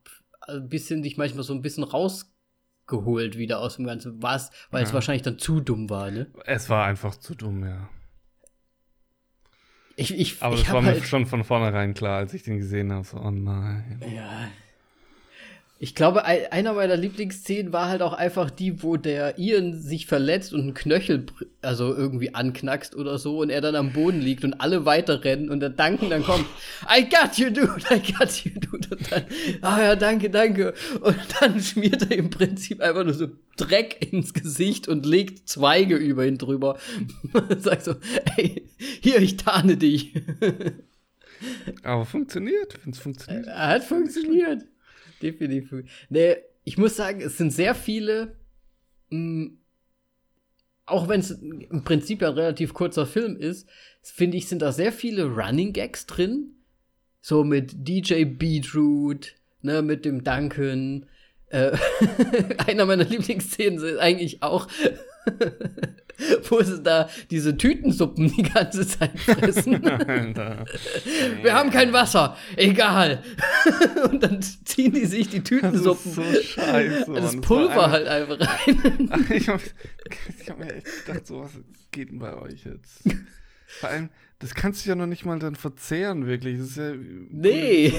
[0.48, 4.22] ein bisschen dich manchmal so ein bisschen rausgeholt wieder aus dem Ganzen.
[4.22, 4.96] Was, weil es Ja.
[4.96, 6.28] wahrscheinlich dann zu dumm war, ne?
[6.46, 7.90] Es war einfach zu dumm, ja.
[9.96, 12.58] Ich, ich, Aber ich es war mir halt, schon von vornherein klar, als ich den
[12.58, 13.06] gesehen habe.
[13.06, 14.02] So, oh nein.
[14.16, 14.50] ja.
[15.84, 20.54] Ich glaube, einer meiner Lieblingsszenen war halt auch einfach die, wo der Ian sich verletzt
[20.54, 21.26] und einen Knöchel
[21.64, 25.60] also irgendwie anknackst oder so und er dann am Boden liegt und alle weiterrennen und
[25.60, 26.46] der Duncan dann kommt,
[26.88, 28.90] I got you, dude, I got you, dude.
[28.92, 29.24] Und dann,
[29.62, 30.76] ah ja, danke, danke.
[31.02, 35.96] Und dann schmiert er im Prinzip einfach nur so Dreck ins Gesicht und legt Zweige
[35.96, 36.78] über ihn drüber.
[37.58, 37.96] Sagt so,
[38.38, 38.70] ey,
[39.02, 40.14] hier, ich tarne dich.
[41.82, 43.48] Aber funktioniert, es funktioniert.
[43.48, 44.62] Er hat funktioniert
[45.22, 45.86] definitiv.
[46.10, 48.36] Nee, ich muss sagen, es sind sehr viele,
[49.10, 49.58] mh, mm,
[50.86, 53.68] auch wenn es im Prinzip ein relativ kurzer Film ist,
[54.02, 56.56] finde ich, sind da sehr viele Running Gags drin.
[57.22, 61.06] So mit DJ Beetroot, ne, mit dem Duncan.
[61.48, 61.78] Äh,
[62.68, 64.68] einer meiner Lieblingsszenen ist eigentlich auch,
[66.50, 69.82] wo sie da diese Tütensuppen die ganze Zeit fressen.
[71.42, 73.24] Wir haben kein Wasser, egal.
[74.10, 76.16] Und dann ziehen die sich die Tütensuppen.
[76.16, 77.12] Das ist so scheiße.
[77.14, 79.28] Das Pulver halt einfach rein.
[79.34, 79.62] ich habe
[80.50, 81.52] hab mir echt gedacht, so was
[81.92, 83.04] geht denn bei euch jetzt?
[83.68, 86.58] Vor allem, das kannst du ja noch nicht mal dann verzehren, wirklich.
[86.58, 86.94] Das ist ja
[87.30, 87.94] nee.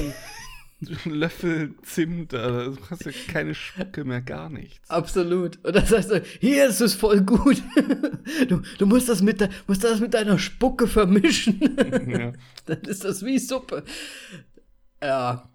[1.05, 4.89] Löffel Zimt, da du hast ja keine Spucke mehr, gar nichts.
[4.91, 5.65] Absolut.
[5.65, 7.63] Und dann sagst du, hier ist es voll gut.
[8.49, 11.61] Du, du musst, das mit de, musst das mit deiner Spucke vermischen.
[12.09, 12.33] Ja.
[12.67, 13.83] Dann ist das wie Suppe.
[15.03, 15.51] Ja.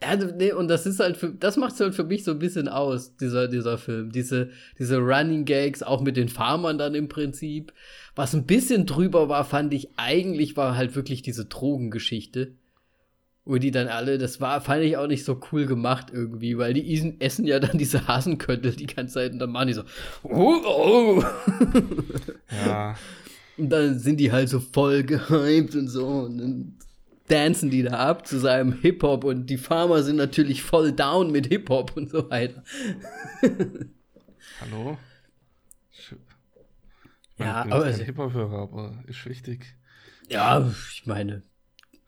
[0.00, 2.68] Ja, nee, und das ist halt für, das macht halt für mich so ein bisschen
[2.68, 4.12] aus, dieser, dieser Film.
[4.12, 7.72] Diese, diese Running Gags, auch mit den Farmern dann im Prinzip.
[8.14, 12.54] Was ein bisschen drüber war, fand ich eigentlich, war halt wirklich diese Drogengeschichte
[13.48, 16.74] wo die dann alle, das war, fand ich auch nicht so cool gemacht irgendwie, weil
[16.74, 19.84] die essen ja dann diese Hasenköttel die ganze Zeit und dann machen die so,
[20.22, 21.24] oh, oh.
[22.64, 22.94] Ja.
[23.56, 26.76] Und dann sind die halt so voll gehypt und so und dann
[27.26, 31.48] dancen die da ab zu seinem Hip-Hop und die Farmer sind natürlich voll down mit
[31.48, 32.62] Hip-Hop und so weiter.
[34.60, 34.96] Hallo?
[35.90, 36.14] Ich
[37.40, 37.90] ja, bin aber.
[37.90, 39.74] Hip-Hop-Hörer, aber ist wichtig.
[40.30, 41.42] Ja, ich meine,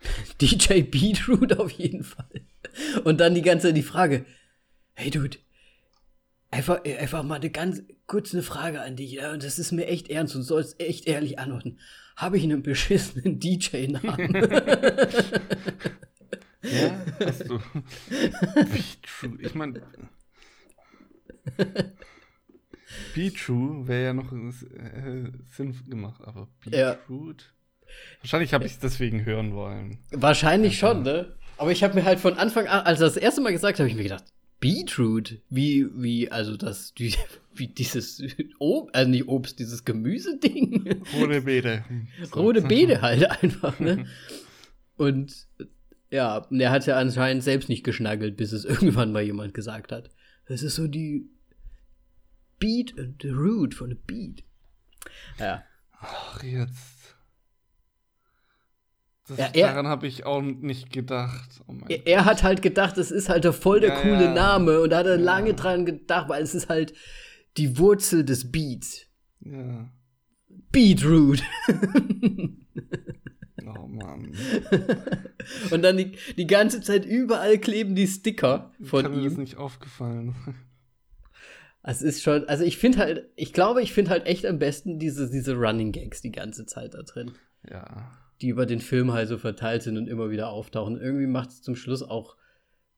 [0.40, 2.42] DJ Beetroot auf jeden Fall.
[3.04, 4.24] Und dann die ganze Zeit die Frage,
[4.94, 5.38] hey Dude,
[6.50, 9.86] einfach, einfach mal eine ganz kurz eine Frage an dich, ja, und das ist mir
[9.86, 11.78] echt ernst und sollst echt ehrlich antworten.
[12.16, 14.34] Habe ich einen beschissenen DJ-Namen?
[16.62, 17.60] ja, hast du.
[18.54, 19.82] Beetroot, ich meine.
[23.14, 27.42] Beetroot wäre ja noch äh, Sinn gemacht, aber Beetroot.
[27.42, 27.59] Ja.
[28.22, 29.98] Wahrscheinlich habe ich es deswegen hören wollen.
[30.10, 31.34] Wahrscheinlich schon, ne?
[31.56, 33.88] Aber ich habe mir halt von Anfang an, als er das erste Mal gesagt habe,
[33.88, 34.24] ich mir gedacht,
[34.60, 37.14] Beetroot, wie, wie, also das, die,
[37.54, 38.22] wie dieses
[38.58, 41.02] Ob also nicht Obst, dieses Gemüseding.
[41.14, 41.84] Rote Beete.
[42.34, 44.06] Rote Beete halt einfach, ne?
[44.96, 45.46] Und
[46.10, 50.10] ja, er hat ja anscheinend selbst nicht geschnaggelt, bis es irgendwann mal jemand gesagt hat.
[50.46, 51.30] Das ist so die
[52.58, 54.44] Beat and the Root von a Beat.
[55.38, 55.64] Ja.
[56.00, 56.99] Ach, jetzt
[59.30, 61.60] das, ja, er, daran habe ich auch nicht gedacht.
[61.68, 64.34] Oh er, er, hat halt gedacht, es ist halt voll der ja, coole ja.
[64.34, 66.94] Name und da hat er lange dran gedacht, weil es ist halt
[67.56, 69.06] die Wurzel des Beats.
[69.40, 69.88] Ja.
[70.72, 71.42] Beetroot.
[73.66, 74.34] oh Mann.
[75.70, 79.20] und dann die, die ganze Zeit überall kleben die Sticker von Kann ihm.
[79.20, 80.34] Mir ist nicht aufgefallen.
[81.82, 84.98] Es ist schon, also ich finde halt, ich glaube, ich finde halt echt am besten
[84.98, 87.32] diese, diese Running Gags die ganze Zeit da drin.
[87.68, 90.96] Ja die über den Film halt so verteilt sind und immer wieder auftauchen.
[91.00, 92.36] Irgendwie macht es zum Schluss auch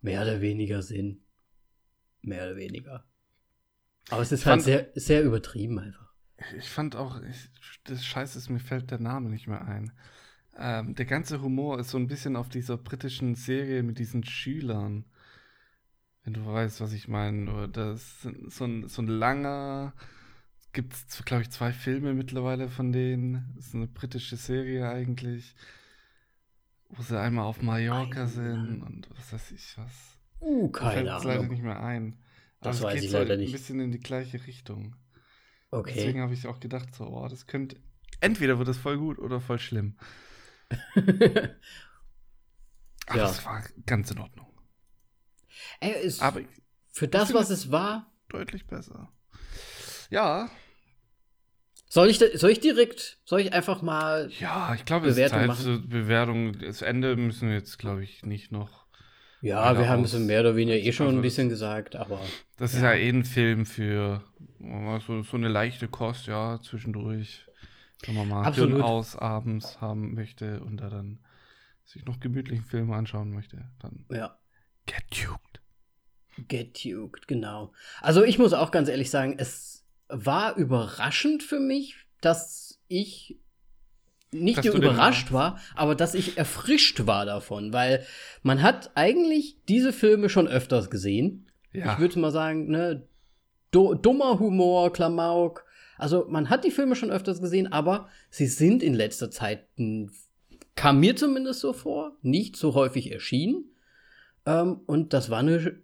[0.00, 1.22] mehr oder weniger Sinn.
[2.22, 3.04] Mehr oder weniger.
[4.10, 6.12] Aber es ist ich halt sehr, sehr übertrieben einfach.
[6.58, 7.50] Ich fand auch, ich,
[7.84, 9.92] das Scheiße ist, mir fällt der Name nicht mehr ein.
[10.56, 15.04] Ähm, der ganze Humor ist so ein bisschen auf dieser britischen Serie mit diesen Schülern.
[16.24, 17.68] Wenn du weißt, was ich meine.
[17.68, 19.94] Das ist so ein, so ein langer,
[20.72, 23.52] gibt es, glaube ich, zwei Filme mittlerweile von denen.
[23.56, 25.54] Das ist eine britische Serie eigentlich.
[26.88, 30.18] Wo sie einmal auf Mallorca sind und was weiß ich was.
[30.40, 31.26] Uh, keine Ahnung.
[31.26, 32.18] leider nicht mehr ein.
[32.60, 33.48] Aber das weiß geht ich leider so nicht.
[33.48, 34.96] ein bisschen in die gleiche Richtung.
[35.70, 35.92] Okay.
[35.94, 37.76] Deswegen habe ich auch gedacht, so, oh, das könnte.
[38.20, 39.96] Entweder wird es voll gut oder voll schlimm.
[43.06, 43.30] Aber ja.
[43.30, 44.46] es war ganz in Ordnung.
[45.80, 46.42] Ey, ist Aber
[46.90, 49.10] für das, was es war, deutlich besser.
[50.10, 50.50] Ja,
[51.92, 54.30] soll ich, soll ich direkt, soll ich einfach mal.
[54.40, 55.62] Ja, ich glaube, es ist Zeit machen?
[55.62, 56.58] zur Bewertung.
[56.58, 58.86] Das Ende müssen wir jetzt, glaube ich, nicht noch.
[59.42, 62.18] Ja, wir haben es mehr oder weniger eh schon ein bisschen gesagt, aber.
[62.56, 62.78] Das ja.
[62.78, 64.24] ist ja eh ein Film für
[65.06, 67.44] so, so eine leichte Kost, ja, zwischendurch.
[68.06, 68.80] Wenn man mal Absolut.
[68.80, 71.18] aus abends haben möchte und da dann
[71.84, 74.06] sich noch gemütlichen Film anschauen möchte, dann.
[74.10, 74.38] Ja.
[74.86, 75.60] Get Duked.
[76.48, 77.74] Getuked, genau.
[78.00, 79.81] Also ich muss auch ganz ehrlich sagen, es
[80.12, 83.38] war überraschend für mich, dass ich
[84.30, 88.06] nicht Dass überrascht war, aber dass ich erfrischt war davon, weil
[88.42, 91.50] man hat eigentlich diese Filme schon öfters gesehen.
[91.72, 91.92] Ja.
[91.92, 93.06] Ich würde mal sagen, ne,
[93.70, 95.64] du, dummer Humor, Klamauk.
[95.98, 99.66] Also man hat die Filme schon öfters gesehen, aber sie sind in letzter Zeit,
[100.76, 103.66] kam mir zumindest so vor, nicht so häufig erschienen.
[104.46, 105.78] Ähm, und das war eine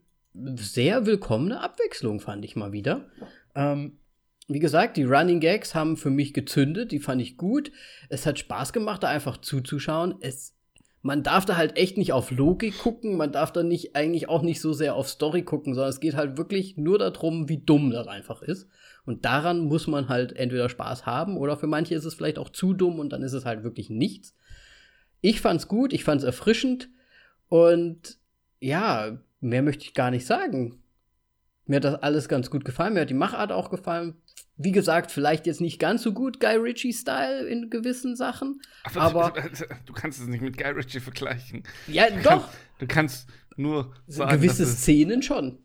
[0.56, 3.10] sehr willkommene Abwechslung, fand ich mal wieder.
[3.55, 3.97] Ähm,
[4.48, 7.70] wie gesagt, die Running Gags haben für mich gezündet, die fand ich gut.
[8.08, 10.14] Es hat Spaß gemacht, da einfach zuzuschauen.
[10.20, 10.54] Es,
[11.02, 14.40] man darf da halt echt nicht auf Logik gucken, man darf da nicht eigentlich auch
[14.42, 17.90] nicht so sehr auf Story gucken, sondern es geht halt wirklich nur darum, wie dumm
[17.90, 18.68] das einfach ist.
[19.04, 22.48] Und daran muss man halt entweder Spaß haben oder für manche ist es vielleicht auch
[22.48, 24.34] zu dumm und dann ist es halt wirklich nichts.
[25.20, 26.88] Ich fand's gut, ich fand's erfrischend
[27.48, 28.18] und
[28.60, 30.82] ja, mehr möchte ich gar nicht sagen.
[31.66, 34.14] Mir hat das alles ganz gut gefallen, mir hat die Machart auch gefallen.
[34.60, 38.60] Wie gesagt, vielleicht jetzt nicht ganz so gut Guy Ritchie-Style in gewissen Sachen.
[38.94, 39.32] Aber-
[39.86, 41.62] du kannst es nicht mit Guy Ritchie vergleichen.
[41.86, 42.48] Ja, Du doch, kannst,
[42.80, 45.59] du kannst nur sagen, gewisse Szenen schon.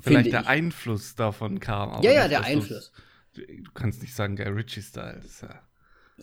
[0.00, 0.46] vielleicht der ich.
[0.48, 1.90] Einfluss davon kam.
[1.90, 2.92] aber Ja, ja, der Einfluss.
[3.34, 5.20] Du, du kannst nicht sagen Guy Ritchie-Style.
[5.40, 5.60] Ja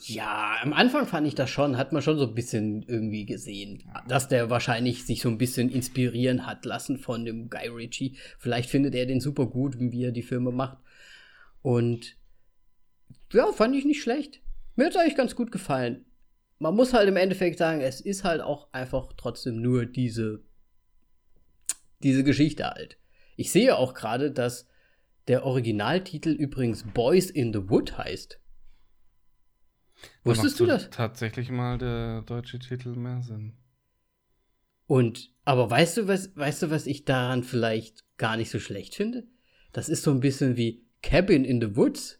[0.06, 3.82] Ja, am Anfang fand ich das schon, hat man schon so ein bisschen irgendwie gesehen,
[4.06, 8.16] dass der wahrscheinlich sich so ein bisschen inspirieren hat lassen von dem Guy Ritchie.
[8.38, 10.78] Vielleicht findet er den super gut, wie er die Filme macht.
[11.62, 12.16] Und
[13.32, 14.40] ja, fand ich nicht schlecht.
[14.76, 16.06] Mir hat es eigentlich ganz gut gefallen.
[16.58, 20.42] Man muss halt im Endeffekt sagen, es ist halt auch einfach trotzdem nur diese,
[22.02, 22.98] diese Geschichte halt.
[23.36, 24.66] Ich sehe auch gerade, dass
[25.28, 28.40] der Originaltitel übrigens Boys in the Wood heißt.
[30.24, 30.90] Wusstest du das?
[30.90, 33.54] Tatsächlich mal der deutsche Titel mehr Sinn.
[34.86, 38.94] Und, aber weißt du, was, weißt du, was ich daran vielleicht gar nicht so schlecht
[38.94, 39.26] finde?
[39.72, 42.18] Das ist so ein bisschen wie Cabin in the Woods.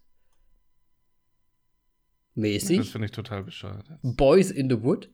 [2.34, 2.90] Das Mäßig.
[2.92, 3.84] finde ich total bescheuert.
[4.02, 5.10] Boys in the Wood.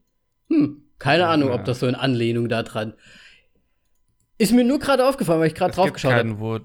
[0.49, 2.95] Hm, keine Ja, Ahnung, ob das so in Anlehnung da dran.
[4.37, 6.39] Ist mir nur gerade aufgefallen, weil ich gerade drauf geschaut habe.
[6.39, 6.63] Wood.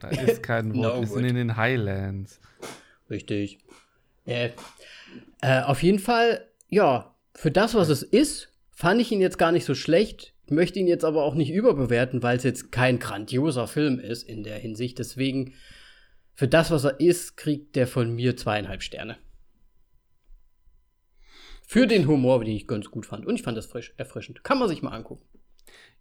[0.00, 0.82] Da ist kein Wood.
[0.82, 1.30] No Wir sind wood.
[1.30, 2.40] in den Highlands.
[3.08, 3.58] Richtig.
[4.26, 4.50] Äh,
[5.42, 9.52] äh, auf jeden Fall, ja, für das, was es ist, fand ich ihn jetzt gar
[9.52, 10.34] nicht so schlecht.
[10.46, 14.24] Ich möchte ihn jetzt aber auch nicht überbewerten, weil es jetzt kein grandioser Film ist
[14.28, 14.98] in der Hinsicht.
[14.98, 15.54] Deswegen,
[16.38, 19.18] für das, was er ist, kriegt der von mir zweieinhalb Sterne.
[21.66, 23.26] Für den Humor, den ich ganz gut fand.
[23.26, 24.44] Und ich fand das frisch, erfrischend.
[24.44, 25.24] Kann man sich mal angucken.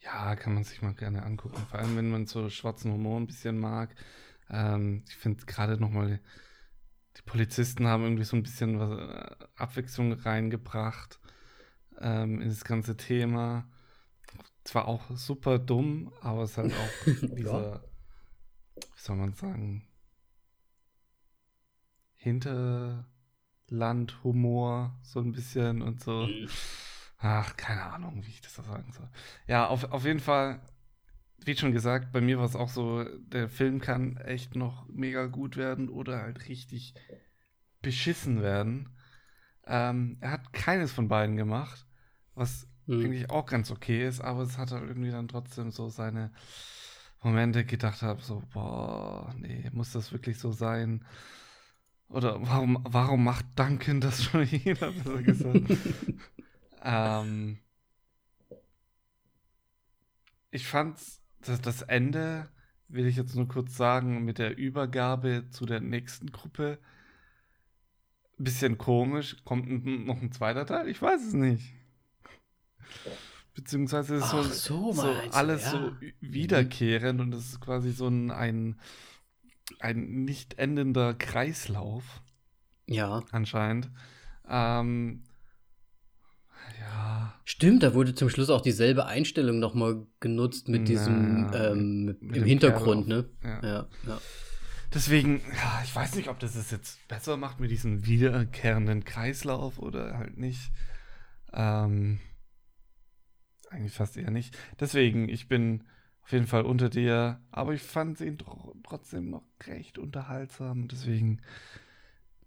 [0.03, 1.57] Ja, kann man sich mal gerne angucken.
[1.71, 3.95] Vor allem, wenn man so schwarzen Humor ein bisschen mag.
[4.51, 6.21] Ähm, ich finde gerade nochmal,
[7.17, 11.19] die Polizisten haben irgendwie so ein bisschen was, äh, Abwechslung reingebracht
[11.99, 13.67] ähm, in das ganze Thema.
[14.65, 17.05] Zwar auch super dumm, aber es ist halt auch
[17.35, 17.83] dieser,
[18.75, 19.86] wie soll man sagen,
[22.27, 26.29] Hinterlandhumor so ein bisschen und so.
[27.19, 29.09] Ach, keine Ahnung, wie ich das so sagen soll.
[29.47, 30.59] Ja, auf, auf jeden Fall,
[31.45, 35.25] wie schon gesagt, bei mir war es auch so, der Film kann echt noch mega
[35.27, 36.93] gut werden oder halt richtig
[37.81, 38.89] beschissen werden.
[39.65, 41.85] Ähm, er hat keines von beiden gemacht,
[42.35, 43.03] was Hm.
[43.03, 46.31] eigentlich auch ganz okay ist, aber es hat halt irgendwie dann trotzdem so seine
[47.21, 51.03] Momente gedacht habe, so, boah, nee, muss das wirklich so sein?
[52.09, 55.77] Oder warum, warum macht Duncan das schon jeder, besser gesagt?
[56.83, 57.59] ähm,
[60.51, 62.49] ich fand's, das, das Ende,
[62.87, 66.79] will ich jetzt nur kurz sagen, mit der Übergabe zu der nächsten Gruppe,
[68.37, 69.37] bisschen komisch.
[69.43, 70.87] Kommt noch ein zweiter Teil?
[70.87, 71.73] Ich weiß es nicht.
[73.53, 75.71] Beziehungsweise ist so, Ach so, so du, alles ja.
[75.71, 78.79] so wiederkehrend und es ist quasi so ein, ein,
[79.79, 82.21] ein nicht endender Kreislauf
[82.87, 83.23] Ja.
[83.31, 83.91] anscheinend.
[84.47, 85.23] Ähm,
[86.79, 92.05] ja, Stimmt, da wurde zum Schluss auch dieselbe Einstellung nochmal genutzt mit diesem Na, ähm,
[92.05, 93.29] mit im Hintergrund, ne?
[93.43, 93.63] ja.
[93.63, 94.21] Ja, ja.
[94.93, 99.79] Deswegen, ja, ich weiß nicht, ob das es jetzt besser macht mit diesem wiederkehrenden Kreislauf
[99.79, 100.71] oder halt nicht.
[101.53, 102.19] Ähm,
[103.69, 104.57] eigentlich fast eher nicht.
[104.79, 105.83] Deswegen, ich bin
[106.27, 110.89] auf jeden Fall unter dir, aber ich fand ihn tr trotzdem noch recht unterhaltsam.
[110.89, 111.41] Deswegen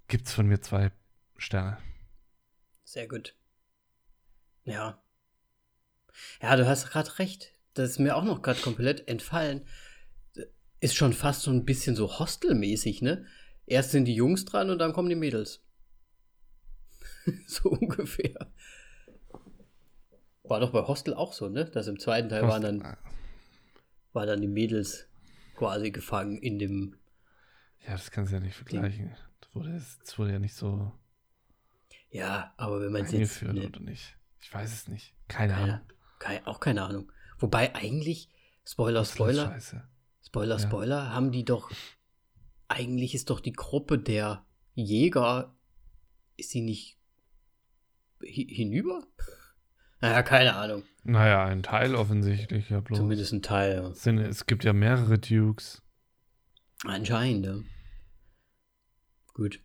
[0.06, 0.92] gibt's von mir zwei
[1.38, 1.78] Sterne.
[2.84, 3.34] Sehr gut.
[4.64, 5.02] Ja.
[6.42, 7.54] Ja, du hast gerade recht.
[7.72, 9.66] Das ist mir auch noch gerade komplett entfallen.
[10.80, 13.24] Ist schon fast so ein bisschen so Hostelmäßig, ne?
[13.64, 15.64] Erst sind die Jungs dran und dann kommen die Mädels.
[17.46, 18.52] so ungefähr.
[20.42, 21.64] War doch bei Hostel auch so, ne?
[21.64, 22.96] Das im zweiten Teil waren dann.
[24.12, 25.08] War dann die Mädels
[25.56, 26.96] quasi gefangen in dem.
[27.86, 29.14] Ja, das kannst du ja nicht vergleichen.
[29.40, 30.92] Das wurde, das wurde ja nicht so
[32.10, 33.42] Ja, aber wenn man es jetzt.
[33.42, 34.16] Ne, oder nicht.
[34.40, 35.14] Ich weiß es nicht.
[35.28, 35.86] Keine keine, Ahnung.
[36.18, 37.12] keine, auch keine Ahnung.
[37.38, 38.28] Wobei eigentlich,
[38.66, 39.58] Spoiler, Spoiler.
[40.24, 40.58] Spoiler, Ja.
[40.60, 41.70] Spoiler, haben die doch.
[42.68, 45.54] Eigentlich ist doch die Gruppe der Jäger.
[46.36, 46.98] Ist sie nicht
[48.22, 49.06] hi hinüber?
[50.02, 50.82] Naja, keine Ahnung.
[51.04, 52.98] Naja, ein Teil offensichtlich, ja bloß.
[52.98, 53.76] Zumindest ein Teil.
[53.82, 53.88] ja.
[53.88, 55.82] Es, sind, es gibt ja mehrere Dukes.
[56.84, 57.56] Anscheinend, ja.
[59.34, 59.60] Gut.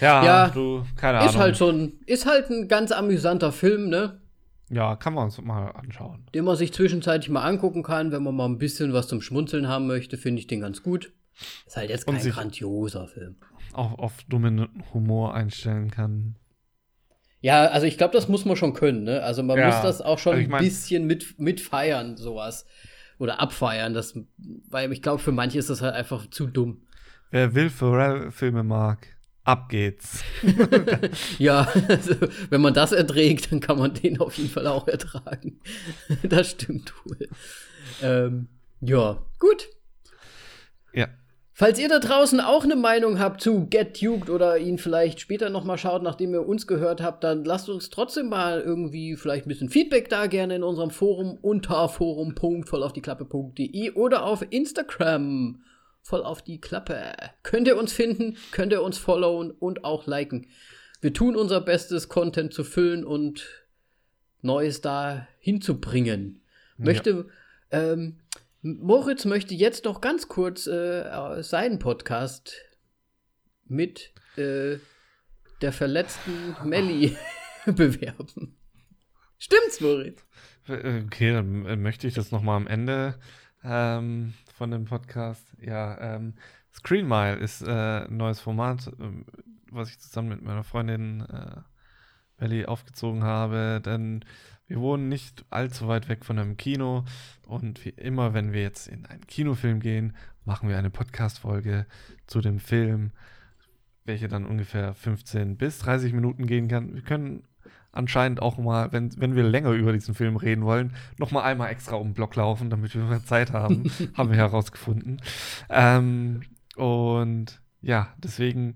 [0.00, 1.30] Ja, Ja, du, keine Ahnung.
[1.30, 4.20] Ist halt so ein, ist halt ein ganz amüsanter Film, ne?
[4.68, 6.26] Ja, kann man uns mal anschauen.
[6.34, 9.68] Den man sich zwischenzeitlich mal angucken kann, wenn man mal ein bisschen was zum Schmunzeln
[9.68, 11.12] haben möchte, finde ich den ganz gut.
[11.66, 13.36] Ist halt jetzt kein grandioser Film.
[13.72, 16.36] Auch auf dummen Humor einstellen kann.
[17.46, 19.22] Ja, also ich glaube, das muss man schon können, ne?
[19.22, 22.66] Also man Ja, muss das auch schon also ich mein- ein bisschen mit, mitfeiern, sowas.
[23.20, 24.18] Oder abfeiern, das,
[24.68, 26.82] weil ich glaube, für manche ist das halt einfach zu dumm.
[27.30, 29.06] Wer Will Ferrell-Filme mag,
[29.44, 30.24] ab geht's.
[31.38, 32.16] Ja, also,
[32.50, 35.60] wenn man das erträgt, dann kann man den auf jeden Fall auch ertragen.
[36.24, 37.28] das stimmt wohl.
[38.02, 38.48] Ähm,
[38.80, 39.68] ja, gut.
[40.92, 41.06] Ja.
[41.58, 45.48] Falls ihr da draußen auch eine Meinung habt zu Get Duked oder ihn vielleicht später
[45.48, 49.46] noch mal schaut, nachdem ihr uns gehört habt, dann lasst uns trotzdem mal irgendwie vielleicht
[49.46, 55.62] ein bisschen Feedback da, gerne in unserem Forum unter forum.vollaufdieklappe.de oder auf Instagram
[56.02, 57.14] voll auf die Klappe.
[57.42, 60.48] Könnt ihr uns finden, könnt ihr uns followen und auch liken.
[61.00, 63.46] Wir tun unser Bestes, Content zu füllen und
[64.42, 66.42] Neues da hinzubringen.
[66.76, 67.28] Möchte,
[67.70, 68.18] ähm,
[68.74, 72.52] Moritz möchte jetzt noch ganz kurz äh, seinen Podcast
[73.64, 74.78] mit äh,
[75.62, 77.16] der verletzten Melli
[77.66, 78.56] bewerben.
[79.38, 80.24] Stimmt's, Moritz?
[80.66, 83.14] Okay, dann äh, möchte ich das nochmal am Ende
[83.62, 85.46] ähm, von dem Podcast.
[85.60, 86.34] Ja, ähm,
[86.74, 89.26] Screen Mile ist äh, ein neues Format, ähm,
[89.70, 91.60] was ich zusammen mit meiner Freundin äh,
[92.40, 94.24] Melli aufgezogen habe, denn
[94.66, 97.04] wir wohnen nicht allzu weit weg von einem Kino
[97.46, 101.86] und wie immer, wenn wir jetzt in einen Kinofilm gehen, machen wir eine Podcast-Folge
[102.26, 103.12] zu dem Film,
[104.04, 106.94] welche dann ungefähr 15 bis 30 Minuten gehen kann.
[106.94, 107.44] Wir können
[107.92, 111.70] anscheinend auch mal, wenn, wenn wir länger über diesen Film reden wollen, noch mal einmal
[111.70, 113.84] extra um den Block laufen, damit wir mehr Zeit haben,
[114.14, 115.20] haben wir herausgefunden.
[115.70, 116.42] Ähm,
[116.76, 118.74] und ja, deswegen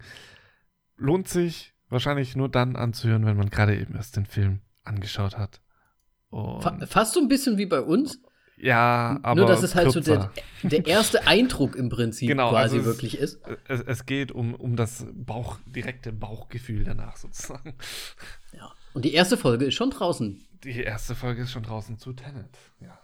[0.97, 5.61] lohnt sich wahrscheinlich nur dann anzuhören, wenn man gerade eben erst den Film angeschaut hat.
[6.31, 8.21] Und, fast so ein bisschen wie bei uns.
[8.57, 10.33] ja, aber Nur, dass es halt so kürzer.
[10.63, 13.41] der, der erste Eindruck im Prinzip Genau, quasi also es- wirklich ist.
[13.69, 17.75] es, es geht um, um das Bauch, direkte Bauchgefühl danach sozusagen.
[18.53, 18.71] Ja.
[18.95, 20.45] Und die erste Folge ist schon draußen.
[20.65, 22.57] Die erste Folge ist schon draußen zu Tenet.
[22.81, 22.99] Ja.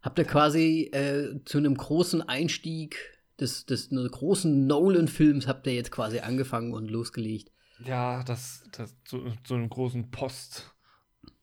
[0.00, 2.96] Habt ihr quasi äh, zu einem großen Einstieg
[3.38, 7.50] des, des ne, großen Nolan-Films habt ihr jetzt quasi angefangen und losgelegt.
[7.84, 10.10] Ja, das, das zu, zu einem großen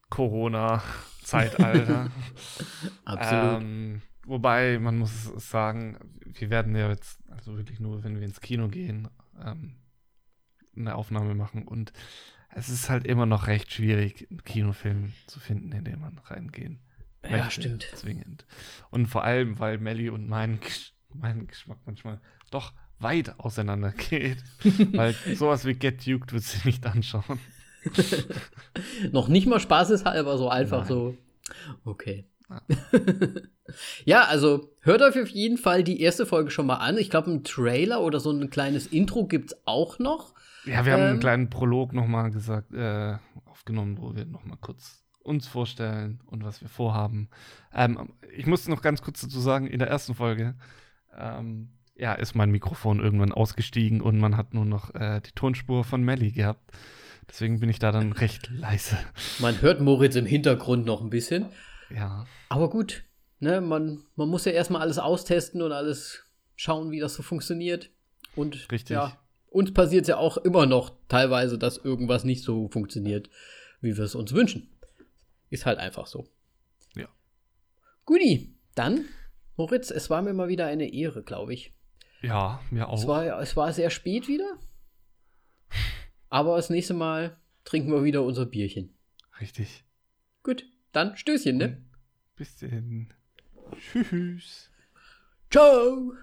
[0.10, 2.10] Post-Corona-Zeitalter.
[3.06, 3.62] Absolut.
[3.62, 8.42] ähm, wobei, man muss sagen, wir werden ja jetzt, also wirklich nur, wenn wir ins
[8.42, 9.08] Kino gehen,
[9.44, 9.76] ähm,
[10.76, 11.68] eine Aufnahme machen.
[11.68, 11.94] Und
[12.50, 16.80] es ist halt immer noch recht schwierig, einen Kinofilm zu finden, in den man reingehen
[17.24, 17.84] ja, möchte, stimmt.
[17.96, 18.46] Zwingend.
[18.90, 20.60] Und vor allem, weil Melly und mein,
[21.14, 22.20] mein Geschmack manchmal
[22.50, 24.44] doch weit auseinander geht.
[24.94, 27.40] weil sowas wie Get Duked wird sie nicht anschauen.
[29.12, 30.88] Noch nicht mal spaßeshalber, so einfach Nein.
[30.88, 31.18] so.
[31.86, 32.26] Okay.
[32.50, 32.62] Ja.
[34.06, 36.98] ja, also hört euch auf jeden Fall die erste Folge schon mal an.
[36.98, 40.34] Ich glaube, ein Trailer oder so ein kleines Intro gibt es auch noch.
[40.66, 41.10] Ja, wir haben Ähm.
[41.10, 46.62] einen kleinen Prolog nochmal gesagt, äh, aufgenommen, wo wir nochmal kurz uns vorstellen und was
[46.62, 47.30] wir vorhaben.
[47.74, 50.56] Ähm, ich muss noch ganz kurz dazu sagen, in der ersten Folge,
[51.16, 55.84] ähm, ja, ist mein Mikrofon irgendwann ausgestiegen und man hat nur noch äh, die Tonspur
[55.84, 56.72] von Melly gehabt.
[57.30, 58.98] Deswegen bin ich da dann recht leise.
[59.40, 61.46] Man hört Moritz im Hintergrund noch ein bisschen.
[61.90, 63.04] Ja, Aber gut,
[63.40, 66.24] ne, man, man muss ja erstmal alles austesten und alles
[66.56, 67.92] schauen, wie das so funktioniert.
[68.36, 68.96] Und Richtig.
[68.96, 69.18] ja,
[69.50, 73.30] uns passiert es ja auch immer noch teilweise, dass irgendwas nicht so funktioniert,
[73.82, 74.70] wie wir es uns wünschen.
[75.50, 76.28] Ist halt einfach so.
[76.96, 77.08] Ja.
[78.06, 79.06] Guti, dann,
[79.56, 81.74] Moritz, es war mir mal wieder eine Ehre, glaube ich.
[82.22, 83.00] ja, mir auch.
[83.00, 84.58] Es war, es war sehr spät wieder.
[86.30, 88.96] Aber das nächste Mal trinken wir wieder unser Bierchen.
[89.40, 89.84] Richtig.
[90.44, 91.82] Gut, dann Stößchen, ne?
[92.36, 93.14] Bis denn.
[93.78, 94.72] Tschüss.
[95.50, 96.14] Ciao!